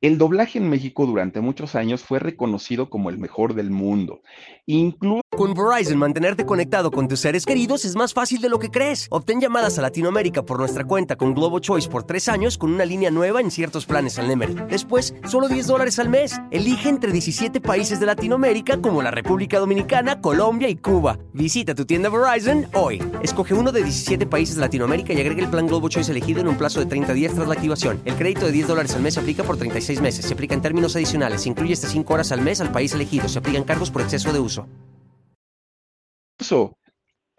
El 0.00 0.16
doblaje 0.16 0.60
en 0.60 0.68
México 0.68 1.06
durante 1.06 1.40
muchos 1.40 1.74
años 1.74 2.02
fue 2.02 2.20
reconocido 2.20 2.88
como 2.88 3.10
el 3.10 3.18
mejor 3.18 3.54
del 3.54 3.70
mundo. 3.70 4.22
Incluso 4.64 5.22
con 5.36 5.54
Verizon, 5.54 5.98
mantenerte 5.98 6.46
conectado 6.46 6.92
con 6.92 7.08
tus 7.08 7.20
seres 7.20 7.44
queridos 7.44 7.84
es 7.84 7.96
más 7.96 8.14
fácil 8.14 8.40
de 8.40 8.48
lo 8.48 8.60
que 8.60 8.70
crees. 8.70 9.08
Obtén 9.10 9.40
llamadas 9.40 9.78
a 9.78 9.82
Latinoamérica 9.82 10.44
por 10.44 10.58
nuestra 10.58 10.84
cuenta 10.84 11.16
con 11.16 11.34
Globo 11.34 11.58
Choice 11.58 11.88
por 11.88 12.04
tres 12.04 12.28
años 12.28 12.58
con 12.58 12.72
una 12.72 12.84
línea 12.84 13.10
nueva 13.10 13.40
en 13.40 13.50
ciertos 13.50 13.86
planes 13.86 14.20
al 14.20 14.28
Nemer. 14.28 14.68
Después, 14.68 15.14
solo 15.26 15.48
10 15.48 15.66
dólares 15.66 15.98
al 15.98 16.08
mes. 16.08 16.40
Elige 16.52 16.88
entre 16.88 17.10
17 17.10 17.60
países 17.60 17.98
de 17.98 18.06
Latinoamérica 18.06 18.80
como 18.80 19.02
la 19.02 19.10
República 19.10 19.58
Dominicana, 19.58 20.20
Colombia 20.20 20.68
y 20.68 20.76
Cuba. 20.76 21.18
Visita 21.32 21.74
tu 21.74 21.86
tienda 21.86 22.08
Verizon 22.08 22.66
hoy. 22.74 23.02
Escoge 23.22 23.54
uno 23.54 23.72
de 23.72 23.82
17 23.82 24.26
países 24.26 24.54
de 24.56 24.60
Latinoamérica 24.60 25.12
y 25.12 25.20
agrega 25.20 25.42
el 25.42 25.50
plan 25.50 25.66
Globo 25.66 25.88
Choice 25.88 26.10
elegido 26.12 26.40
en 26.40 26.48
un 26.48 26.56
plazo 26.56 26.78
de 26.78 26.86
30 26.86 27.12
días 27.14 27.34
tras 27.34 27.48
la 27.48 27.54
activación. 27.54 28.00
El 28.04 28.14
crédito 28.14 28.46
de 28.46 28.52
10 28.52 28.68
dólares 28.68 28.94
al 28.94 29.02
mes 29.02 29.18
aplica 29.18 29.42
por 29.44 29.56
36 29.88 30.00
meses. 30.02 30.26
Se 30.26 30.34
aplica 30.34 30.54
en 30.54 30.60
términos 30.60 30.94
adicionales. 30.96 31.42
Se 31.42 31.48
incluye 31.48 31.72
hasta 31.72 31.88
5 31.88 32.12
horas 32.12 32.32
al 32.32 32.42
mes 32.42 32.60
al 32.60 32.70
país 32.70 32.92
elegido. 32.92 33.28
Se 33.28 33.38
aplican 33.38 33.64
cargos 33.64 33.90
por 33.90 34.02
exceso 34.02 34.32
de 34.32 34.40
uso 34.40 34.68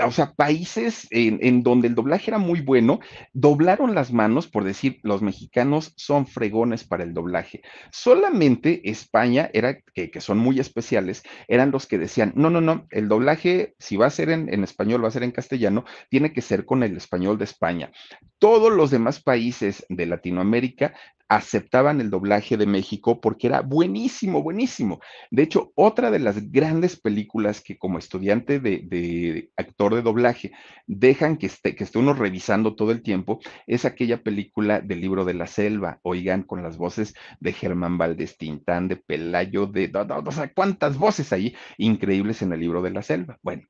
o 0.06 0.12
sea, 0.12 0.34
países 0.34 1.08
en, 1.12 1.64
donde 1.64 1.88
el 1.88 1.96
doblaje 1.96 2.32
era 2.32 2.38
muy 2.38 2.62
bueno, 2.62 3.00
doblaron 3.34 3.96
las 3.96 4.14
manos 4.14 4.48
por 4.48 4.64
decir, 4.64 5.00
los 5.04 5.22
mexicanos 5.22 5.94
son 5.98 6.26
fregones 6.26 6.84
para 6.84 7.04
el 7.04 7.14
doblaje. 7.14 7.62
Solamente 7.92 8.90
España 8.90 9.50
era, 9.54 9.80
que, 9.94 10.12
son 10.22 10.38
muy 10.38 10.60
especiales, 10.60 11.24
eran 11.48 11.72
los 11.72 11.86
que 11.86 11.98
decían, 11.98 12.32
no, 12.36 12.50
no, 12.50 12.62
no, 12.62 12.88
el 12.92 13.08
doblaje, 13.08 13.76
si 13.80 13.98
va 13.98 14.08
a 14.08 14.12
ser 14.12 14.30
en, 14.30 14.64
español, 14.64 15.04
va 15.04 15.10
a 15.10 15.12
ser 15.12 15.24
en 15.24 15.32
castellano, 15.32 15.86
tiene 16.10 16.32
que 16.32 16.42
ser 16.42 16.66
con 16.66 16.84
el 16.84 16.96
español 16.96 17.38
de 17.38 17.46
España. 17.46 17.92
Todos 18.38 18.72
los 18.72 18.92
demás 18.92 19.22
países 19.22 19.86
de 19.90 20.06
Latinoamérica 20.06 20.94
aceptaban 21.30 22.02
el 22.02 22.10
doblaje 22.10 22.58
de 22.58 22.66
México 22.66 23.22
porque 23.22 23.48
era 23.48 23.62
buenísimo, 23.62 24.42
buenísimo. 24.42 25.00
De 25.30 25.44
hecho, 25.44 25.72
otra 25.76 26.10
de 26.10 26.18
las 26.18 26.52
grandes 26.52 27.00
películas 27.00 27.62
que 27.62 27.78
como 27.78 28.00
estudiante 28.00 28.60
de, 28.60 29.52
actor 29.56 29.94
de 29.94 30.02
doblaje 30.02 30.52
dejan 30.88 31.38
que 31.38 31.46
esté, 31.46 31.76
que 31.76 31.84
esté 31.84 32.00
uno 32.00 32.14
revisando 32.14 32.76
todo 32.76 32.92
el 32.92 33.04
tiempo 33.04 33.40
es 33.68 33.86
aquella 33.86 34.24
película 34.24 34.82
del 34.82 35.02
libro 35.02 35.24
de 35.24 35.36
la 35.36 35.46
selva, 35.46 36.00
oigan, 36.02 36.42
con 36.42 36.64
las 36.64 36.78
voces 36.78 37.14
de 37.40 37.54
Germán 37.54 38.00
Valdés 38.00 38.36
Tintán, 38.38 38.88
de 38.88 38.96
Pelayo, 38.96 39.68
de, 39.68 39.92
o 39.94 40.32
sea, 40.32 40.52
cuántas 40.52 40.98
voces 40.98 41.32
ahí 41.32 41.56
increíbles 41.78 42.42
en 42.42 42.54
el 42.54 42.60
libro 42.60 42.82
de 42.82 42.90
la 42.90 43.04
selva. 43.04 43.38
Bueno, 43.44 43.68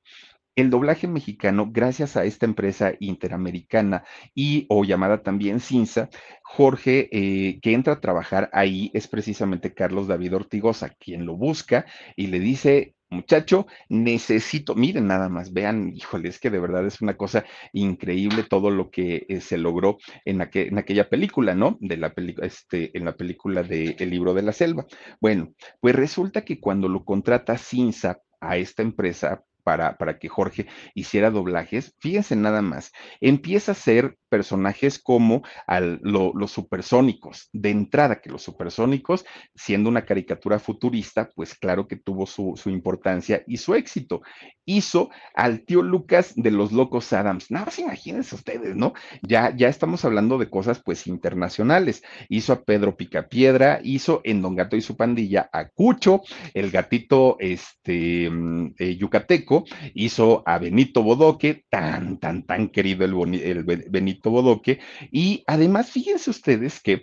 el 0.56 0.70
doblaje 0.70 1.08
mexicano, 1.08 1.70
gracias 1.72 2.18
a 2.18 2.26
esta 2.26 2.46
empresa 2.46 2.94
interamericana 3.00 4.04
y 4.36 4.66
o 4.70 4.84
llamada 4.84 5.24
también 5.24 5.60
CINSA, 5.60 6.10
Jorge, 6.44 7.10
eh, 7.12 7.60
que 7.62 7.74
entra 7.74 7.94
a 7.94 8.02
trabajar 8.02 8.50
ahí, 8.54 8.92
es 8.94 9.08
precisamente 9.08 9.74
Carlos 9.74 10.08
David 10.08 10.36
Ortigosa, 10.36 10.90
quien 10.90 11.26
lo 11.26 11.38
busca 11.38 11.86
y 12.16 12.28
le 12.28 12.40
dice, 12.40 12.96
muchacho, 13.10 13.68
necesito, 13.90 14.76
miren 14.76 15.08
nada 15.08 15.30
más, 15.30 15.54
vean, 15.54 15.94
híjole, 15.96 16.30
es 16.30 16.40
que 16.40 16.50
de 16.50 16.60
verdad 16.60 16.86
es 16.86 17.02
una 17.02 17.18
cosa 17.18 17.46
increíble 17.74 18.44
todo 18.44 18.70
lo 18.70 18.90
que 18.90 19.26
eh, 19.30 19.42
se 19.42 19.58
logró 19.58 19.98
en, 20.26 20.42
en, 20.54 20.78
aquella 20.78 21.10
película, 21.10 21.56
¿no? 21.56 21.78
De 21.80 21.98
la 21.98 22.14
película, 22.14 22.48
este, 22.48 22.96
en 22.98 23.06
la 23.06 23.16
película 23.16 23.64
de 23.64 23.96
El 24.00 24.12
libro 24.12 24.34
de 24.34 24.44
la 24.44 24.52
selva. 24.52 24.86
Bueno, 25.20 25.54
pues 25.80 25.96
resulta 25.96 26.44
que 26.44 26.60
cuando 26.60 26.88
lo 26.88 27.04
contrata 27.04 27.58
Cinza 27.58 28.22
a 28.42 28.58
esta 28.58 28.82
empresa 28.84 29.44
para, 29.98 30.18
que 30.18 30.30
Jorge 30.30 30.66
hiciera 30.96 31.30
doblajes, 31.30 31.96
fíjense 32.00 32.36
nada 32.36 32.62
más, 32.62 32.92
empieza 33.22 33.74
a 33.74 33.76
ser 33.76 34.18
personajes 34.30 34.98
como 35.00 35.44
los 36.02 36.52
supersónicos. 36.52 37.50
De 37.54 37.70
entrada, 37.70 38.22
que 38.22 38.30
los 38.30 38.42
supersónicos, 38.42 39.26
siendo 39.56 39.90
una 39.90 40.06
caricatura 40.06 40.60
futurista, 40.60 41.30
pues 41.36 41.54
claro 41.56 41.88
que 41.88 41.98
tuvo 41.98 42.26
su 42.26 42.70
importancia 42.70 43.44
y 43.46 43.58
su 43.58 43.76
éxito. 43.76 44.22
Hizo 44.70 45.10
al 45.34 45.62
tío 45.62 45.82
Lucas 45.82 46.34
de 46.36 46.52
los 46.52 46.72
Locos 46.72 47.12
Adams. 47.12 47.50
Nada 47.50 47.66
más 47.66 47.80
imagínense 47.80 48.36
ustedes, 48.36 48.76
¿no? 48.76 48.94
Ya, 49.24 49.52
ya 49.56 49.68
estamos 49.68 50.06
hablando 50.06 50.38
de 50.38 50.48
cosas 50.48 50.80
pues 50.86 51.08
internacionales. 51.08 52.04
Hizo 52.30 52.54
a 52.54 52.64
Pedro 52.64 52.96
Picapiedra, 52.96 53.80
hizo 53.84 54.22
en 54.24 54.44
Don 54.44 54.56
Gato 54.56 54.76
y 54.76 54.82
su 54.82 54.96
pandilla 54.96 55.50
a 55.52 55.70
Cucho, 55.70 56.22
el 56.54 56.70
gatito 56.70 57.38
este, 57.40 58.30
mm, 58.30 58.76
eh, 58.78 58.96
yucateco, 58.96 59.66
hizo 59.96 60.44
a 60.46 60.60
Benito 60.60 61.02
Bodoque, 61.02 61.64
tan, 61.68 62.20
tan, 62.20 62.44
tan 62.44 62.70
querido 62.70 63.06
el, 63.06 63.34
el 63.42 63.64
Benito 63.64 64.30
Bodoque. 64.30 64.80
Y 65.12 65.44
además, 65.48 65.90
fíjense 65.90 66.30
ustedes 66.30 66.80
que 66.80 67.02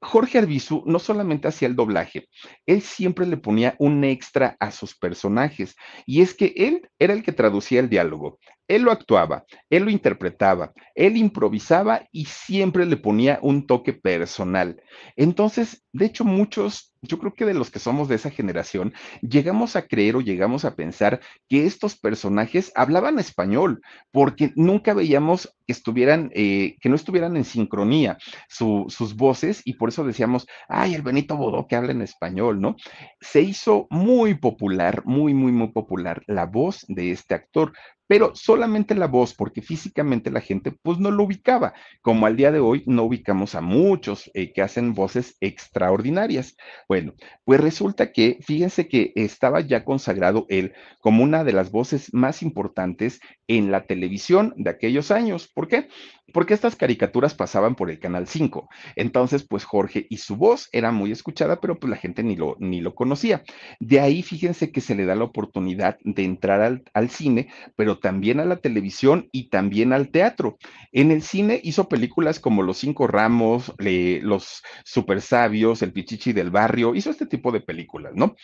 Jorge 0.00 0.38
Arbizu 0.38 0.82
no 0.86 0.98
solamente 0.98 1.48
hacía 1.48 1.68
el 1.68 1.76
doblaje, 1.76 2.28
él 2.66 2.82
siempre 2.82 3.26
le 3.26 3.36
ponía 3.36 3.76
un 3.78 4.04
extra 4.04 4.56
a 4.60 4.70
sus 4.70 4.96
personajes. 4.96 5.74
Y 6.04 6.20
es 6.20 6.34
que 6.34 6.52
él 6.56 6.88
era 6.98 7.12
el 7.12 7.22
que 7.22 7.32
traducía 7.32 7.80
el 7.80 7.88
diálogo. 7.88 8.38
Él 8.68 8.82
lo 8.82 8.90
actuaba, 8.90 9.44
él 9.70 9.84
lo 9.84 9.90
interpretaba, 9.90 10.72
él 10.94 11.16
improvisaba 11.16 12.06
y 12.10 12.24
siempre 12.24 12.84
le 12.84 12.96
ponía 12.96 13.38
un 13.42 13.66
toque 13.66 13.92
personal. 13.92 14.82
Entonces, 15.14 15.84
de 15.92 16.06
hecho, 16.06 16.24
muchos, 16.24 16.92
yo 17.06 17.18
creo 17.18 17.34
que 17.34 17.44
de 17.44 17.54
los 17.54 17.70
que 17.70 17.78
somos 17.78 18.08
de 18.08 18.16
esa 18.16 18.30
generación, 18.30 18.92
llegamos 19.20 19.76
a 19.76 19.86
creer 19.86 20.16
o 20.16 20.20
llegamos 20.20 20.64
a 20.64 20.74
pensar 20.74 21.20
que 21.48 21.66
estos 21.66 21.98
personajes 21.98 22.72
hablaban 22.74 23.18
español, 23.18 23.80
porque 24.10 24.52
nunca 24.56 24.94
veíamos 24.94 25.54
que 25.66 25.72
estuvieran, 25.72 26.30
eh, 26.34 26.76
que 26.80 26.88
no 26.88 26.96
estuvieran 26.96 27.36
en 27.36 27.44
sincronía 27.44 28.18
sus 28.48 29.16
voces 29.16 29.62
y 29.64 29.74
por 29.74 29.88
eso 29.88 30.04
decíamos, 30.04 30.46
ay, 30.68 30.94
el 30.94 31.02
Benito 31.02 31.36
Bodó 31.36 31.66
que 31.66 31.76
habla 31.76 31.92
en 31.92 32.02
español, 32.02 32.60
¿no? 32.60 32.76
Se 33.20 33.42
hizo 33.42 33.86
muy 33.90 34.34
popular, 34.34 35.02
muy, 35.04 35.34
muy, 35.34 35.52
muy 35.52 35.72
popular 35.72 36.22
la 36.26 36.46
voz 36.46 36.84
de 36.88 37.10
este 37.10 37.34
actor, 37.34 37.72
pero 38.06 38.34
solamente 38.34 38.94
la 38.94 39.06
voz, 39.06 39.34
porque 39.34 39.62
físicamente 39.62 40.30
la 40.30 40.40
gente 40.40 40.70
pues 40.70 40.98
no 40.98 41.10
lo 41.10 41.24
ubicaba, 41.24 41.74
como 42.02 42.26
al 42.26 42.36
día 42.36 42.52
de 42.52 42.60
hoy 42.60 42.82
no 42.86 43.04
ubicamos 43.04 43.54
a 43.54 43.60
muchos 43.60 44.30
eh, 44.34 44.52
que 44.52 44.62
hacen 44.62 44.94
voces 44.94 45.36
extraordinarias. 45.40 46.56
Bueno, 46.88 47.14
pues 47.44 47.60
resulta 47.60 48.12
que, 48.12 48.38
fíjense 48.40 48.88
que 48.88 49.12
estaba 49.14 49.60
ya 49.60 49.84
consagrado 49.84 50.46
él 50.48 50.72
como 51.00 51.22
una 51.22 51.44
de 51.44 51.52
las 51.52 51.70
voces 51.70 52.12
más 52.12 52.42
importantes 52.42 53.20
en 53.48 53.70
la 53.70 53.86
televisión 53.86 54.54
de 54.56 54.70
aquellos 54.70 55.10
años. 55.10 55.48
¿Por 55.52 55.68
qué? 55.68 55.88
Porque 56.32 56.54
estas 56.54 56.76
caricaturas 56.76 57.34
pasaban 57.34 57.76
por 57.76 57.90
el 57.90 57.98
Canal 57.98 58.26
5. 58.26 58.68
Entonces, 58.96 59.46
pues 59.48 59.64
Jorge 59.64 60.06
y 60.10 60.18
su 60.18 60.36
voz 60.36 60.68
era 60.72 60.90
muy 60.90 61.12
escuchada, 61.12 61.60
pero 61.60 61.78
pues 61.78 61.90
la 61.90 61.96
gente 61.96 62.22
ni 62.22 62.36
lo, 62.36 62.56
ni 62.58 62.80
lo 62.80 62.94
conocía. 62.94 63.42
De 63.78 64.00
ahí, 64.00 64.22
fíjense 64.22 64.72
que 64.72 64.80
se 64.80 64.94
le 64.94 65.04
da 65.04 65.14
la 65.14 65.24
oportunidad 65.24 65.98
de 66.02 66.24
entrar 66.24 66.60
al, 66.62 66.82
al 66.94 67.10
cine, 67.10 67.48
pero 67.76 67.98
también 67.98 68.40
a 68.40 68.44
la 68.44 68.56
televisión 68.56 69.28
y 69.32 69.50
también 69.50 69.92
al 69.92 70.10
teatro. 70.10 70.58
En 70.92 71.10
el 71.10 71.22
cine 71.22 71.60
hizo 71.62 71.88
películas 71.88 72.40
como 72.40 72.62
Los 72.62 72.78
Cinco 72.78 73.06
Ramos, 73.06 73.72
Los 73.78 74.62
Super 74.84 75.20
Sabios, 75.20 75.82
El 75.82 75.92
Pichichi 75.92 76.32
del 76.32 76.50
Barrio, 76.50 76.94
hizo 76.94 77.10
este 77.10 77.26
tipo 77.26 77.52
de 77.52 77.60
películas, 77.60 78.12
¿no? 78.14 78.34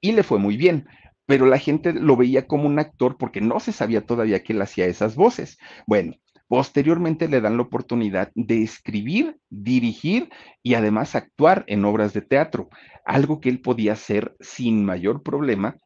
Y 0.00 0.12
le 0.12 0.22
fue 0.22 0.38
muy 0.38 0.56
bien 0.56 0.86
pero 1.26 1.46
la 1.46 1.58
gente 1.58 1.92
lo 1.92 2.16
veía 2.16 2.46
como 2.46 2.66
un 2.66 2.78
actor 2.78 3.16
porque 3.18 3.40
no 3.40 3.60
se 3.60 3.72
sabía 3.72 4.04
todavía 4.04 4.42
que 4.42 4.52
él 4.52 4.62
hacía 4.62 4.86
esas 4.86 5.16
voces. 5.16 5.58
Bueno, 5.86 6.14
posteriormente 6.48 7.28
le 7.28 7.40
dan 7.40 7.56
la 7.56 7.62
oportunidad 7.62 8.30
de 8.34 8.62
escribir, 8.62 9.38
dirigir 9.50 10.30
y 10.62 10.74
además 10.74 11.14
actuar 11.14 11.64
en 11.66 11.84
obras 11.84 12.12
de 12.12 12.22
teatro, 12.22 12.68
algo 13.04 13.40
que 13.40 13.48
él 13.48 13.60
podía 13.60 13.92
hacer 13.92 14.34
sin 14.40 14.84
mayor 14.84 15.22
problema 15.22 15.76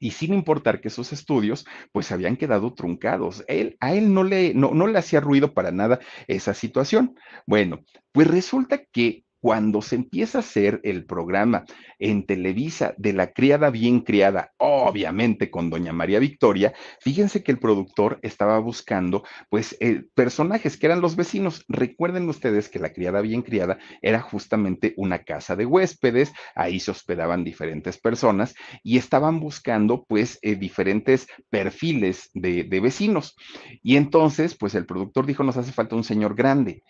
y 0.00 0.10
sin 0.10 0.34
importar 0.34 0.80
que 0.80 0.90
sus 0.90 1.12
estudios 1.12 1.66
pues 1.92 2.12
habían 2.12 2.36
quedado 2.36 2.74
truncados. 2.74 3.44
Él, 3.48 3.76
a 3.80 3.94
él 3.94 4.12
no 4.12 4.22
le, 4.24 4.54
no, 4.54 4.72
no 4.72 4.86
le 4.86 4.98
hacía 4.98 5.20
ruido 5.20 5.54
para 5.54 5.70
nada 5.70 5.98
esa 6.26 6.54
situación. 6.54 7.14
Bueno, 7.46 7.80
pues 8.12 8.26
resulta 8.26 8.84
que 8.92 9.24
cuando 9.44 9.82
se 9.82 9.96
empieza 9.96 10.38
a 10.38 10.40
hacer 10.40 10.80
el 10.84 11.04
programa 11.04 11.66
en 11.98 12.24
Televisa 12.24 12.94
de 12.96 13.12
la 13.12 13.34
criada 13.34 13.68
bien 13.68 14.00
criada, 14.00 14.54
obviamente 14.56 15.50
con 15.50 15.68
doña 15.68 15.92
María 15.92 16.18
Victoria, 16.18 16.72
fíjense 17.02 17.42
que 17.42 17.52
el 17.52 17.58
productor 17.58 18.18
estaba 18.22 18.58
buscando 18.58 19.22
pues 19.50 19.76
eh, 19.80 20.04
personajes 20.14 20.78
que 20.78 20.86
eran 20.86 21.02
los 21.02 21.14
vecinos. 21.14 21.62
Recuerden 21.68 22.26
ustedes 22.26 22.70
que 22.70 22.78
la 22.78 22.94
criada 22.94 23.20
bien 23.20 23.42
criada 23.42 23.76
era 24.00 24.22
justamente 24.22 24.94
una 24.96 25.24
casa 25.24 25.56
de 25.56 25.66
huéspedes, 25.66 26.32
ahí 26.54 26.80
se 26.80 26.92
hospedaban 26.92 27.44
diferentes 27.44 27.98
personas 27.98 28.54
y 28.82 28.96
estaban 28.96 29.40
buscando 29.40 30.06
pues 30.08 30.38
eh, 30.40 30.54
diferentes 30.54 31.26
perfiles 31.50 32.30
de, 32.32 32.64
de 32.64 32.80
vecinos. 32.80 33.36
Y 33.82 33.96
entonces 33.96 34.56
pues 34.56 34.74
el 34.74 34.86
productor 34.86 35.26
dijo 35.26 35.44
nos 35.44 35.58
hace 35.58 35.72
falta 35.72 35.96
un 35.96 36.04
señor 36.04 36.34
grande 36.34 36.82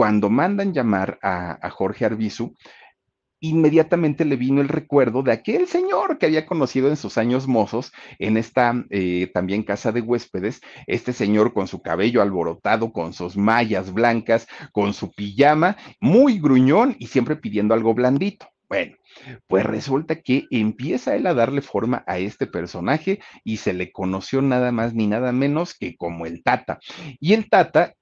cuando 0.00 0.30
mandan 0.30 0.72
llamar 0.72 1.18
a, 1.20 1.68
Jorge 1.68 2.06
Arbizu, 2.06 2.54
inmediatamente 3.38 4.24
le 4.24 4.36
vino 4.36 4.62
el 4.62 4.68
recuerdo 4.68 5.22
de 5.22 5.32
aquel 5.32 5.66
señor 5.66 6.16
que 6.16 6.24
había 6.24 6.46
conocido 6.46 6.88
en 6.88 6.96
sus 6.96 7.18
años 7.18 7.46
mozos 7.46 7.92
en 8.18 8.38
esta 8.38 8.82
eh, 8.88 9.30
también 9.34 9.62
casa 9.62 9.92
de 9.92 10.00
huéspedes, 10.00 10.62
este 10.86 11.12
señor 11.12 11.52
con 11.52 11.68
su 11.68 11.82
cabello 11.82 12.22
alborotado, 12.22 12.94
con 12.94 13.12
sus 13.12 13.36
mallas 13.36 13.92
blancas, 13.92 14.46
con 14.72 14.94
su 14.94 15.12
pijama, 15.12 15.76
muy 16.00 16.38
gruñón 16.38 16.96
y 16.98 17.08
siempre 17.08 17.36
pidiendo 17.36 17.74
algo 17.74 17.92
blandito. 17.92 18.48
Bueno, 18.70 18.96
pues 19.48 19.66
resulta 19.66 20.22
que 20.22 20.46
empieza 20.50 21.14
él 21.14 21.26
a 21.26 21.34
darle 21.34 21.60
forma 21.60 22.04
a 22.06 22.18
este 22.18 22.46
personaje 22.46 23.20
y 23.44 23.58
se 23.58 23.74
le 23.74 23.92
conoció 23.92 24.40
nada 24.40 24.72
más 24.72 24.94
ni 24.94 25.08
nada 25.08 25.30
menos 25.32 25.76
que 25.76 25.94
como 25.94 26.24
el 26.24 26.42
Tata. 26.42 26.78
Y 27.18 27.34
el 27.34 27.50
Tata 27.50 27.92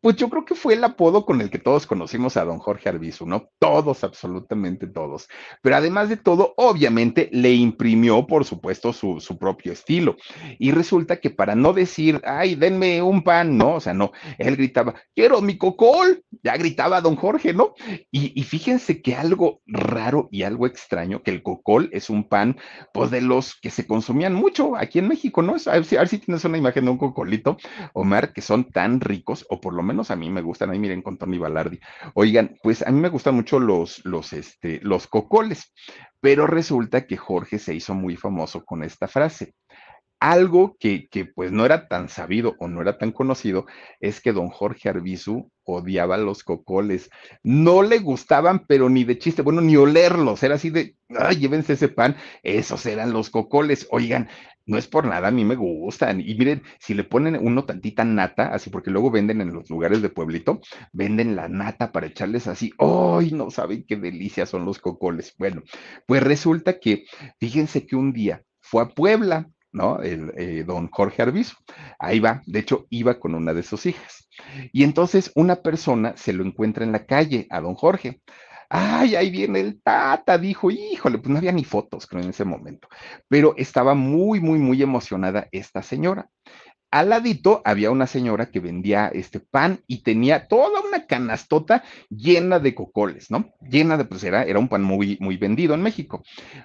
pues 0.00 0.16
yo 0.16 0.30
creo 0.30 0.44
que 0.44 0.54
fue 0.54 0.74
el 0.74 0.84
apodo 0.84 1.26
con 1.26 1.40
el 1.40 1.50
que 1.50 1.58
todos 1.58 1.86
conocimos 1.86 2.36
a 2.36 2.44
don 2.44 2.58
Jorge 2.58 2.88
Arbizu, 2.88 3.26
¿no? 3.26 3.50
Todos, 3.58 4.04
absolutamente 4.04 4.86
todos. 4.86 5.28
Pero 5.60 5.76
además 5.76 6.08
de 6.08 6.16
todo, 6.16 6.54
obviamente 6.56 7.28
le 7.32 7.52
imprimió, 7.52 8.26
por 8.26 8.44
supuesto, 8.44 8.92
su, 8.92 9.20
su, 9.20 9.38
propio 9.38 9.72
estilo. 9.72 10.16
Y 10.58 10.70
resulta 10.70 11.16
que 11.16 11.30
para 11.30 11.54
no 11.54 11.72
decir, 11.72 12.20
ay, 12.24 12.54
denme 12.54 13.02
un 13.02 13.22
pan, 13.22 13.56
¿no? 13.56 13.74
O 13.74 13.80
sea, 13.80 13.94
no, 13.94 14.12
él 14.38 14.56
gritaba, 14.56 14.94
quiero 15.14 15.40
mi 15.40 15.58
cocol, 15.58 16.22
ya 16.42 16.56
gritaba 16.56 17.00
don 17.00 17.16
Jorge, 17.16 17.52
¿no? 17.52 17.74
Y, 18.10 18.42
fíjense 18.44 19.02
que 19.02 19.14
algo 19.14 19.60
raro 19.66 20.28
y 20.30 20.42
algo 20.42 20.66
extraño, 20.66 21.22
que 21.22 21.30
el 21.30 21.42
cocol 21.42 21.90
es 21.92 22.08
un 22.08 22.28
pan, 22.28 22.56
pues 22.94 23.10
de 23.10 23.20
los 23.20 23.54
que 23.60 23.70
se 23.70 23.86
consumían 23.86 24.34
mucho 24.34 24.76
aquí 24.76 24.98
en 25.00 25.08
México, 25.08 25.42
¿no? 25.42 25.56
A 25.66 25.72
ver 25.72 25.84
si, 25.84 25.96
a 25.96 26.00
ver 26.00 26.08
si 26.08 26.18
tienes 26.18 26.44
una 26.44 26.58
imagen 26.58 26.84
de 26.84 26.90
un 26.92 26.98
cocolito, 26.98 27.56
Omar, 27.92 28.32
que 28.32 28.42
son 28.42 28.64
tan 28.64 29.00
ricos, 29.00 29.44
o 29.50 29.60
por 29.60 29.74
lo 29.74 29.82
menos 29.82 29.87
a 30.10 30.16
mí 30.16 30.30
me 30.30 30.42
gustan, 30.42 30.70
ahí 30.70 30.78
miren 30.78 31.02
con 31.02 31.16
Tony 31.16 31.38
Balardi. 31.38 31.80
Oigan, 32.14 32.56
pues 32.62 32.86
a 32.86 32.90
mí 32.90 33.00
me 33.00 33.08
gustan 33.08 33.34
mucho 33.34 33.58
los, 33.58 34.04
los, 34.04 34.32
este, 34.32 34.80
los 34.82 35.06
cocoles, 35.06 35.72
pero 36.20 36.46
resulta 36.46 37.06
que 37.06 37.16
Jorge 37.16 37.58
se 37.58 37.74
hizo 37.74 37.94
muy 37.94 38.16
famoso 38.16 38.64
con 38.64 38.82
esta 38.82 39.08
frase. 39.08 39.54
Algo 40.20 40.76
que, 40.80 41.08
que, 41.08 41.26
pues 41.26 41.52
no 41.52 41.64
era 41.64 41.86
tan 41.88 42.08
sabido 42.08 42.56
o 42.58 42.68
no 42.68 42.82
era 42.82 42.98
tan 42.98 43.12
conocido 43.12 43.66
es 44.00 44.20
que 44.20 44.32
don 44.32 44.48
Jorge 44.48 44.88
Arbizu 44.88 45.50
odiaba 45.64 46.16
los 46.16 46.42
cocoles. 46.42 47.10
No 47.42 47.82
le 47.82 47.98
gustaban, 47.98 48.64
pero 48.66 48.88
ni 48.88 49.04
de 49.04 49.18
chiste, 49.18 49.42
bueno, 49.42 49.60
ni 49.60 49.76
olerlos. 49.76 50.42
Era 50.42 50.56
así 50.56 50.70
de, 50.70 50.96
ay, 51.16 51.36
llévense 51.36 51.74
ese 51.74 51.88
pan. 51.88 52.16
Esos 52.42 52.84
eran 52.86 53.12
los 53.12 53.30
cocoles. 53.30 53.86
Oigan, 53.90 54.28
no 54.68 54.76
es 54.76 54.86
por 54.86 55.06
nada, 55.06 55.28
a 55.28 55.30
mí 55.30 55.44
me 55.44 55.56
gustan. 55.56 56.20
Y 56.20 56.34
miren, 56.34 56.62
si 56.78 56.94
le 56.94 57.02
ponen 57.02 57.38
uno 57.40 57.64
tantita 57.64 58.04
nata, 58.04 58.48
así 58.54 58.70
porque 58.70 58.90
luego 58.90 59.10
venden 59.10 59.40
en 59.40 59.52
los 59.52 59.70
lugares 59.70 60.02
de 60.02 60.10
pueblito, 60.10 60.60
venden 60.92 61.36
la 61.36 61.48
nata 61.48 61.90
para 61.90 62.06
echarles 62.06 62.46
así. 62.46 62.72
¡Ay, 62.78 63.30
no 63.32 63.50
saben 63.50 63.84
qué 63.86 63.96
delicia 63.96 64.46
son 64.46 64.64
los 64.66 64.78
cocoles! 64.78 65.34
Bueno, 65.38 65.62
pues 66.06 66.22
resulta 66.22 66.78
que, 66.80 67.04
fíjense 67.40 67.86
que 67.86 67.96
un 67.96 68.12
día 68.12 68.42
fue 68.60 68.82
a 68.82 68.88
Puebla 68.88 69.48
¿no? 69.72 70.00
El 70.00 70.32
eh, 70.36 70.64
don 70.66 70.88
Jorge 70.90 71.22
Arbizu. 71.22 71.56
Ahí 71.98 72.20
va, 72.20 72.42
de 72.46 72.58
hecho, 72.60 72.86
iba 72.90 73.18
con 73.18 73.34
una 73.34 73.54
de 73.54 73.62
sus 73.62 73.86
hijas. 73.86 74.28
Y 74.72 74.84
entonces 74.84 75.32
una 75.34 75.56
persona 75.56 76.16
se 76.16 76.32
lo 76.32 76.44
encuentra 76.44 76.84
en 76.84 76.92
la 76.92 77.06
calle, 77.06 77.46
a 77.50 77.60
don 77.60 77.74
Jorge. 77.74 78.20
Ay, 78.70 79.16
ahí 79.16 79.30
viene 79.30 79.60
el 79.60 79.80
tata, 79.80 80.36
dijo, 80.36 80.70
híjole, 80.70 81.18
pues 81.18 81.30
no 81.30 81.38
había 81.38 81.52
ni 81.52 81.64
fotos, 81.64 82.06
creo, 82.06 82.22
en 82.22 82.30
ese 82.30 82.44
momento. 82.44 82.88
Pero 83.26 83.54
estaba 83.56 83.94
muy, 83.94 84.40
muy, 84.40 84.58
muy 84.58 84.82
emocionada 84.82 85.48
esta 85.52 85.82
señora. 85.82 86.28
Al 86.90 87.10
ladito 87.10 87.60
había 87.66 87.90
una 87.90 88.06
señora 88.06 88.50
que 88.50 88.60
vendía 88.60 89.08
este 89.08 89.40
pan 89.40 89.80
y 89.86 90.02
tenía 90.02 90.48
toda 90.48 90.80
una 90.80 91.04
canastota 91.04 91.84
llena 92.08 92.60
de 92.60 92.74
cocoles, 92.74 93.30
¿no? 93.30 93.50
Llena 93.60 93.98
de, 93.98 94.06
pues 94.06 94.24
era, 94.24 94.44
era 94.44 94.58
un 94.58 94.68
pan 94.68 94.82
muy, 94.82 95.18
muy 95.20 95.36
vendido 95.36 95.74
en 95.74 95.82
México. 95.82 96.22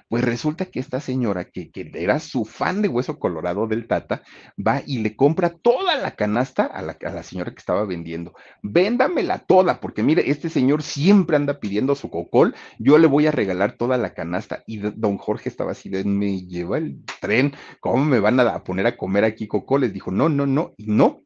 Pues 0.08 0.24
resulta 0.24 0.64
que 0.64 0.80
esta 0.80 1.00
señora, 1.00 1.44
que, 1.44 1.70
que 1.70 1.90
era 1.94 2.20
su 2.20 2.46
fan 2.46 2.80
de 2.80 2.88
hueso 2.88 3.18
colorado 3.18 3.66
del 3.66 3.86
Tata, 3.86 4.22
va 4.56 4.82
y 4.86 5.00
le 5.00 5.14
compra 5.14 5.50
toda 5.50 5.96
la 5.96 6.12
canasta 6.12 6.64
a 6.64 6.80
la, 6.80 6.96
a 7.04 7.10
la 7.10 7.22
señora 7.22 7.52
que 7.52 7.58
estaba 7.58 7.84
vendiendo. 7.84 8.32
Véndamela 8.62 9.40
toda, 9.40 9.78
porque 9.80 10.02
mire, 10.02 10.30
este 10.30 10.48
señor 10.48 10.82
siempre 10.82 11.36
anda 11.36 11.60
pidiendo 11.60 11.94
su 11.94 12.08
cocol, 12.08 12.54
yo 12.78 12.96
le 12.96 13.08
voy 13.08 13.26
a 13.26 13.30
regalar 13.30 13.72
toda 13.72 13.98
la 13.98 14.14
canasta. 14.14 14.64
Y 14.66 14.78
don 14.78 15.18
Jorge 15.18 15.50
estaba 15.50 15.72
así 15.72 15.90
de, 15.90 16.02
me 16.04 16.46
lleva 16.46 16.78
el 16.78 17.04
tren, 17.20 17.52
¿cómo 17.80 18.02
me 18.06 18.20
van 18.20 18.40
a 18.40 18.64
poner 18.64 18.86
a 18.86 18.96
comer 18.96 19.24
aquí 19.24 19.46
cocoles? 19.46 19.92
Dijo, 19.92 20.13
no, 20.14 20.28
no, 20.28 20.46
no, 20.46 20.74
y 20.76 20.86
no. 20.86 21.22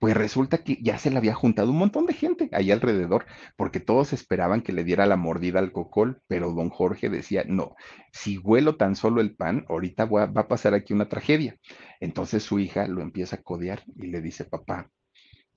Pues 0.00 0.16
resulta 0.16 0.58
que 0.58 0.78
ya 0.80 0.98
se 0.98 1.10
le 1.10 1.18
había 1.18 1.34
juntado 1.34 1.70
un 1.70 1.78
montón 1.78 2.06
de 2.06 2.14
gente 2.14 2.48
ahí 2.52 2.70
alrededor, 2.70 3.26
porque 3.56 3.80
todos 3.80 4.12
esperaban 4.12 4.62
que 4.62 4.72
le 4.72 4.84
diera 4.84 5.06
la 5.06 5.16
mordida 5.16 5.58
al 5.58 5.72
cocol, 5.72 6.22
pero 6.28 6.52
don 6.52 6.70
Jorge 6.70 7.10
decía, 7.10 7.44
no, 7.46 7.74
si 8.12 8.38
huelo 8.38 8.76
tan 8.76 8.96
solo 8.96 9.20
el 9.20 9.34
pan, 9.36 9.66
ahorita 9.68 10.06
va 10.06 10.30
a 10.34 10.48
pasar 10.48 10.74
aquí 10.74 10.92
una 10.94 11.08
tragedia. 11.08 11.56
Entonces 12.00 12.42
su 12.44 12.58
hija 12.58 12.86
lo 12.86 13.02
empieza 13.02 13.36
a 13.36 13.42
codear 13.42 13.82
y 13.96 14.06
le 14.06 14.20
dice, 14.20 14.44
papá, 14.44 14.90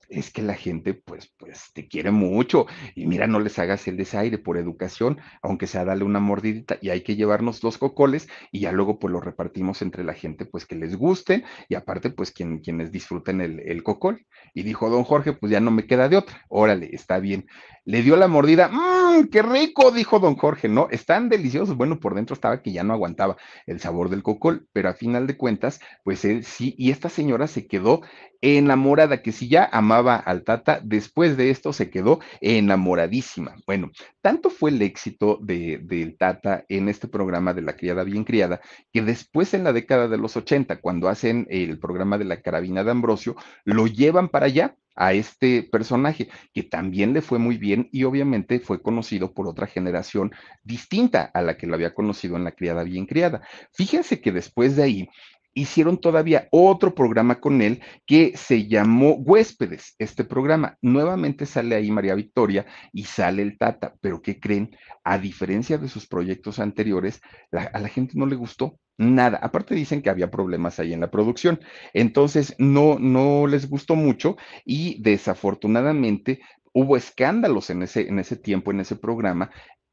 es 0.08 0.30
que 0.30 0.42
la 0.42 0.54
gente, 0.54 0.94
pues, 0.94 1.32
pues, 1.38 1.72
te 1.72 1.88
quiere 1.88 2.10
mucho. 2.10 2.66
Y 2.94 3.06
mira, 3.06 3.26
no 3.26 3.40
les 3.40 3.58
hagas 3.58 3.86
el 3.88 3.96
desaire 3.96 4.38
por 4.38 4.56
educación, 4.58 5.18
aunque 5.42 5.66
sea 5.66 5.84
darle 5.84 6.04
una 6.04 6.20
mordidita, 6.20 6.78
y 6.80 6.90
hay 6.90 7.02
que 7.02 7.16
llevarnos 7.16 7.62
los 7.62 7.78
cocoles, 7.78 8.28
y 8.50 8.60
ya 8.60 8.72
luego, 8.72 8.98
pues, 8.98 9.12
lo 9.12 9.20
repartimos 9.20 9.82
entre 9.82 10.04
la 10.04 10.14
gente, 10.14 10.44
pues, 10.44 10.66
que 10.66 10.76
les 10.76 10.96
guste, 10.96 11.44
y 11.68 11.74
aparte, 11.74 12.10
pues, 12.10 12.30
quien, 12.30 12.58
quienes 12.58 12.92
disfruten 12.92 13.40
el, 13.40 13.60
el 13.60 13.82
cocol. 13.82 14.26
Y 14.54 14.62
dijo 14.62 14.90
don 14.90 15.04
Jorge, 15.04 15.32
pues 15.32 15.50
ya 15.50 15.60
no 15.60 15.70
me 15.70 15.86
queda 15.86 16.08
de 16.08 16.16
otra. 16.16 16.44
Órale, 16.48 16.90
está 16.92 17.18
bien. 17.18 17.46
Le 17.84 18.02
dio 18.02 18.16
la 18.16 18.28
mordida, 18.28 18.68
mmm, 18.68 19.01
qué 19.30 19.42
rico, 19.42 19.90
dijo 19.90 20.18
don 20.18 20.36
Jorge, 20.36 20.68
¿no? 20.68 20.88
Están 20.90 21.28
deliciosos. 21.28 21.76
Bueno, 21.76 22.00
por 22.00 22.14
dentro 22.14 22.34
estaba 22.34 22.62
que 22.62 22.72
ya 22.72 22.82
no 22.82 22.92
aguantaba 22.92 23.36
el 23.66 23.80
sabor 23.80 24.08
del 24.08 24.22
cocol, 24.22 24.66
pero 24.72 24.88
a 24.88 24.94
final 24.94 25.26
de 25.26 25.36
cuentas, 25.36 25.80
pues 26.04 26.24
él 26.24 26.44
sí, 26.44 26.74
y 26.78 26.90
esta 26.90 27.08
señora 27.08 27.46
se 27.46 27.66
quedó 27.66 28.02
enamorada, 28.40 29.22
que 29.22 29.32
si 29.32 29.48
ya 29.48 29.68
amaba 29.72 30.16
al 30.16 30.42
Tata, 30.42 30.80
después 30.82 31.36
de 31.36 31.50
esto 31.50 31.72
se 31.72 31.90
quedó 31.90 32.20
enamoradísima. 32.40 33.56
Bueno, 33.66 33.90
tanto 34.20 34.50
fue 34.50 34.70
el 34.70 34.82
éxito 34.82 35.38
de, 35.40 35.78
del 35.82 36.16
Tata 36.16 36.64
en 36.68 36.88
este 36.88 37.08
programa 37.08 37.54
de 37.54 37.62
la 37.62 37.76
criada 37.76 38.04
bien 38.04 38.24
criada, 38.24 38.60
que 38.92 39.02
después 39.02 39.54
en 39.54 39.64
la 39.64 39.72
década 39.72 40.08
de 40.08 40.18
los 40.18 40.36
80, 40.36 40.80
cuando 40.80 41.08
hacen 41.08 41.46
el 41.50 41.78
programa 41.78 42.18
de 42.18 42.24
la 42.24 42.42
carabina 42.42 42.82
de 42.82 42.90
Ambrosio, 42.90 43.36
lo 43.64 43.86
llevan 43.86 44.28
para 44.28 44.46
allá 44.46 44.76
a 44.94 45.12
este 45.12 45.62
personaje, 45.62 46.28
que 46.52 46.62
también 46.62 47.12
le 47.12 47.22
fue 47.22 47.38
muy 47.38 47.56
bien 47.56 47.88
y 47.92 48.04
obviamente 48.04 48.60
fue 48.60 48.82
conocido 48.82 49.32
por 49.32 49.48
otra 49.48 49.66
generación 49.66 50.32
distinta 50.62 51.30
a 51.34 51.42
la 51.42 51.56
que 51.56 51.66
lo 51.66 51.74
había 51.74 51.94
conocido 51.94 52.36
en 52.36 52.44
la 52.44 52.52
criada 52.52 52.84
bien 52.84 53.06
criada. 53.06 53.42
Fíjense 53.72 54.20
que 54.20 54.32
después 54.32 54.76
de 54.76 54.82
ahí 54.82 55.08
hicieron 55.54 55.98
todavía 55.98 56.48
otro 56.50 56.94
programa 56.94 57.40
con 57.40 57.62
él 57.62 57.80
que 58.06 58.36
se 58.36 58.66
llamó 58.66 59.14
Huéspedes. 59.14 59.94
Este 59.98 60.24
programa 60.24 60.78
nuevamente 60.80 61.46
sale 61.46 61.74
ahí 61.74 61.90
María 61.90 62.14
Victoria 62.14 62.66
y 62.92 63.04
sale 63.04 63.42
el 63.42 63.58
Tata, 63.58 63.94
pero 64.00 64.22
¿qué 64.22 64.40
creen? 64.40 64.76
A 65.04 65.18
diferencia 65.18 65.78
de 65.78 65.88
sus 65.88 66.06
proyectos 66.06 66.58
anteriores, 66.58 67.20
a 67.50 67.78
la 67.78 67.88
gente 67.88 68.14
no 68.16 68.26
le 68.26 68.36
gustó 68.36 68.78
nada. 68.98 69.38
Aparte 69.42 69.74
dicen 69.74 70.02
que 70.02 70.10
había 70.10 70.30
problemas 70.30 70.78
ahí 70.78 70.92
en 70.92 71.00
la 71.00 71.10
producción. 71.10 71.60
Entonces, 71.92 72.54
no, 72.58 72.98
no 72.98 73.46
les 73.46 73.68
gustó 73.68 73.96
mucho 73.96 74.36
y 74.64 75.02
desafortunadamente 75.02 76.40
hubo 76.72 76.96
escándalos 76.96 77.70
en 77.70 77.82
ese, 77.82 78.08
en 78.08 78.18
ese 78.18 78.36
tiempo, 78.36 78.70
en 78.70 78.80
ese 78.80 78.96
programa, 78.96 79.50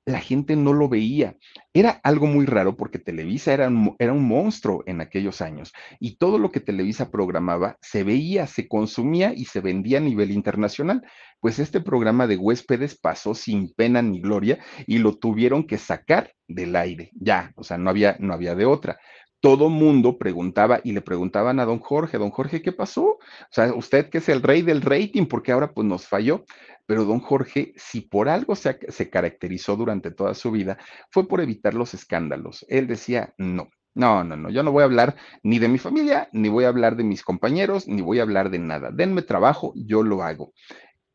la 0.09 0.19
gente 0.19 0.55
no 0.55 0.73
lo 0.73 0.89
veía. 0.89 1.37
Era 1.71 1.91
algo 2.03 2.25
muy 2.25 2.45
raro 2.45 2.75
porque 2.75 2.97
Televisa 2.97 3.53
era 3.53 3.67
un, 3.67 4.27
monstruo 4.27 4.83
en 4.87 5.01
aquellos 5.01 5.41
años 5.41 5.71
y 5.99 6.17
todo 6.17 6.39
lo 6.39 6.51
que 6.51 6.59
Televisa 6.59 7.11
programaba 7.11 7.77
se 7.81 8.03
veía, 8.03 8.47
se 8.47 8.67
consumía 8.67 9.33
y 9.35 9.45
se 9.45 9.61
vendía 9.61 9.99
a 9.99 10.01
nivel 10.01 10.31
internacional. 10.31 11.03
Pues 11.39 11.59
este 11.59 11.79
programa 11.79 12.25
de 12.25 12.37
huéspedes 12.37 12.97
pasó 12.99 13.35
sin 13.35 13.71
pena 13.73 14.01
ni 14.01 14.19
gloria 14.19 14.57
y 14.87 14.97
lo 14.97 15.15
tuvieron 15.15 15.63
que 15.63 15.77
sacar 15.77 16.33
del 16.47 16.75
aire. 16.75 17.11
Ya, 17.13 17.53
o 17.55 17.63
sea, 17.63 17.77
no 17.77 17.91
había, 17.91 18.17
no 18.19 18.33
había 18.33 18.55
de 18.55 18.65
otra 18.65 18.97
todo 19.41 19.69
mundo 19.69 20.17
preguntaba 20.17 20.81
y 20.83 20.91
le 20.91 21.01
preguntaban 21.01 21.61
a 21.61 21.65
don 21.65 21.79
Jorge, 21.79 22.17
don 22.17 22.29
Jorge, 22.29 22.61
¿qué 22.61 22.73
pasó? 22.73 23.03
O 23.03 23.19
sea, 23.51 23.73
usted 23.73 24.09
que 24.09 24.17
es 24.17 24.27
el 24.27 24.41
rey 24.41 24.63
del 24.63 24.81
rating, 24.81 25.27
porque 25.27 25.53
ahora 25.53 25.71
pues 25.71 25.87
nos 25.87 26.05
falló. 26.07 26.43
Pero 26.89 27.05
don 27.05 27.19
Jorge, 27.19 27.71
si 27.77 28.01
por 28.01 28.29
algo 28.29 28.55
se, 28.55 28.79
caracterizó 29.11 29.75
durante 29.75 30.09
toda 30.09 30.33
su 30.33 30.49
vida, 30.49 30.79
fue 31.11 31.27
por 31.27 31.39
evitar 31.39 31.75
los 31.75 31.93
escándalos. 31.93 32.65
Él 32.67 32.87
decía, 32.87 33.35
no, 33.37 33.69
no, 33.93 34.23
no, 34.23 34.35
no, 34.35 34.49
yo 34.49 34.63
no 34.63 34.71
voy 34.71 34.81
a 34.81 34.85
hablar 34.85 35.15
ni 35.43 35.59
de 35.59 35.67
mi 35.67 35.77
familia, 35.77 36.29
ni 36.31 36.49
voy 36.49 36.63
a 36.63 36.69
hablar 36.69 36.95
de 36.95 37.03
mis 37.03 37.21
compañeros, 37.21 37.87
ni 37.87 38.01
voy 38.01 38.17
a 38.17 38.23
hablar 38.23 38.49
de 38.49 38.57
nada. 38.57 38.89
Denme 38.91 39.21
trabajo, 39.21 39.71
yo 39.75 40.01
lo 40.01 40.23
hago. 40.23 40.51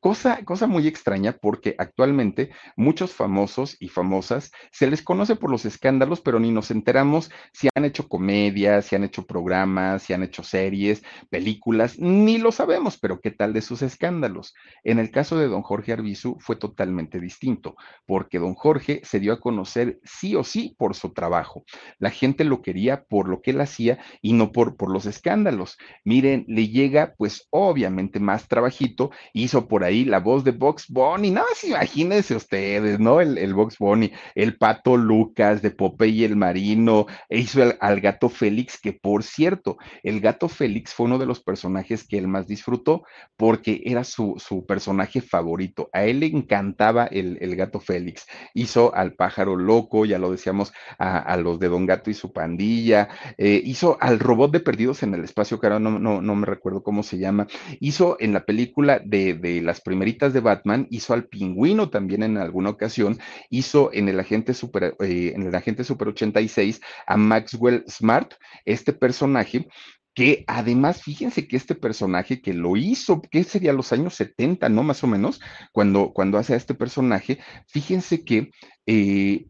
Cosa, 0.05 0.45
cosa 0.45 0.67
muy 0.67 0.87
extraña 0.87 1.33
porque 1.33 1.77
actualmente 1.79 2.51
muchos 2.77 3.15
famosos 3.15 3.79
y 3.81 3.89
famosas 3.89 4.53
se 4.71 4.87
les 4.87 5.01
conoce 5.01 5.35
por 5.35 5.51
los 5.51 5.65
escándalos, 5.65 6.21
pero 6.21 6.39
ni 6.39 6.51
nos 6.51 6.71
enteramos 6.71 7.31
si 7.55 7.71
han 7.75 7.87
hecho 7.87 8.07
comedias, 8.07 8.85
si 8.85 8.97
han 8.97 9.05
hecho 9.05 9.25
programas, 9.25 10.03
si 10.03 10.13
han 10.13 10.23
hecho 10.23 10.43
series, 10.43 11.03
películas, 11.31 11.99
ni 11.99 12.37
lo 12.37 12.53
sabemos, 12.53 12.99
pero 12.99 13.19
¿qué 13.19 13.31
tal 13.31 13.55
de 13.55 13.63
sus 13.63 13.81
escándalos? 13.81 14.53
En 14.83 14.99
el 14.99 15.11
caso 15.11 15.39
de 15.39 15.49
don 15.49 15.63
Jorge 15.63 15.95
Arbizu 15.95 16.37
fue 16.39 16.57
totalmente 16.57 17.19
distinto, 17.19 17.75
porque 18.05 18.39
don 18.39 18.53
Jorge 18.53 19.01
se 19.05 19.21
dio 19.21 19.33
a 19.33 19.41
conocer 19.41 20.01
sí 20.05 20.37
o 20.37 20.45
sí 20.45 20.75
por 20.77 20.95
su 20.95 21.15
trabajo. 21.15 21.65
La 21.99 22.11
gente 22.11 22.45
lo 22.45 22.61
quería 22.61 23.05
por 23.05 23.27
lo 23.27 23.41
que 23.41 23.53
él 23.53 23.61
hacía 23.63 24.01
y 24.21 24.35
no 24.35 24.53
por, 24.53 24.77
por 24.77 24.93
los 24.93 25.07
escándalos. 25.07 25.79
Miren, 26.05 26.45
le 26.47 26.69
llega 26.69 27.15
pues 27.17 27.49
obviamente 27.49 28.21
más 28.21 28.49
trabajito, 28.49 29.11
hizo 29.33 29.67
por 29.67 29.83
ahí 29.83 29.94
la 30.03 30.19
voz 30.19 30.43
de 30.43 30.51
Box 30.51 30.87
Bunny, 30.89 31.31
nada 31.31 31.47
más 31.49 31.63
imagínense 31.63 32.35
ustedes, 32.35 32.99
¿no? 32.99 33.21
El, 33.21 33.39
el 33.39 33.55
Box 33.55 33.79
Bunny, 33.79 34.11
el 34.35 34.57
Pato 34.57 34.97
Lucas 34.97 35.63
de 35.63 35.71
Popeye 35.71 36.25
el 36.25 36.37
Marino, 36.37 37.07
e 37.29 37.39
hizo 37.39 37.63
al 37.79 38.01
gato 38.01 38.29
Félix, 38.29 38.81
que 38.81 38.93
por 38.93 39.23
cierto, 39.23 39.77
el 40.03 40.21
gato 40.21 40.49
Félix 40.49 40.95
fue 40.95 41.07
uno 41.07 41.19
de 41.19 41.27
los 41.27 41.43
personajes 41.43 42.07
que 42.07 42.19
él 42.19 42.29
más 42.29 42.47
disfrutó 42.47 43.05
porque 43.37 43.83
era 43.85 44.05
su, 44.05 44.35
su 44.39 44.67
personaje 44.67 45.21
favorito. 45.21 45.91
A 45.93 46.05
él 46.05 46.21
le 46.21 46.27
encantaba 46.27 47.07
el, 47.07 47.39
el, 47.41 47.57
gato 47.57 47.81
Félix. 47.81 48.27
Hizo 48.55 48.95
al 48.95 49.15
pájaro 49.15 49.57
loco, 49.57 50.05
ya 50.05 50.19
lo 50.19 50.31
decíamos, 50.31 50.73
a, 50.99 51.19
a 51.19 51.37
los 51.37 51.59
de 51.59 51.69
Don 51.69 51.87
Gato 51.87 52.11
y 52.11 52.15
su 52.15 52.33
pandilla, 52.33 53.09
eh, 53.39 53.61
hizo 53.65 53.99
al 54.01 54.19
robot 54.19 54.53
de 54.53 54.61
Perdidos 54.61 55.03
en 55.03 55.15
el 55.15 55.25
Espacio, 55.25 55.61
que 55.61 55.67
ahora 55.67 55.79
no, 55.79 55.99
no, 55.99 56.21
no 56.23 56.35
me 56.35 56.47
recuerdo 56.47 56.83
cómo 56.83 57.03
se 57.03 57.19
llama, 57.19 57.47
hizo 57.81 58.17
en 58.21 58.33
la 58.33 58.45
película 58.45 59.01
de, 59.05 59.35
de 59.35 59.61
las 59.61 59.81
primeritas 59.85 60.33
de 60.33 60.41
Batman, 60.41 60.89
hizo 60.91 61.15
al 61.15 61.29
pingüino 61.29 61.91
también 61.91 62.25
en 62.25 62.39
alguna 62.39 62.71
ocasión, 62.71 63.19
hizo 63.51 63.91
en 63.93 64.09
el 64.09 64.19
agente 64.19 64.55
super, 64.55 64.97
eh, 65.01 65.33
en 65.37 65.43
el 65.45 65.55
agente 65.55 65.85
super 65.85 66.09
86 66.09 66.81
a 67.07 67.17
Maxwell 67.17 67.85
Smart, 67.89 68.35
este 68.65 68.93
personaje 68.93 69.69
que 70.15 70.45
además, 70.47 71.03
fíjense 71.03 71.49
que 71.49 71.57
este 71.57 71.75
personaje 71.75 72.41
que 72.41 72.55
lo 72.55 72.77
hizo, 72.77 73.21
que 73.21 73.43
sería 73.43 73.73
los 73.73 73.93
años 73.93 74.15
70, 74.15 74.69
¿no? 74.69 74.85
Más 74.85 75.03
o 75.03 75.09
menos, 75.09 75.41
cuando, 75.73 76.13
cuando 76.13 76.39
hace 76.39 76.55
a 76.55 76.57
este 76.57 76.75
personaje, 76.75 77.41
fíjense 77.67 78.25
que 78.25 78.51
eh, 78.87 79.47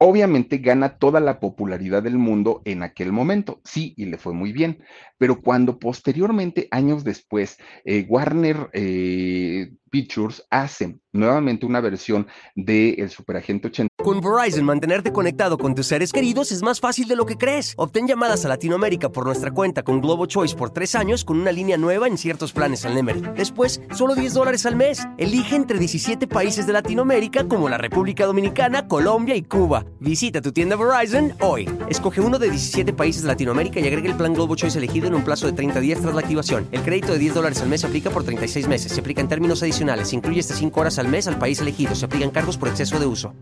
Obviamente 0.00 0.58
gana 0.58 0.98
toda 0.98 1.18
la 1.18 1.40
popularidad 1.40 2.04
del 2.04 2.18
mundo 2.18 2.62
en 2.64 2.84
aquel 2.84 3.10
momento, 3.10 3.60
sí, 3.64 3.94
y 3.96 4.04
le 4.04 4.16
fue 4.16 4.32
muy 4.32 4.52
bien, 4.52 4.78
pero 5.18 5.42
cuando 5.42 5.80
posteriormente, 5.80 6.68
años 6.70 7.02
después, 7.02 7.58
eh, 7.84 8.06
Warner 8.08 8.70
eh, 8.74 9.72
Pictures 9.88 10.44
hace 10.50 10.98
nuevamente 11.12 11.66
una 11.66 11.80
versión 11.80 12.26
de 12.54 12.90
El 12.90 13.10
Superagente 13.10 13.68
80. 13.68 13.88
Con 14.02 14.20
Verizon, 14.20 14.64
mantenerte 14.64 15.12
conectado 15.12 15.58
con 15.58 15.74
tus 15.74 15.86
seres 15.86 16.12
queridos 16.12 16.52
es 16.52 16.62
más 16.62 16.80
fácil 16.80 17.08
de 17.08 17.16
lo 17.16 17.26
que 17.26 17.36
crees. 17.36 17.74
Obtén 17.76 18.06
llamadas 18.06 18.44
a 18.44 18.48
Latinoamérica 18.48 19.10
por 19.10 19.24
nuestra 19.24 19.50
cuenta 19.50 19.82
con 19.82 20.00
Globo 20.00 20.26
Choice 20.26 20.54
por 20.54 20.70
tres 20.70 20.94
años 20.94 21.24
con 21.24 21.40
una 21.40 21.50
línea 21.50 21.76
nueva 21.76 22.06
en 22.06 22.18
ciertos 22.18 22.52
planes 22.52 22.84
al 22.84 22.94
Nemery. 22.94 23.22
Después, 23.36 23.80
solo 23.94 24.14
10 24.14 24.34
dólares 24.34 24.66
al 24.66 24.76
mes. 24.76 25.06
Elige 25.16 25.56
entre 25.56 25.78
17 25.78 26.26
países 26.28 26.66
de 26.66 26.72
Latinoamérica 26.72 27.48
como 27.48 27.68
la 27.68 27.78
República 27.78 28.26
Dominicana, 28.26 28.86
Colombia 28.86 29.34
y 29.34 29.42
Cuba. 29.42 29.84
Visita 30.00 30.40
tu 30.40 30.52
tienda 30.52 30.76
Verizon 30.76 31.34
hoy. 31.40 31.68
Escoge 31.88 32.20
uno 32.20 32.38
de 32.38 32.50
17 32.50 32.92
países 32.92 33.22
de 33.22 33.28
Latinoamérica 33.28 33.80
y 33.80 33.86
agrega 33.86 34.08
el 34.08 34.16
plan 34.16 34.34
Globo 34.34 34.54
Choice 34.54 34.78
elegido 34.78 35.08
en 35.08 35.14
un 35.14 35.24
plazo 35.24 35.46
de 35.46 35.52
30 35.52 35.80
días 35.80 36.00
tras 36.00 36.14
la 36.14 36.20
activación. 36.20 36.68
El 36.70 36.82
crédito 36.82 37.12
de 37.12 37.18
10 37.18 37.34
dólares 37.34 37.60
al 37.62 37.68
mes 37.68 37.84
aplica 37.84 38.10
por 38.10 38.24
36 38.24 38.68
meses. 38.68 38.92
Se 38.92 39.00
aplica 39.00 39.20
en 39.20 39.28
términos 39.28 39.62
adicionales 39.62 39.77
incluye 40.12 40.40
hasta 40.40 40.54
5 40.54 40.80
horas 40.80 40.98
al 40.98 41.08
mes 41.08 41.28
al 41.28 41.38
país 41.38 41.60
elegido. 41.60 41.94
Se 41.94 42.06
aplican 42.06 42.30
cargos 42.30 42.56
por 42.56 42.68
exceso 42.68 42.98
de 42.98 43.06
uso. 43.06 43.34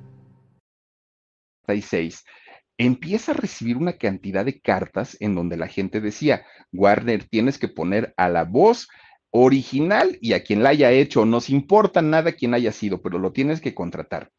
empieza 2.79 3.33
a 3.33 3.35
recibir 3.35 3.77
una 3.77 3.95
cantidad 3.95 4.45
de 4.45 4.61
cartas 4.61 5.17
en 5.21 5.35
donde 5.35 5.57
la 5.57 5.69
gente 5.69 6.01
decía, 6.01 6.45
Warner, 6.73 7.25
tienes 7.25 7.59
que 7.59 7.69
poner 7.69 8.13
a 8.17 8.29
la 8.29 8.45
voz 8.45 8.89
original 9.31 10.19
y 10.21 10.35
a 10.35 10.45
quien 10.45 10.63
la 10.63 10.71
haya 10.71 10.91
hecho, 10.91 11.25
nos 11.25 11.51
importa 11.51 12.03
nada 12.03 12.33
quién 12.33 12.55
haya 12.55 12.73
sido, 12.73 13.03
pero 13.03 13.19
lo 13.19 13.33
tienes 13.33 13.61
que 13.61 13.75
contratar. 13.75 14.31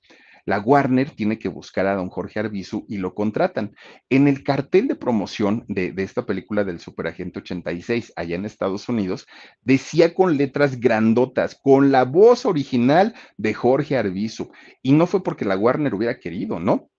La 0.47 0.61
Warner 0.61 1.09
tiene 1.11 1.37
que 1.37 1.49
buscar 1.49 1.87
a 1.87 1.95
don 1.95 2.09
Jorge 2.09 2.39
Arbizu 2.39 2.85
y 2.87 2.99
lo 2.99 3.13
contratan. 3.13 3.75
En 4.09 4.29
el 4.29 4.45
cartel 4.45 4.87
de 4.87 4.95
promoción 4.95 5.65
de, 5.67 5.93
esta 5.97 6.25
película 6.25 6.63
del 6.63 6.79
Superagente 6.79 7.39
86, 7.39 8.13
allá 8.15 8.37
en 8.37 8.45
Estados 8.45 8.87
Unidos, 8.87 9.27
decía 9.61 10.13
con 10.13 10.37
letras 10.37 10.79
grandotas, 10.79 11.59
con 11.61 11.91
la 11.91 12.05
voz 12.05 12.45
original 12.45 13.13
de 13.35 13.53
Jorge 13.53 13.97
Arbizu. 13.97 14.49
Y 14.81 14.93
no 14.93 15.05
fue 15.05 15.21
porque 15.21 15.43
la 15.43 15.57
Warner 15.57 15.93
hubiera 15.93 16.17
querido, 16.17 16.61
¿no? 16.61 16.89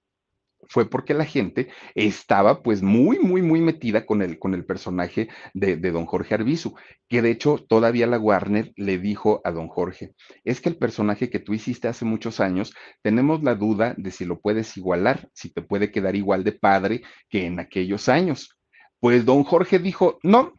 Fue 0.69 0.89
porque 0.89 1.15
la 1.15 1.25
gente 1.25 1.69
estaba 1.95 2.63
pues 2.63 2.83
muy, 2.83 3.19
muy, 3.19 3.43
muy 3.43 3.61
metida 3.61 4.05
con 4.05 4.23
el, 4.23 4.39
con 4.39 4.55
el 4.55 4.65
personaje 4.65 5.29
de, 5.55 5.77
de, 5.77 5.91
don 5.91 6.07
Jorge 6.07 6.35
Arbizu, 6.35 6.75
que 7.09 7.23
de 7.23 7.31
hecho 7.31 7.65
todavía 7.69 8.07
la 8.07 8.19
Warner 8.19 8.73
le 8.77 8.99
dijo 8.99 9.41
a 9.45 9.51
don 9.51 9.69
Jorge, 9.69 10.13
es 10.45 10.61
que 10.61 10.69
el 10.69 10.77
personaje 10.77 11.31
que 11.31 11.39
tú 11.39 11.55
hiciste 11.55 11.89
hace 11.89 12.05
muchos 12.05 12.41
años, 12.41 12.75
tenemos 13.03 13.43
la 13.43 13.55
duda 13.55 13.95
de 13.97 14.11
si 14.11 14.25
lo 14.25 14.41
puedes 14.41 14.77
igualar, 14.77 15.29
si 15.33 15.51
te 15.51 15.63
puede 15.63 15.91
quedar 15.91 16.17
igual 16.17 16.45
de 16.45 16.53
padre 16.53 17.03
que 17.29 17.47
en 17.47 17.61
aquellos 17.61 18.09
años. 18.09 18.57
Pues 19.01 19.25
don 19.25 19.45
Jorge 19.45 19.79
dijo, 19.79 20.19
no, 20.23 20.55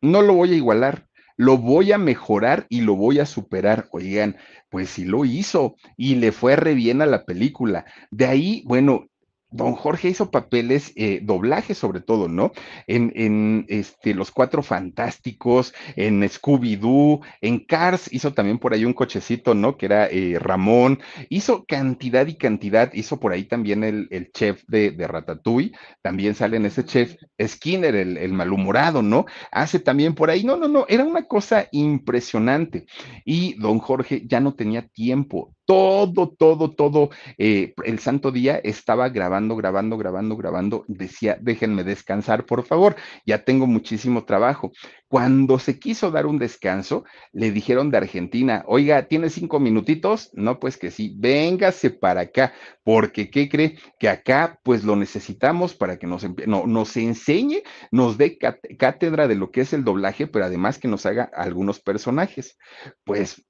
no 0.00 0.22
lo 0.22 0.34
voy 0.34 0.52
a 0.52 0.56
igualar, 0.56 1.06
lo 1.36 1.58
voy 1.58 1.92
a 1.92 1.98
mejorar 1.98 2.66
y 2.68 2.80
lo 2.80 2.96
voy 2.96 3.18
a 3.18 3.26
superar. 3.26 3.88
Oigan, 3.92 4.36
pues 4.70 4.90
sí 4.90 5.04
lo 5.04 5.24
hizo 5.24 5.76
y 5.96 6.16
le 6.16 6.32
fue 6.32 6.56
re 6.56 6.74
bien 6.74 7.02
a 7.02 7.06
la 7.06 7.24
película. 7.24 7.84
De 8.10 8.26
ahí, 8.26 8.62
bueno, 8.66 9.06
don 9.52 9.74
Jorge 9.74 10.08
hizo 10.08 10.30
papeles, 10.30 10.92
eh, 10.96 11.20
doblajes 11.22 11.78
sobre 11.78 12.00
todo, 12.00 12.28
¿no? 12.28 12.52
En, 12.86 13.12
en 13.14 13.66
este, 13.68 14.14
Los 14.14 14.30
Cuatro 14.30 14.62
Fantásticos, 14.62 15.74
en 15.96 16.22
Scooby-Doo, 16.22 17.20
en 17.40 17.60
Cars, 17.60 18.12
hizo 18.12 18.32
también 18.32 18.58
por 18.58 18.72
ahí 18.72 18.84
un 18.84 18.94
cochecito, 18.94 19.54
¿no? 19.54 19.76
Que 19.76 19.86
era 19.86 20.06
eh, 20.06 20.38
Ramón, 20.38 21.00
hizo 21.28 21.64
cantidad 21.66 22.26
y 22.26 22.34
cantidad, 22.34 22.92
hizo 22.94 23.20
por 23.20 23.32
ahí 23.32 23.44
también 23.44 23.84
el, 23.84 24.08
el 24.10 24.32
chef 24.32 24.62
de, 24.68 24.90
de, 24.90 25.06
Ratatouille, 25.06 25.72
también 26.00 26.34
sale 26.34 26.56
en 26.56 26.66
ese 26.66 26.84
chef 26.84 27.16
Skinner, 27.40 27.94
el, 27.94 28.16
el 28.16 28.32
malhumorado, 28.32 29.02
¿no? 29.02 29.26
Hace 29.50 29.78
también 29.78 30.14
por 30.14 30.30
ahí, 30.30 30.44
no, 30.44 30.56
no, 30.56 30.68
no, 30.68 30.86
era 30.88 31.04
una 31.04 31.24
cosa 31.24 31.68
impresionante. 31.72 32.86
Y 33.24 33.54
don 33.54 33.78
Jorge 33.78 34.22
ya 34.26 34.40
no 34.40 34.54
tenía 34.54 34.86
tiempo, 34.88 35.54
todo, 35.64 36.28
todo, 36.28 36.70
todo 36.72 37.10
eh, 37.38 37.74
el 37.84 37.98
santo 37.98 38.30
día 38.30 38.60
estaba 38.62 39.08
grabando, 39.08 39.41
grabando, 39.48 39.96
grabando, 39.96 40.36
grabando. 40.36 40.84
Decía, 40.88 41.38
déjenme 41.40 41.84
descansar, 41.84 42.46
por 42.46 42.64
favor, 42.64 42.96
ya 43.26 43.44
tengo 43.44 43.66
muchísimo 43.66 44.24
trabajo. 44.24 44.72
Cuando 45.08 45.58
se 45.58 45.78
quiso 45.78 46.10
dar 46.10 46.26
un 46.26 46.38
descanso, 46.38 47.04
le 47.32 47.50
dijeron 47.50 47.90
de 47.90 47.98
Argentina, 47.98 48.64
oiga, 48.66 49.08
¿tiene 49.08 49.30
cinco 49.30 49.60
minutitos? 49.60 50.30
No, 50.32 50.58
pues 50.58 50.76
que 50.76 50.90
sí, 50.90 51.14
véngase 51.18 51.90
para 51.90 52.22
acá, 52.22 52.52
porque 52.82 53.30
¿qué 53.30 53.48
cree? 53.48 53.78
Que 53.98 54.08
acá 54.08 54.58
pues 54.62 54.84
lo 54.84 54.96
necesitamos 54.96 55.74
para 55.74 55.98
que 55.98 56.06
nos, 56.06 56.26
no, 56.46 56.66
nos 56.66 56.96
enseñe, 56.96 57.62
nos 57.90 58.16
dé 58.18 58.38
cátedra 58.78 59.28
de 59.28 59.34
lo 59.34 59.50
que 59.50 59.62
es 59.62 59.72
el 59.72 59.84
doblaje, 59.84 60.26
pero 60.26 60.44
además 60.46 60.78
que 60.78 60.88
nos 60.88 61.06
haga 61.06 61.30
algunos 61.34 61.80
personajes. 61.80 62.56
Pues 63.04 63.44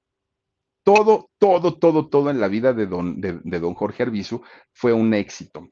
todo, 0.84 1.30
todo, 1.38 1.78
todo, 1.78 2.08
todo 2.08 2.30
en 2.30 2.40
la 2.40 2.48
vida 2.48 2.72
de 2.72 2.86
don, 2.86 3.20
de, 3.20 3.60
don 3.60 3.74
Jorge 3.74 4.02
Arbizu 4.02 4.42
fue 4.72 4.92
un 4.92 5.14
éxito. 5.14 5.68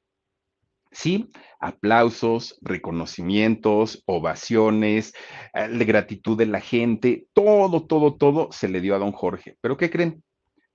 Sí, 0.92 1.30
aplausos, 1.60 2.58
reconocimientos, 2.62 4.02
ovaciones, 4.06 5.14
eh, 5.54 5.68
de 5.68 5.84
gratitud 5.84 6.36
de 6.36 6.46
la 6.46 6.60
gente, 6.60 7.26
todo, 7.32 7.86
todo, 7.86 8.16
todo 8.16 8.48
se 8.50 8.68
le 8.68 8.80
dio 8.80 8.96
a 8.96 8.98
don 8.98 9.12
Jorge. 9.12 9.56
Pero 9.60 9.76
¿qué 9.76 9.88
creen? 9.90 10.24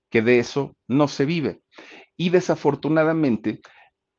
Que 0.09 0.22
de 0.22 0.39
eso 0.39 0.76
no 0.88 1.07
se 1.07 1.26
vive. 1.26 1.61
Y 2.16 2.30
desafortunadamente, 2.30 3.59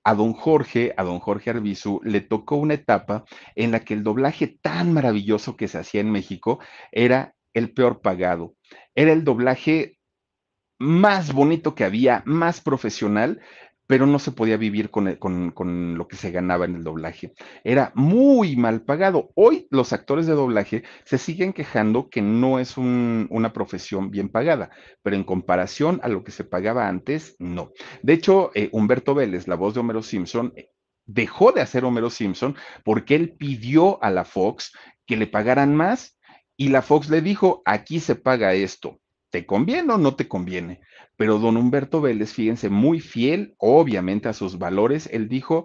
a 0.05 0.15
don 0.15 0.35
Jorge, 0.35 0.95
a 0.97 1.03
don 1.03 1.19
Jorge 1.19 1.51
Arbizu, 1.51 2.01
le 2.05 2.21
tocó 2.21 2.57
una 2.57 2.75
etapa 2.75 3.25
en 3.55 3.73
la 3.73 3.81
que 3.81 3.95
el 3.95 4.05
doblaje 4.05 4.59
tan 4.63 4.93
maravilloso 4.93 5.57
que 5.57 5.67
se 5.67 5.79
hacía 5.79 6.01
en 6.01 6.13
México 6.13 6.61
era 6.93 7.35
el 7.55 7.73
peor 7.73 8.03
pagado. 8.03 8.55
Era 8.95 9.13
el 9.13 9.25
doblaje 9.25 9.99
más 10.79 11.33
bonito 11.33 11.75
que 11.75 11.85
había, 11.85 12.23
más 12.27 12.61
profesional, 12.61 13.41
pero 13.87 14.07
no 14.07 14.19
se 14.19 14.33
podía 14.33 14.57
vivir 14.57 14.91
con, 14.91 15.15
con, 15.17 15.51
con, 15.53 15.97
lo 15.97 16.09
que 16.09 16.17
se 16.17 16.31
ganaba 16.31 16.65
en 16.65 16.77
el 16.77 16.85
doblaje. 16.85 17.33
Era 17.65 17.93
muy 17.95 18.57
mal 18.57 18.83
pagado. 18.83 19.31
Hoy 19.35 19.69
los 19.71 19.93
actores 19.93 20.27
de 20.27 20.35
doblaje 20.35 20.83
se 21.05 21.19
siguen 21.19 21.53
quejando 21.53 22.09
que 22.11 22.23
no 22.23 22.59
es 22.59 22.77
un, 22.77 23.27
una 23.31 23.53
profesión 23.53 24.11
bien 24.11 24.29
pagada, 24.29 24.71
pero 25.03 25.17
en 25.17 25.25
comparación 25.25 26.01
a 26.03 26.09
lo 26.09 26.25
que 26.25 26.33
se 26.33 26.45
pagaba 26.45 26.89
antes, 26.89 27.37
no. 27.39 27.73
De 28.03 28.13
hecho, 28.13 28.51
eh, 28.55 28.69
Humberto 28.73 29.15
Vélez, 29.15 29.47
la 29.47 29.55
voz 29.55 29.75
de 29.75 29.81
Homero 29.81 30.03
Simpson, 30.03 30.53
dejó 31.05 31.53
de 31.53 31.61
hacer 31.61 31.85
Homero 31.85 32.11
Simpson 32.11 32.57
porque 32.85 33.15
él 33.15 33.37
pidió 33.39 34.03
a 34.03 34.11
la 34.11 34.25
Fox 34.25 34.73
que 35.07 35.17
le 35.17 35.29
pagaran 35.29 35.77
más 35.77 36.19
y 36.57 36.69
la 36.69 36.83
Fox 36.83 37.09
le 37.11 37.21
dijo, 37.21 37.63
aquí 37.65 38.01
se 38.01 38.17
paga 38.17 38.55
esto 38.55 39.01
¿Te 39.31 39.45
conviene 39.45 39.93
o 39.93 39.99
no 39.99 40.15
te 40.15 40.29
conviene? 40.29 40.81
Pero 41.17 41.39
don 41.39 41.57
Humberto 41.57 42.01
Vélez, 42.01 42.33
fíjense, 42.33 42.69
muy 42.69 43.01
fiel, 43.01 43.55
obviamente, 43.59 44.29
a 44.29 44.33
sus 44.33 44.59
valores, 44.59 45.09
él 45.13 45.29
dijo, 45.29 45.65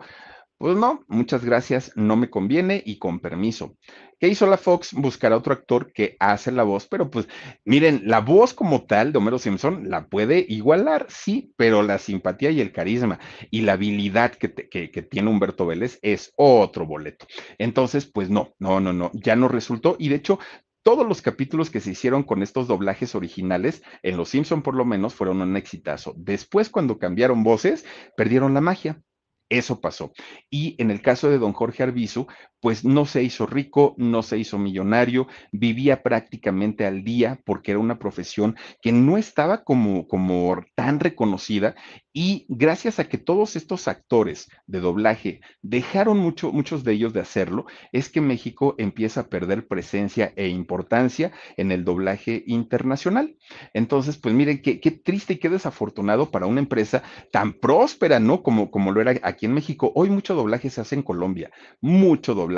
pues 0.62 0.78
no, 0.78 1.04
muchas 1.08 1.44
gracias, 1.44 1.92
no 1.96 2.16
me 2.16 2.30
conviene 2.30 2.84
y 2.86 3.00
con 3.00 3.20
permiso. 3.20 3.78
¿Qué 4.20 4.28
hizo 4.28 4.46
la 4.46 4.58
Fox? 4.58 4.94
Buscar 4.94 5.34
a 5.34 5.38
otro 5.38 5.54
actor 5.54 5.92
que 5.92 6.16
hace 6.20 6.52
la 6.52 6.62
voz, 6.62 6.86
pero 6.86 7.10
pues 7.10 7.28
miren, 7.66 8.04
la 8.06 8.22
voz 8.22 8.54
como 8.54 8.86
tal 8.86 9.12
de 9.12 9.18
Homero 9.18 9.40
Simpson 9.40 9.90
la 9.90 10.06
puede 10.06 10.46
igualar, 10.48 11.08
sí, 11.10 11.52
pero 11.58 11.82
la 11.82 11.98
simpatía 11.98 12.52
y 12.52 12.62
el 12.62 12.72
carisma 12.72 13.20
y 13.50 13.62
la 13.62 13.74
habilidad 13.74 14.34
que, 14.34 14.54
que 14.70 15.02
tiene 15.02 15.32
Humberto 15.32 15.66
Vélez 15.66 15.98
es 16.04 16.32
otro 16.36 16.86
boleto. 16.86 17.26
Entonces, 17.58 18.06
pues 18.06 18.30
no, 18.30 18.54
no, 18.60 18.80
no, 18.80 18.94
no, 18.94 19.10
ya 19.16 19.36
no 19.36 19.48
resultó 19.48 19.96
y 19.98 20.10
de 20.10 20.18
hecho 20.18 20.38
todos 20.84 21.08
los 21.08 21.22
capítulos 21.22 21.70
que 21.70 21.80
se 21.80 21.92
hicieron 21.92 22.24
con 22.24 22.42
estos 22.42 22.68
doblajes 22.68 23.16
originales, 23.16 23.84
en 24.04 24.18
Los 24.18 24.30
Simpson 24.30 24.62
por 24.62 24.76
lo 24.76 24.86
menos, 24.86 25.14
fueron 25.14 25.42
un 25.42 25.58
exitazo. 25.58 26.14
Después, 26.18 26.70
cuando 26.70 26.98
cambiaron 26.98 27.44
voces, 27.44 27.86
perdieron 28.16 28.54
la 28.54 28.62
magia. 28.62 29.02
Eso 29.50 29.82
pasó. 29.82 30.14
Y 30.50 30.82
en 30.82 30.92
el 30.92 31.02
caso 31.02 31.30
de 31.30 31.38
don 31.38 31.52
Jorge 31.52 31.84
Arbizu, 31.84 32.26
pues 32.62 32.86
no 32.86 33.06
se 33.06 33.24
hizo 33.24 33.48
rico, 33.48 33.96
no 33.98 34.22
se 34.22 34.38
hizo 34.38 34.58
millonario, 34.60 35.28
vivía 35.52 36.04
prácticamente 36.04 36.86
al 36.86 37.04
día 37.04 37.42
porque 37.44 37.72
era 37.72 37.80
una 37.80 38.00
profesión 38.00 38.56
que 38.82 38.92
no 38.92 39.18
estaba 39.18 39.64
como, 39.64 40.08
como 40.08 40.64
tan 40.76 41.00
reconocida 41.00 41.76
y 42.14 42.46
gracias 42.50 43.00
a 43.00 43.08
que 43.08 43.18
todos 43.18 43.56
estos 43.56 43.88
actores 43.88 44.50
de 44.68 44.80
doblaje 44.80 45.42
dejaron 45.62 46.20
mucho, 46.20 46.52
muchos 46.52 46.84
de 46.84 46.94
ellos 46.94 47.14
de 47.14 47.22
hacerlo, 47.22 47.66
es 47.92 48.10
que 48.10 48.22
México 48.22 48.76
empieza 48.78 49.22
a 49.22 49.28
perder 49.28 49.68
presencia 49.68 50.34
e 50.36 50.48
importancia 50.50 51.32
en 51.58 51.72
el 51.72 51.84
doblaje 51.84 52.44
internacional. 52.48 53.38
Entonces, 53.74 54.18
pues 54.18 54.36
miren, 54.36 54.62
qué, 54.62 54.80
qué 54.80 54.92
triste 54.92 55.34
y 55.34 55.38
qué 55.38 55.50
desafortunado 55.50 56.32
para 56.32 56.46
una 56.46 56.60
empresa 56.60 57.02
tan 57.32 57.54
próspera, 57.54 58.20
¿no? 58.20 58.44
Como, 58.44 58.70
como 58.70 58.92
lo 58.92 59.02
era 59.02 59.16
aquí 59.24 59.46
en 59.46 59.54
México. 59.54 59.92
Hoy 59.96 60.10
mucho 60.10 60.36
doblaje 60.36 60.70
se 60.70 60.82
hace 60.82 60.96
en 60.96 61.04
Colombia, 61.04 61.50
mucho 61.80 62.36
doblaje 62.36 62.51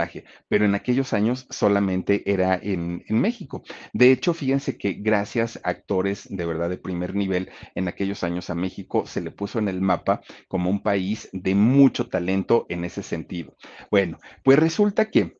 pero 0.47 0.65
en 0.65 0.75
aquellos 0.75 1.13
años 1.13 1.47
solamente 1.49 2.29
era 2.31 2.59
en, 2.61 3.03
en, 3.07 3.19
México. 3.19 3.63
De 3.93 4.11
hecho, 4.11 4.33
fíjense 4.33 4.77
que 4.77 4.93
gracias 4.93 5.59
a 5.63 5.69
actores 5.69 6.27
de 6.29 6.45
verdad 6.45 6.69
de 6.69 6.77
primer 6.77 7.15
nivel 7.15 7.49
en 7.75 7.87
aquellos 7.87 8.23
años 8.23 8.49
a 8.49 8.55
México 8.55 9.05
se 9.05 9.21
le 9.21 9.31
puso 9.31 9.59
en 9.59 9.67
el 9.67 9.81
mapa 9.81 10.21
como 10.47 10.69
un 10.69 10.81
país 10.81 11.29
de 11.33 11.55
mucho 11.55 12.07
talento 12.07 12.65
en 12.69 12.85
ese 12.85 13.03
sentido. 13.03 13.55
Bueno, 13.89 14.19
pues 14.43 14.59
resulta 14.59 15.09
que 15.09 15.37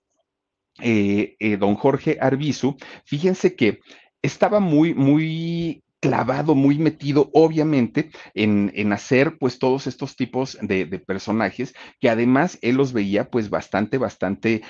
eh, 0.82 1.36
eh, 1.40 1.58
don 1.58 1.76
Jorge 1.76 2.18
Arbizu, 2.20 2.76
fíjense 3.06 3.56
que 3.56 3.80
estaba 4.22 4.60
muy, 4.60 4.94
muy 4.94 5.84
clavado, 6.04 6.54
muy 6.54 6.78
metido, 6.80 7.30
obviamente, 7.34 8.12
en, 8.34 8.74
en, 8.76 8.92
hacer 8.92 9.38
pues 9.38 9.58
todos 9.58 9.88
estos 9.88 10.18
tipos 10.18 10.58
de, 10.62 10.86
personajes 11.00 11.74
que 12.02 12.10
además 12.10 12.60
él 12.62 12.76
los 12.76 12.92
veía 12.92 13.30
pues 13.30 13.50
bastante, 13.50 13.98
bastante 13.98 14.64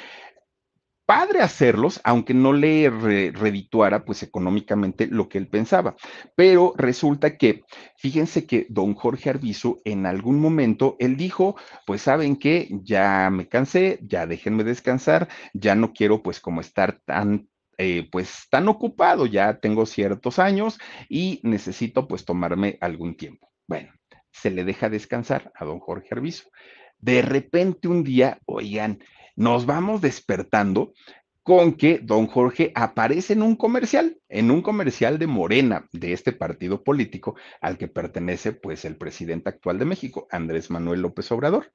padre 1.08 1.42
hacerlos, 1.42 2.00
aunque 2.04 2.36
no 2.36 2.54
le 2.54 2.88
re, 2.92 3.32
redituara 3.32 4.06
pues 4.06 4.22
económicamente 4.22 5.08
lo 5.08 5.28
que 5.28 5.40
él 5.40 5.48
pensaba. 5.48 5.96
Pero 6.36 6.74
resulta 6.78 7.36
que, 7.36 7.64
fíjense 7.98 8.46
que 8.46 8.68
don 8.70 8.94
Jorge 8.94 9.32
Arbizu 9.32 9.82
en 9.86 10.06
algún 10.06 10.40
momento, 10.40 10.98
él 11.00 11.18
dijo, 11.18 11.56
pues 11.88 12.04
saben 12.04 12.36
que 12.36 12.70
ya 12.84 13.32
me 13.32 13.50
cansé, 13.50 14.00
ya 14.04 14.28
déjenme 14.28 14.64
descansar, 14.64 15.28
ya 15.54 15.74
no 15.74 15.94
quiero 15.94 16.22
pues 16.22 16.40
como 16.40 16.62
estar 16.62 17.02
tan 17.06 17.50
eh, 17.78 18.08
pues 18.12 18.48
tan 18.50 18.68
ocupado, 18.68 19.26
ya 19.26 19.60
tengo 19.60 19.86
ciertos 19.86 20.40
años 20.40 20.80
y 21.10 21.40
necesito 21.44 22.08
pues 22.08 22.26
tomarme 22.26 22.78
algún 22.82 23.16
tiempo. 23.16 23.52
Bueno, 23.68 23.94
se 24.32 24.52
le 24.52 24.64
deja 24.64 24.90
descansar 24.90 25.52
a 25.56 25.66
don 25.66 25.80
Jorge 25.80 26.10
Arbizu. 26.12 26.50
De 27.00 27.22
repente 27.22 27.88
un 27.88 28.04
día, 28.04 28.40
oigan, 28.46 29.00
nos 29.36 29.66
vamos 29.66 30.02
despertando 30.02 30.94
con 31.44 31.74
que 31.74 32.00
don 32.00 32.28
Jorge 32.28 32.72
aparece 32.74 33.34
en 33.34 33.42
un 33.42 33.58
comercial, 33.58 34.18
en 34.30 34.50
un 34.50 34.62
comercial 34.62 35.20
de 35.20 35.28
Morena, 35.28 35.88
de 35.92 36.14
este 36.14 36.32
partido 36.32 36.84
político 36.84 37.36
al 37.60 37.78
que 37.78 37.90
pertenece 37.90 38.54
pues 38.54 38.86
el 38.86 38.96
presidente 38.96 39.50
actual 39.50 39.78
de 39.78 39.86
México, 39.86 40.28
Andrés 40.32 40.72
Manuel 40.72 41.02
López 41.02 41.30
Obrador. 41.34 41.74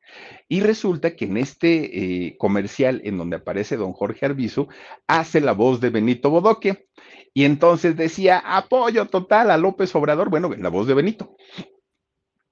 Y 0.48 0.60
resulta 0.60 1.14
que 1.14 1.26
en 1.26 1.36
este 1.36 2.26
eh, 2.26 2.36
comercial 2.38 3.02
en 3.04 3.18
donde 3.18 3.36
aparece 3.36 3.76
don 3.76 3.92
Jorge 3.92 4.24
Arbizu, 4.24 4.68
hace 5.06 5.40
la 5.40 5.52
voz 5.52 5.80
de 5.80 5.90
Benito 5.90 6.30
Bodoque. 6.30 6.86
Y 7.34 7.44
entonces 7.44 7.94
decía, 7.94 8.38
apoyo 8.38 9.06
total 9.06 9.50
a 9.50 9.58
López 9.58 9.94
Obrador, 9.94 10.30
bueno, 10.30 10.50
la 10.56 10.70
voz 10.70 10.86
de 10.86 10.94
Benito 10.94 11.36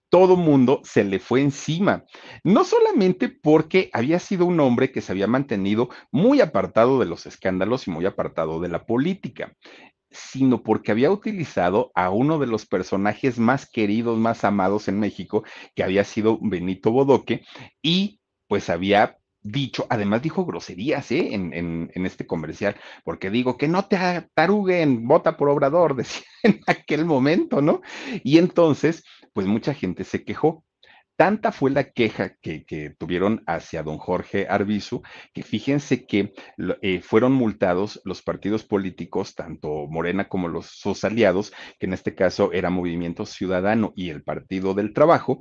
todo 0.08 0.36
mundo 0.36 0.80
se 0.84 1.04
le 1.04 1.18
fue 1.18 1.40
encima. 1.40 2.04
No 2.44 2.64
solamente 2.64 3.28
porque 3.28 3.90
había 3.92 4.18
sido 4.18 4.46
un 4.46 4.60
hombre 4.60 4.92
que 4.92 5.00
se 5.00 5.12
había 5.12 5.26
mantenido 5.26 5.88
muy 6.10 6.40
apartado 6.40 6.98
de 6.98 7.06
los 7.06 7.26
escándalos 7.26 7.86
y 7.86 7.90
muy 7.90 8.06
apartado 8.06 8.60
de 8.60 8.68
la 8.68 8.86
política, 8.86 9.54
sino 10.10 10.62
porque 10.62 10.92
había 10.92 11.10
utilizado 11.10 11.90
a 11.94 12.10
uno 12.10 12.38
de 12.38 12.46
los 12.46 12.66
personajes 12.66 13.38
más 13.38 13.68
queridos, 13.68 14.18
más 14.18 14.44
amados 14.44 14.88
en 14.88 14.98
México, 14.98 15.44
que 15.74 15.82
había 15.82 16.04
sido 16.04 16.38
Benito 16.40 16.90
Bodoque, 16.90 17.42
y 17.82 18.20
pues 18.48 18.70
había 18.70 19.18
dicho, 19.42 19.86
además 19.88 20.22
dijo 20.22 20.44
groserías 20.44 21.10
¿eh? 21.12 21.34
en, 21.34 21.52
en, 21.52 22.06
este 22.06 22.26
comercial, 22.26 22.76
porque 23.04 23.30
digo 23.30 23.56
que 23.56 23.68
no 23.68 23.84
te 23.86 23.96
ataruguen, 23.96 25.06
vota 25.06 25.36
por 25.36 25.48
Obrador, 25.48 25.94
decía 25.96 26.24
en 26.42 26.60
aquel 26.66 27.04
momento, 27.04 27.62
¿no? 27.62 27.80
Y 28.24 28.38
entonces, 28.38 29.04
pues 29.36 29.46
mucha 29.46 29.74
gente 29.74 30.04
se 30.04 30.24
quejó. 30.24 30.64
Tanta 31.14 31.52
fue 31.52 31.70
la 31.70 31.90
queja 31.90 32.36
que, 32.40 32.94
tuvieron 32.98 33.42
hacia 33.46 33.82
don 33.82 33.98
Jorge 33.98 34.46
Arbizu, 34.48 35.02
que 35.34 35.42
fíjense 35.42 36.06
que 36.06 36.32
eh, 36.80 37.02
fueron 37.02 37.32
multados 37.32 38.00
los 38.04 38.22
partidos 38.22 38.64
políticos, 38.64 39.34
tanto 39.34 39.88
Morena 39.88 40.30
como 40.30 40.48
los, 40.48 40.68
sus 40.68 41.04
aliados, 41.04 41.52
que 41.78 41.84
en 41.84 41.92
este 41.92 42.14
caso 42.14 42.50
era 42.54 42.70
Movimiento 42.70 43.26
Ciudadano 43.26 43.92
y 43.94 44.08
el 44.08 44.22
Partido 44.22 44.72
del 44.72 44.94
Trabajo, 44.94 45.40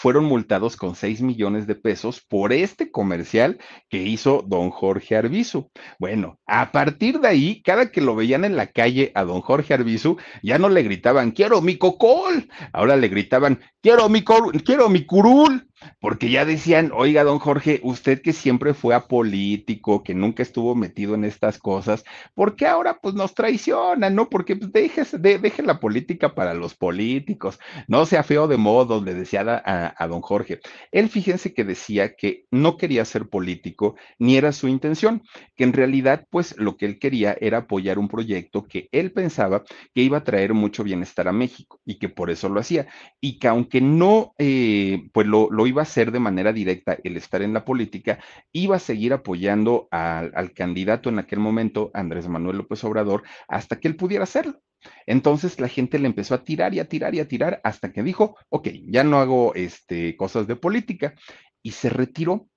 fueron 0.00 0.24
multados 0.24 0.76
con 0.76 0.94
6 0.94 1.20
millones 1.20 1.66
de 1.66 1.74
pesos 1.74 2.22
por 2.22 2.54
este 2.54 2.90
comercial 2.90 3.58
que 3.90 3.98
hizo 3.98 4.42
don 4.46 4.70
Jorge 4.70 5.14
Arbizu. 5.14 5.70
Bueno, 5.98 6.40
a 6.46 6.72
partir 6.72 7.20
de 7.20 7.28
ahí, 7.28 7.62
cada 7.62 7.92
que 7.92 8.00
lo 8.00 8.16
veían 8.16 8.46
en 8.46 8.56
la 8.56 8.68
calle 8.68 9.12
a 9.14 9.24
don 9.24 9.42
Jorge 9.42 9.74
Arbizu, 9.74 10.16
ya 10.42 10.58
no 10.58 10.70
le 10.70 10.84
gritaban, 10.84 11.32
quiero 11.32 11.60
mi 11.60 11.76
cocol, 11.76 12.48
ahora 12.72 12.96
le 12.96 13.08
gritaban, 13.08 13.60
quiero 13.82 14.08
mi, 14.08 14.24
quiero 14.24 14.88
mi 14.88 15.04
curul 15.04 15.69
porque 16.00 16.30
ya 16.30 16.44
decían, 16.44 16.92
oiga, 16.94 17.24
don 17.24 17.38
Jorge, 17.38 17.80
usted 17.82 18.22
que 18.22 18.32
siempre 18.32 18.74
fue 18.74 18.94
apolítico, 18.94 20.02
que 20.02 20.14
nunca 20.14 20.42
estuvo 20.42 20.74
metido 20.74 21.14
en 21.14 21.24
estas 21.24 21.58
cosas, 21.58 22.04
¿por 22.34 22.56
qué 22.56 22.66
ahora 22.66 22.98
pues 23.00 23.14
nos 23.14 23.34
traiciona, 23.34 24.10
no? 24.10 24.28
Porque 24.28 24.56
pues, 24.56 24.72
deje, 24.72 25.62
la 25.62 25.80
política 25.80 26.34
para 26.34 26.54
los 26.54 26.74
políticos, 26.74 27.58
no 27.86 28.06
sea 28.06 28.22
feo 28.22 28.48
de 28.48 28.56
modo, 28.56 29.02
le 29.02 29.14
decía 29.14 29.40
a, 29.64 29.94
a 29.96 30.06
don 30.06 30.20
Jorge. 30.20 30.60
Él 30.92 31.08
fíjense 31.08 31.54
que 31.54 31.64
decía 31.64 32.14
que 32.14 32.44
no 32.50 32.76
quería 32.76 33.04
ser 33.04 33.28
político, 33.28 33.96
ni 34.18 34.36
era 34.36 34.52
su 34.52 34.68
intención, 34.68 35.22
que 35.56 35.64
en 35.64 35.72
realidad 35.72 36.26
pues 36.30 36.56
lo 36.58 36.76
que 36.76 36.86
él 36.86 36.98
quería 36.98 37.36
era 37.40 37.58
apoyar 37.58 37.98
un 37.98 38.08
proyecto 38.08 38.66
que 38.66 38.88
él 38.92 39.12
pensaba 39.12 39.64
que 39.94 40.02
iba 40.02 40.18
a 40.18 40.24
traer 40.24 40.54
mucho 40.54 40.84
bienestar 40.84 41.28
a 41.28 41.32
México 41.32 41.80
y 41.84 41.98
que 41.98 42.08
por 42.08 42.30
eso 42.30 42.48
lo 42.48 42.60
hacía, 42.60 42.86
y 43.20 43.38
que 43.38 43.48
aunque 43.48 43.80
no, 43.80 44.34
eh, 44.38 45.08
pues 45.12 45.26
lo, 45.26 45.50
lo 45.50 45.66
iba 45.70 45.82
a 45.82 45.84
hacer 45.84 46.12
de 46.12 46.20
manera 46.20 46.52
directa 46.52 46.98
el 47.02 47.16
estar 47.16 47.42
en 47.42 47.54
la 47.54 47.64
política, 47.64 48.18
iba 48.52 48.76
a 48.76 48.80
seguir 48.80 49.12
apoyando 49.12 49.88
al, 49.90 50.32
al 50.34 50.52
candidato 50.52 51.08
en 51.08 51.18
aquel 51.18 51.38
momento, 51.38 51.90
Andrés 51.94 52.28
Manuel 52.28 52.58
López 52.58 52.84
Obrador, 52.84 53.22
hasta 53.48 53.80
que 53.80 53.88
él 53.88 53.96
pudiera 53.96 54.24
hacerlo. 54.24 54.60
Entonces 55.06 55.60
la 55.60 55.68
gente 55.68 55.98
le 55.98 56.06
empezó 56.06 56.34
a 56.34 56.44
tirar 56.44 56.74
y 56.74 56.80
a 56.80 56.88
tirar 56.88 57.14
y 57.14 57.20
a 57.20 57.28
tirar 57.28 57.60
hasta 57.64 57.92
que 57.92 58.02
dijo, 58.02 58.36
ok, 58.48 58.68
ya 58.86 59.04
no 59.04 59.18
hago 59.18 59.54
este, 59.54 60.16
cosas 60.16 60.46
de 60.46 60.56
política 60.56 61.14
y 61.62 61.72
se 61.72 61.90
retiró. 61.90 62.48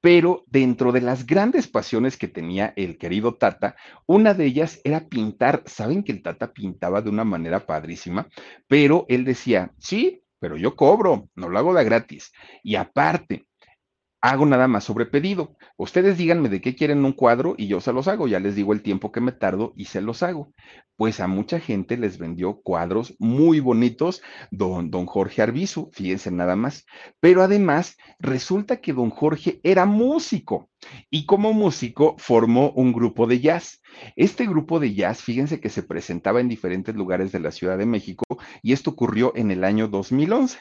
Pero 0.00 0.44
dentro 0.46 0.92
de 0.92 1.00
las 1.00 1.26
grandes 1.26 1.66
pasiones 1.66 2.16
que 2.16 2.28
tenía 2.28 2.72
el 2.76 2.96
querido 2.96 3.34
Tata, 3.34 3.74
una 4.06 4.34
de 4.34 4.44
ellas 4.44 4.80
era 4.84 5.08
pintar. 5.08 5.62
Saben 5.66 6.04
que 6.04 6.12
el 6.12 6.22
Tata 6.22 6.52
pintaba 6.52 7.02
de 7.02 7.10
una 7.10 7.24
manera 7.24 7.66
padrísima, 7.66 8.28
pero 8.68 9.06
él 9.08 9.24
decía, 9.24 9.72
sí, 9.78 10.22
pero 10.38 10.56
yo 10.56 10.76
cobro, 10.76 11.28
no 11.34 11.48
lo 11.48 11.58
hago 11.58 11.74
de 11.74 11.84
gratis. 11.84 12.32
Y 12.62 12.76
aparte, 12.76 13.46
hago 14.20 14.46
nada 14.46 14.66
más 14.66 14.84
sobre 14.84 15.06
pedido. 15.06 15.56
Ustedes 15.76 16.18
díganme 16.18 16.48
de 16.48 16.60
qué 16.60 16.74
quieren 16.74 17.04
un 17.04 17.12
cuadro 17.12 17.54
y 17.56 17.68
yo 17.68 17.80
se 17.80 17.92
los 17.92 18.08
hago. 18.08 18.26
Ya 18.26 18.40
les 18.40 18.56
digo 18.56 18.72
el 18.72 18.82
tiempo 18.82 19.12
que 19.12 19.20
me 19.20 19.32
tardo 19.32 19.72
y 19.76 19.86
se 19.86 20.00
los 20.00 20.22
hago. 20.22 20.52
Pues 20.96 21.20
a 21.20 21.26
mucha 21.26 21.60
gente 21.60 21.96
les 21.96 22.18
vendió 22.18 22.60
cuadros 22.62 23.14
muy 23.18 23.60
bonitos 23.60 24.22
don, 24.50 24.90
don 24.90 25.06
Jorge 25.06 25.42
Arbizu, 25.42 25.90
fíjense 25.92 26.30
nada 26.30 26.56
más. 26.56 26.86
Pero 27.20 27.42
además 27.42 27.96
resulta 28.18 28.80
que 28.80 28.92
don 28.92 29.10
Jorge 29.10 29.60
era 29.62 29.86
músico 29.86 30.70
y 31.10 31.26
como 31.26 31.52
músico 31.52 32.16
formó 32.18 32.70
un 32.72 32.92
grupo 32.92 33.26
de 33.26 33.40
jazz. 33.40 33.80
Este 34.16 34.46
grupo 34.46 34.80
de 34.80 34.94
jazz, 34.94 35.22
fíjense 35.22 35.60
que 35.60 35.68
se 35.68 35.82
presentaba 35.82 36.40
en 36.40 36.48
diferentes 36.48 36.94
lugares 36.94 37.32
de 37.32 37.40
la 37.40 37.50
Ciudad 37.50 37.78
de 37.78 37.86
México 37.86 38.24
y 38.62 38.72
esto 38.72 38.90
ocurrió 38.90 39.32
en 39.36 39.50
el 39.50 39.64
año 39.64 39.88
2011. 39.88 40.58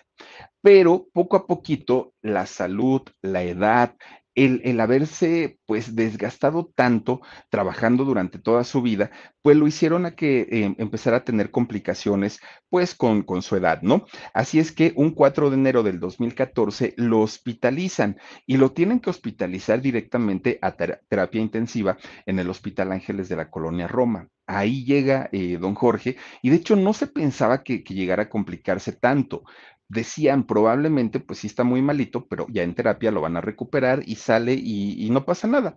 Pero 0.61 1.07
poco 1.13 1.37
a 1.37 1.47
poquito 1.47 2.13
la 2.21 2.45
salud, 2.45 3.01
la 3.21 3.43
edad, 3.43 3.95
el, 4.35 4.79
haberse 4.79 5.59
pues 5.65 5.95
desgastado 5.95 6.71
tanto 6.75 7.21
trabajando 7.49 8.03
durante 8.03 8.37
toda 8.37 8.63
su 8.63 8.81
vida, 8.81 9.11
pues 9.41 9.57
lo 9.57 9.67
hicieron 9.67 10.05
a 10.05 10.15
que 10.15 10.41
eh, 10.41 10.75
empezara 10.77 11.17
a 11.17 11.23
tener 11.23 11.51
complicaciones 11.51 12.39
pues 12.69 12.95
con, 12.95 13.23
con, 13.23 13.41
su 13.41 13.55
edad, 13.55 13.81
¿no? 13.81 14.05
Así 14.33 14.59
es 14.59 14.71
que 14.71 14.93
un 14.95 15.11
4 15.11 15.49
de 15.49 15.55
enero 15.55 15.83
del 15.83 15.99
2014 15.99 16.93
lo 16.97 17.21
hospitalizan 17.21 18.17
y 18.45 18.57
lo 18.57 18.71
tienen 18.71 18.99
que 18.99 19.09
hospitalizar 19.09 19.81
directamente 19.81 20.59
a 20.61 20.75
terapia 20.75 21.41
intensiva 21.41 21.97
en 22.25 22.39
el 22.39 22.49
Hospital 22.49 22.91
Ángeles 22.91 23.29
de 23.29 23.37
la 23.37 23.49
Colonia 23.49 23.87
Roma. 23.87 24.27
Ahí 24.47 24.85
llega 24.85 25.29
eh, 25.31 25.57
don 25.59 25.73
Jorge 25.73 26.17
y 26.43 26.51
de 26.51 26.57
hecho 26.57 26.75
no 26.75 26.93
se 26.93 27.07
pensaba 27.07 27.63
que 27.63 27.79
llegara 27.79 28.23
a 28.23 28.29
complicarse 28.29 28.91
tanto 28.91 29.43
decían 29.87 30.45
probablemente, 30.45 31.19
pues 31.19 31.39
sí 31.39 31.47
está 31.47 31.63
muy 31.63 31.81
malito, 31.81 32.27
pero 32.27 32.47
ya 32.49 32.63
en 32.63 32.75
terapia 32.75 33.11
lo 33.11 33.21
van 33.21 33.37
a 33.37 33.41
recuperar 33.41 34.01
y 34.05 34.15
sale 34.15 34.53
y, 34.53 35.09
no 35.09 35.25
pasa 35.25 35.47
nada. 35.47 35.75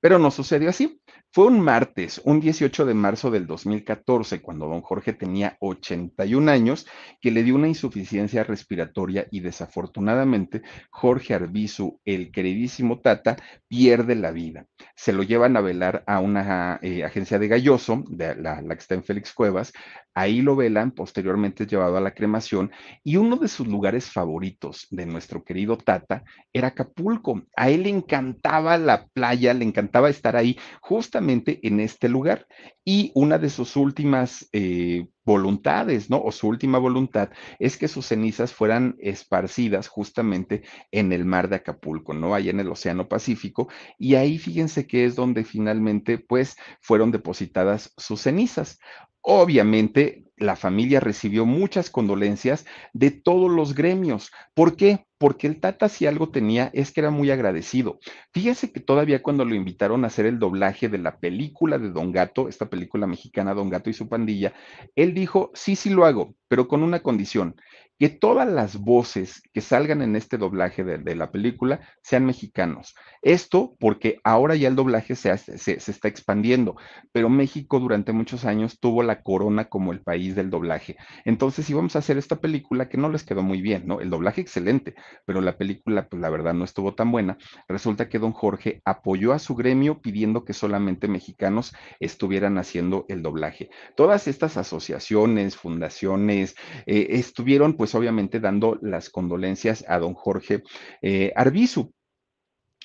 Pero 0.00 0.18
no 0.18 0.30
sucedió 0.30 0.68
así. 0.68 1.00
Fue 1.32 1.46
un 1.46 1.60
martes, 1.60 2.20
un 2.24 2.40
18 2.40 2.84
de 2.84 2.94
marzo 2.94 3.30
del 3.30 3.46
2014, 3.46 4.40
cuando 4.40 4.68
don 4.68 4.82
Jorge 4.82 5.14
tenía 5.14 5.56
81 5.60 6.48
años, 6.50 6.86
que 7.20 7.32
le 7.32 7.42
dio 7.42 7.56
una 7.56 7.66
insuficiencia 7.66 8.44
respiratoria 8.44 9.26
y 9.32 9.40
desafortunadamente 9.40 10.62
Jorge 10.90 11.34
Arbizu, 11.34 12.00
el 12.04 12.30
queridísimo 12.30 13.00
Tata, 13.00 13.36
pierde 13.66 14.14
la 14.14 14.30
vida. 14.30 14.66
Se 14.94 15.12
lo 15.12 15.24
llevan 15.24 15.56
a 15.56 15.60
velar 15.60 16.04
a 16.06 16.20
una 16.20 16.78
eh, 16.82 17.02
agencia 17.02 17.40
de 17.40 17.48
Galloso, 17.48 18.04
de 18.06 18.36
la, 18.36 18.62
la 18.62 18.74
que 18.76 18.80
está 18.80 18.94
en 18.94 19.02
Félix 19.02 19.32
Cuevas, 19.32 19.72
ahí 20.14 20.42
lo 20.42 20.56
velan, 20.56 20.92
posteriormente 20.92 21.64
es 21.64 21.70
llevado 21.70 21.96
a 21.96 22.00
la 22.00 22.14
cremación 22.14 22.70
y 23.02 23.16
uno 23.16 23.36
de 23.36 23.48
sus 23.48 23.66
lugares 23.66 24.10
favoritos 24.10 24.86
de 24.90 25.06
nuestro 25.06 25.44
querido 25.44 25.76
Tata 25.76 26.24
era 26.52 26.68
Acapulco. 26.68 27.42
A 27.56 27.70
él 27.70 27.82
le 27.82 27.90
encantaba 27.90 28.78
la 28.78 29.06
playa, 29.08 29.52
le 29.54 29.64
encantaba 29.64 30.08
estar 30.08 30.36
ahí 30.36 30.56
justamente 30.80 31.60
en 31.66 31.80
este 31.80 32.08
lugar. 32.08 32.46
Y 32.84 33.10
una 33.14 33.38
de 33.38 33.50
sus 33.50 33.76
últimas 33.76 34.48
eh, 34.52 35.06
voluntades, 35.24 36.10
¿no? 36.10 36.20
O 36.20 36.32
su 36.32 36.48
última 36.48 36.78
voluntad 36.78 37.30
es 37.58 37.76
que 37.78 37.88
sus 37.88 38.06
cenizas 38.06 38.52
fueran 38.52 38.96
esparcidas 39.00 39.88
justamente 39.88 40.62
en 40.92 41.12
el 41.12 41.24
mar 41.24 41.48
de 41.48 41.56
Acapulco, 41.56 42.12
¿no? 42.12 42.34
Allá 42.34 42.50
en 42.50 42.60
el 42.60 42.70
Océano 42.70 43.08
Pacífico. 43.08 43.68
Y 43.98 44.16
ahí 44.16 44.38
fíjense 44.38 44.86
que 44.86 45.06
es 45.06 45.16
donde 45.16 45.44
finalmente, 45.44 46.18
pues, 46.18 46.56
fueron 46.80 47.10
depositadas 47.10 47.92
sus 47.96 48.20
cenizas. 48.20 48.78
Obviamente, 49.26 50.24
la 50.36 50.54
familia 50.54 51.00
recibió 51.00 51.46
muchas 51.46 51.88
condolencias 51.88 52.66
de 52.92 53.10
todos 53.10 53.50
los 53.50 53.74
gremios. 53.74 54.30
¿Por 54.52 54.76
qué? 54.76 55.06
Porque 55.16 55.46
el 55.46 55.60
Tata 55.60 55.88
si 55.88 56.06
algo 56.06 56.28
tenía 56.28 56.70
es 56.74 56.92
que 56.92 57.00
era 57.00 57.10
muy 57.10 57.30
agradecido. 57.30 58.00
Fíjese 58.34 58.70
que 58.70 58.80
todavía 58.80 59.22
cuando 59.22 59.46
lo 59.46 59.54
invitaron 59.54 60.04
a 60.04 60.08
hacer 60.08 60.26
el 60.26 60.38
doblaje 60.38 60.90
de 60.90 60.98
la 60.98 61.20
película 61.20 61.78
de 61.78 61.90
Don 61.90 62.12
Gato, 62.12 62.48
esta 62.48 62.68
película 62.68 63.06
mexicana 63.06 63.54
Don 63.54 63.70
Gato 63.70 63.88
y 63.88 63.94
su 63.94 64.10
pandilla, 64.10 64.52
él 64.94 65.14
dijo, 65.14 65.50
sí, 65.54 65.74
sí 65.74 65.88
lo 65.88 66.04
hago, 66.04 66.34
pero 66.48 66.68
con 66.68 66.82
una 66.82 67.00
condición, 67.00 67.56
que 67.98 68.08
todas 68.08 68.48
las 68.48 68.78
voces 68.78 69.42
que 69.52 69.60
salgan 69.60 70.02
en 70.02 70.16
este 70.16 70.36
doblaje 70.36 70.84
de, 70.84 71.14
la 71.14 71.30
película 71.30 71.80
sean 72.02 72.26
mexicanos. 72.26 72.94
Esto 73.22 73.76
porque 73.78 74.18
ahora 74.24 74.56
ya 74.56 74.68
el 74.68 74.74
doblaje 74.74 75.14
se, 75.14 75.36
se, 75.38 75.72
está 75.74 76.08
expandiendo, 76.08 76.76
pero 77.12 77.28
México 77.28 77.78
durante 77.78 78.12
muchos 78.12 78.44
años 78.44 78.80
tuvo 78.80 79.02
la 79.02 79.22
corona 79.22 79.66
como 79.66 79.92
el 79.92 80.00
país 80.00 80.34
del 80.34 80.50
doblaje. 80.50 80.96
Entonces 81.24 81.68
íbamos 81.70 81.94
a 81.94 82.00
hacer 82.00 82.18
esta 82.18 82.36
película 82.36 82.88
que 82.88 82.98
no 82.98 83.08
les 83.08 83.22
quedó 83.22 83.42
muy 83.42 83.62
bien, 83.62 83.84
¿no? 83.86 84.00
El 84.00 84.10
doblaje 84.10 84.40
excelente, 84.40 84.94
pero 85.24 85.40
la 85.40 85.56
película, 85.56 86.08
pues 86.08 86.20
la 86.20 86.30
verdad 86.30 86.54
no 86.54 86.64
estuvo 86.64 86.94
tan 86.94 87.12
buena. 87.12 87.38
Resulta 87.68 88.08
que 88.08 88.18
don 88.18 88.32
Jorge 88.32 88.82
apoyó 88.84 89.32
a 89.32 89.38
su 89.38 89.54
gremio 89.54 90.00
pidiendo 90.00 90.44
que 90.44 90.52
solamente 90.52 91.06
mexicanos 91.06 91.74
estuvieran 92.00 92.58
haciendo 92.58 93.06
el 93.08 93.22
doblaje. 93.22 93.70
Todas 93.94 94.26
estas 94.26 94.56
asociaciones, 94.56 95.56
fundaciones, 95.56 96.56
eh, 96.86 97.06
estuvieron 97.10 97.74
pues 97.74 97.83
obviamente 97.94 98.40
dando 98.40 98.78
las 98.82 99.10
condolencias 99.10 99.84
a 99.88 99.98
don 99.98 100.14
Jorge 100.14 100.62
eh, 101.02 101.32
Arbizu 101.34 101.92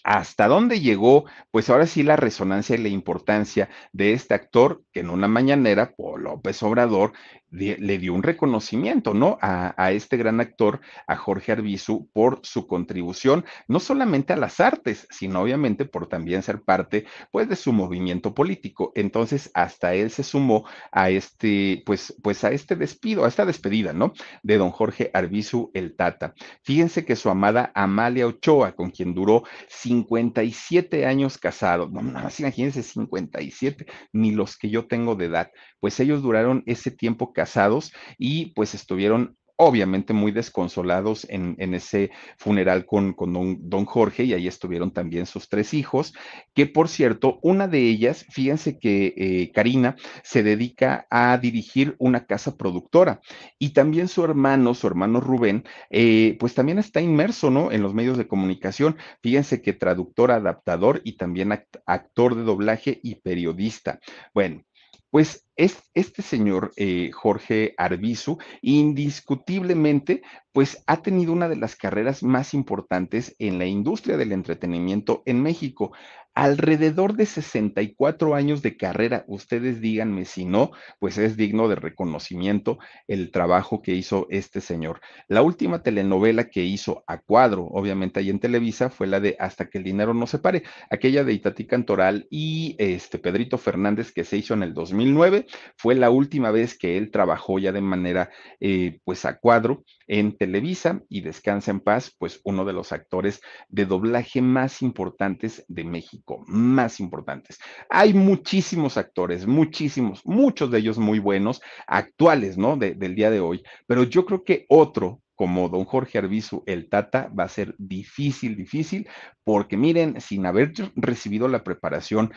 hasta 0.03 0.47
dónde 0.47 0.79
llegó, 0.79 1.25
pues 1.51 1.69
ahora 1.69 1.85
sí 1.85 2.03
la 2.03 2.15
resonancia 2.15 2.75
y 2.75 2.79
la 2.79 2.89
importancia 2.89 3.69
de 3.91 4.13
este 4.13 4.33
actor 4.33 4.83
que 4.91 5.01
en 5.01 5.09
una 5.09 5.27
mañanera, 5.27 5.93
Paul 5.95 6.23
López 6.23 6.61
Obrador, 6.63 7.13
le 7.51 7.97
dio 7.97 8.13
un 8.13 8.23
reconocimiento, 8.23 9.13
¿no? 9.13 9.37
A, 9.41 9.91
este 9.91 10.17
gran 10.17 10.39
actor, 10.39 10.81
a 11.07 11.15
Jorge 11.15 11.51
Arbizu, 11.51 12.09
por 12.13 12.41
su 12.43 12.67
contribución, 12.67 13.45
no 13.67 13.79
solamente 13.79 14.33
a 14.33 14.37
las 14.37 14.59
artes, 14.59 15.07
sino 15.09 15.41
obviamente 15.41 15.85
por 15.85 16.07
también 16.07 16.43
ser 16.43 16.61
parte, 16.61 17.05
pues, 17.31 17.49
de 17.49 17.55
su 17.55 17.73
movimiento 17.73 18.33
político. 18.33 18.91
Entonces, 18.95 19.49
hasta 19.53 19.95
él 19.95 20.11
se 20.11 20.23
sumó 20.23 20.65
a 20.91 21.09
este, 21.09 21.81
pues, 21.85 22.15
pues 22.21 22.43
a 22.43 22.51
este 22.51 22.75
despido, 22.75 23.25
a 23.25 23.27
esta 23.27 23.45
despedida, 23.45 23.93
¿no? 23.93 24.13
De 24.43 24.57
don 24.57 24.71
Jorge 24.71 25.09
Arbizu, 25.13 25.71
el 25.73 25.95
Tata. 25.95 26.33
Fíjense 26.63 27.05
que 27.05 27.15
su 27.15 27.29
amada 27.29 27.71
Amalia 27.73 28.27
Ochoa, 28.27 28.73
con 28.73 28.91
quien 28.91 29.13
duró 29.15 29.43
57 29.89 31.07
años 31.07 31.39
casado, 31.39 31.89
no, 31.89 32.03
no, 32.03 32.19
imagínense 32.37 32.83
57, 32.83 33.87
ni 34.13 34.31
los 34.31 34.55
que 34.55 34.69
yo 34.69 34.87
tengo 34.87 35.15
de 35.15 35.25
edad, 35.25 35.51
pues 35.79 35.99
ellos 35.99 36.21
duraron 36.21 36.61
ese 36.67 36.91
tiempo 36.91 37.33
casados 37.33 37.91
y 38.19 38.53
pues 38.53 38.75
estuvieron 38.75 39.35
obviamente 39.61 40.13
muy 40.13 40.31
desconsolados 40.31 41.27
en, 41.29 41.57
ese 41.73 42.11
funeral 42.37 42.85
con, 42.85 43.13
don, 43.59 43.85
Jorge 43.85 44.23
y 44.23 44.33
ahí 44.33 44.47
estuvieron 44.47 44.91
también 44.91 45.25
sus 45.25 45.49
tres 45.49 45.73
hijos, 45.73 46.13
que 46.53 46.65
por 46.65 46.87
cierto, 46.87 47.39
una 47.41 47.67
de 47.67 47.81
ellas, 47.81 48.25
fíjense 48.29 48.79
que 48.79 49.13
eh, 49.17 49.51
Karina 49.53 49.97
se 50.23 50.43
dedica 50.43 51.07
a 51.09 51.37
dirigir 51.37 51.97
una 51.99 52.25
casa 52.25 52.55
productora 52.55 53.19
y 53.59 53.71
también 53.71 54.07
su 54.07 54.23
hermano, 54.23 54.73
su 54.73 54.87
hermano 54.87 55.19
Rubén, 55.19 55.65
eh, 55.89 56.37
pues 56.39 56.55
también 56.55 56.79
está 56.79 57.01
inmerso, 57.01 57.51
¿no? 57.51 57.73
En 57.73 57.81
los 57.81 57.93
medios 57.93 58.17
de 58.17 58.29
comunicación. 58.29 58.95
Fíjense 59.21 59.61
que 59.61 59.73
traductor, 59.73 60.31
adaptador 60.31 61.01
y 61.03 61.17
también 61.17 61.51
actor 61.85 62.35
de 62.35 62.43
doblaje 62.43 63.01
y 63.03 63.15
periodista. 63.15 63.99
Bueno, 64.33 64.63
pues 65.09 65.29
es, 65.31 65.45
este 65.59 66.21
señor 66.21 66.71
eh, 66.77 67.11
Jorge 67.11 67.73
Arbizu, 67.77 68.37
indiscutiblemente, 68.61 70.21
pues 70.53 70.81
ha 70.87 71.01
tenido 71.01 71.33
una 71.33 71.49
de 71.49 71.57
las 71.57 71.75
carreras 71.75 72.23
más 72.23 72.53
importantes 72.53 73.35
en 73.39 73.59
la 73.59 73.65
industria 73.65 74.15
del 74.15 74.31
entretenimiento 74.31 75.21
en 75.25 75.41
México 75.41 75.91
alrededor 76.39 77.17
de 77.17 77.25
64 77.25 78.33
años 78.33 78.61
de 78.61 78.77
carrera. 78.77 79.25
Ustedes 79.27 79.81
díganme 79.81 80.23
si 80.23 80.45
no, 80.45 80.71
pues 80.97 81.17
es 81.17 81.35
digno 81.35 81.67
de 81.67 81.75
reconocimiento 81.75 82.79
el 83.09 83.31
trabajo 83.31 83.81
que 83.81 83.93
hizo 83.93 84.25
este 84.29 84.61
señor. 84.61 85.01
La 85.27 85.41
última 85.41 85.83
telenovela 85.83 86.45
que 86.45 86.63
hizo 86.63 87.03
a 87.07 87.17
cuadro, 87.17 87.65
obviamente 87.65 88.21
ahí 88.21 88.29
en 88.29 88.39
Televisa, 88.39 88.89
fue 88.89 89.07
la 89.07 89.19
de 89.19 89.35
Hasta 89.37 89.69
que 89.69 89.79
el 89.79 89.83
dinero 89.83 90.13
no 90.13 90.27
se 90.27 90.39
pare, 90.39 90.63
aquella 90.89 91.25
de 91.25 91.33
Itatí 91.33 91.65
Cantoral 91.65 92.25
y 92.29 92.77
este 92.79 93.19
Pedrito 93.19 93.57
Fernández 93.57 94.13
que 94.13 94.23
se 94.23 94.37
hizo 94.37 94.53
en 94.53 94.63
el 94.63 94.73
2009. 94.73 95.45
Fue 95.75 95.93
la 95.95 96.09
última 96.09 96.51
vez 96.51 96.77
que 96.77 96.97
él 96.97 97.11
trabajó 97.11 97.59
ya 97.59 97.73
de 97.73 97.81
manera, 97.81 98.29
eh, 98.61 99.01
pues 99.03 99.25
a 99.25 99.37
cuadro 99.39 99.83
en 100.09 100.35
Televisa 100.35 101.03
y 101.07 101.21
Descansa 101.21 101.71
en 101.71 101.79
Paz, 101.79 102.13
pues 102.17 102.41
uno 102.43 102.65
de 102.65 102.73
los 102.73 102.91
actores 102.91 103.41
de 103.69 103.85
doblaje 103.85 104.41
más 104.41 104.81
importantes 104.81 105.63
de 105.67 105.83
México, 105.83 106.43
más 106.47 106.99
importantes. 106.99 107.59
Hay 107.89 108.13
muchísimos 108.13 108.97
actores, 108.97 109.45
muchísimos, 109.45 110.25
muchos 110.25 110.71
de 110.71 110.79
ellos 110.79 110.97
muy 110.97 111.19
buenos, 111.19 111.61
actuales, 111.87 112.57
¿no? 112.57 112.75
del 112.75 113.15
día 113.15 113.29
de 113.29 113.39
hoy, 113.39 113.63
pero 113.85 114.03
yo 114.03 114.25
creo 114.25 114.43
que 114.43 114.65
otro 114.67 115.21
como 115.35 115.69
don 115.69 115.85
Jorge 115.85 116.17
Arbizu, 116.17 116.63
el 116.65 116.89
Tata, 116.89 117.29
va 117.29 117.45
a 117.45 117.47
ser 117.47 117.73
difícil, 117.77 118.57
difícil, 118.57 119.07
porque 119.45 119.77
miren, 119.77 120.19
sin 120.19 120.45
haber 120.45 120.73
recibido 120.97 121.47
la 121.47 121.63
preparación 121.63 122.33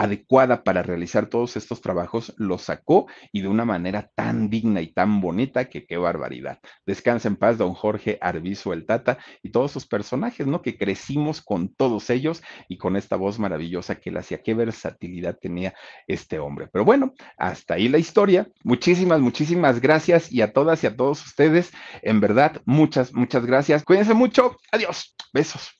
adecuada 0.00 0.64
para 0.64 0.82
realizar 0.82 1.26
todos 1.26 1.58
estos 1.58 1.82
trabajos, 1.82 2.32
lo 2.38 2.56
sacó 2.56 3.06
y 3.32 3.42
de 3.42 3.48
una 3.48 3.66
manera 3.66 4.10
tan 4.14 4.48
digna 4.48 4.80
y 4.80 4.94
tan 4.94 5.20
bonita 5.20 5.66
que 5.66 5.84
qué 5.84 5.98
barbaridad. 5.98 6.58
Descansa 6.86 7.28
en 7.28 7.36
paz, 7.36 7.58
don 7.58 7.74
Jorge 7.74 8.16
Arbizu 8.22 8.72
el 8.72 8.86
Tata 8.86 9.18
y 9.42 9.50
todos 9.50 9.72
sus 9.72 9.86
personajes, 9.86 10.46
¿no? 10.46 10.62
Que 10.62 10.78
crecimos 10.78 11.42
con 11.42 11.74
todos 11.74 12.08
ellos 12.08 12.42
y 12.66 12.78
con 12.78 12.96
esta 12.96 13.16
voz 13.16 13.38
maravillosa 13.38 13.96
que 13.96 14.08
él 14.08 14.16
hacía. 14.16 14.42
Qué 14.42 14.54
versatilidad 14.54 15.36
tenía 15.38 15.74
este 16.06 16.38
hombre. 16.38 16.68
Pero 16.72 16.86
bueno, 16.86 17.12
hasta 17.36 17.74
ahí 17.74 17.90
la 17.90 17.98
historia. 17.98 18.48
Muchísimas, 18.64 19.20
muchísimas 19.20 19.82
gracias 19.82 20.32
y 20.32 20.40
a 20.40 20.54
todas 20.54 20.82
y 20.82 20.86
a 20.86 20.96
todos 20.96 21.26
ustedes, 21.26 21.72
en 22.00 22.20
verdad, 22.20 22.62
muchas, 22.64 23.12
muchas 23.12 23.44
gracias. 23.44 23.84
Cuídense 23.84 24.14
mucho. 24.14 24.56
Adiós. 24.72 25.14
Besos. 25.34 25.79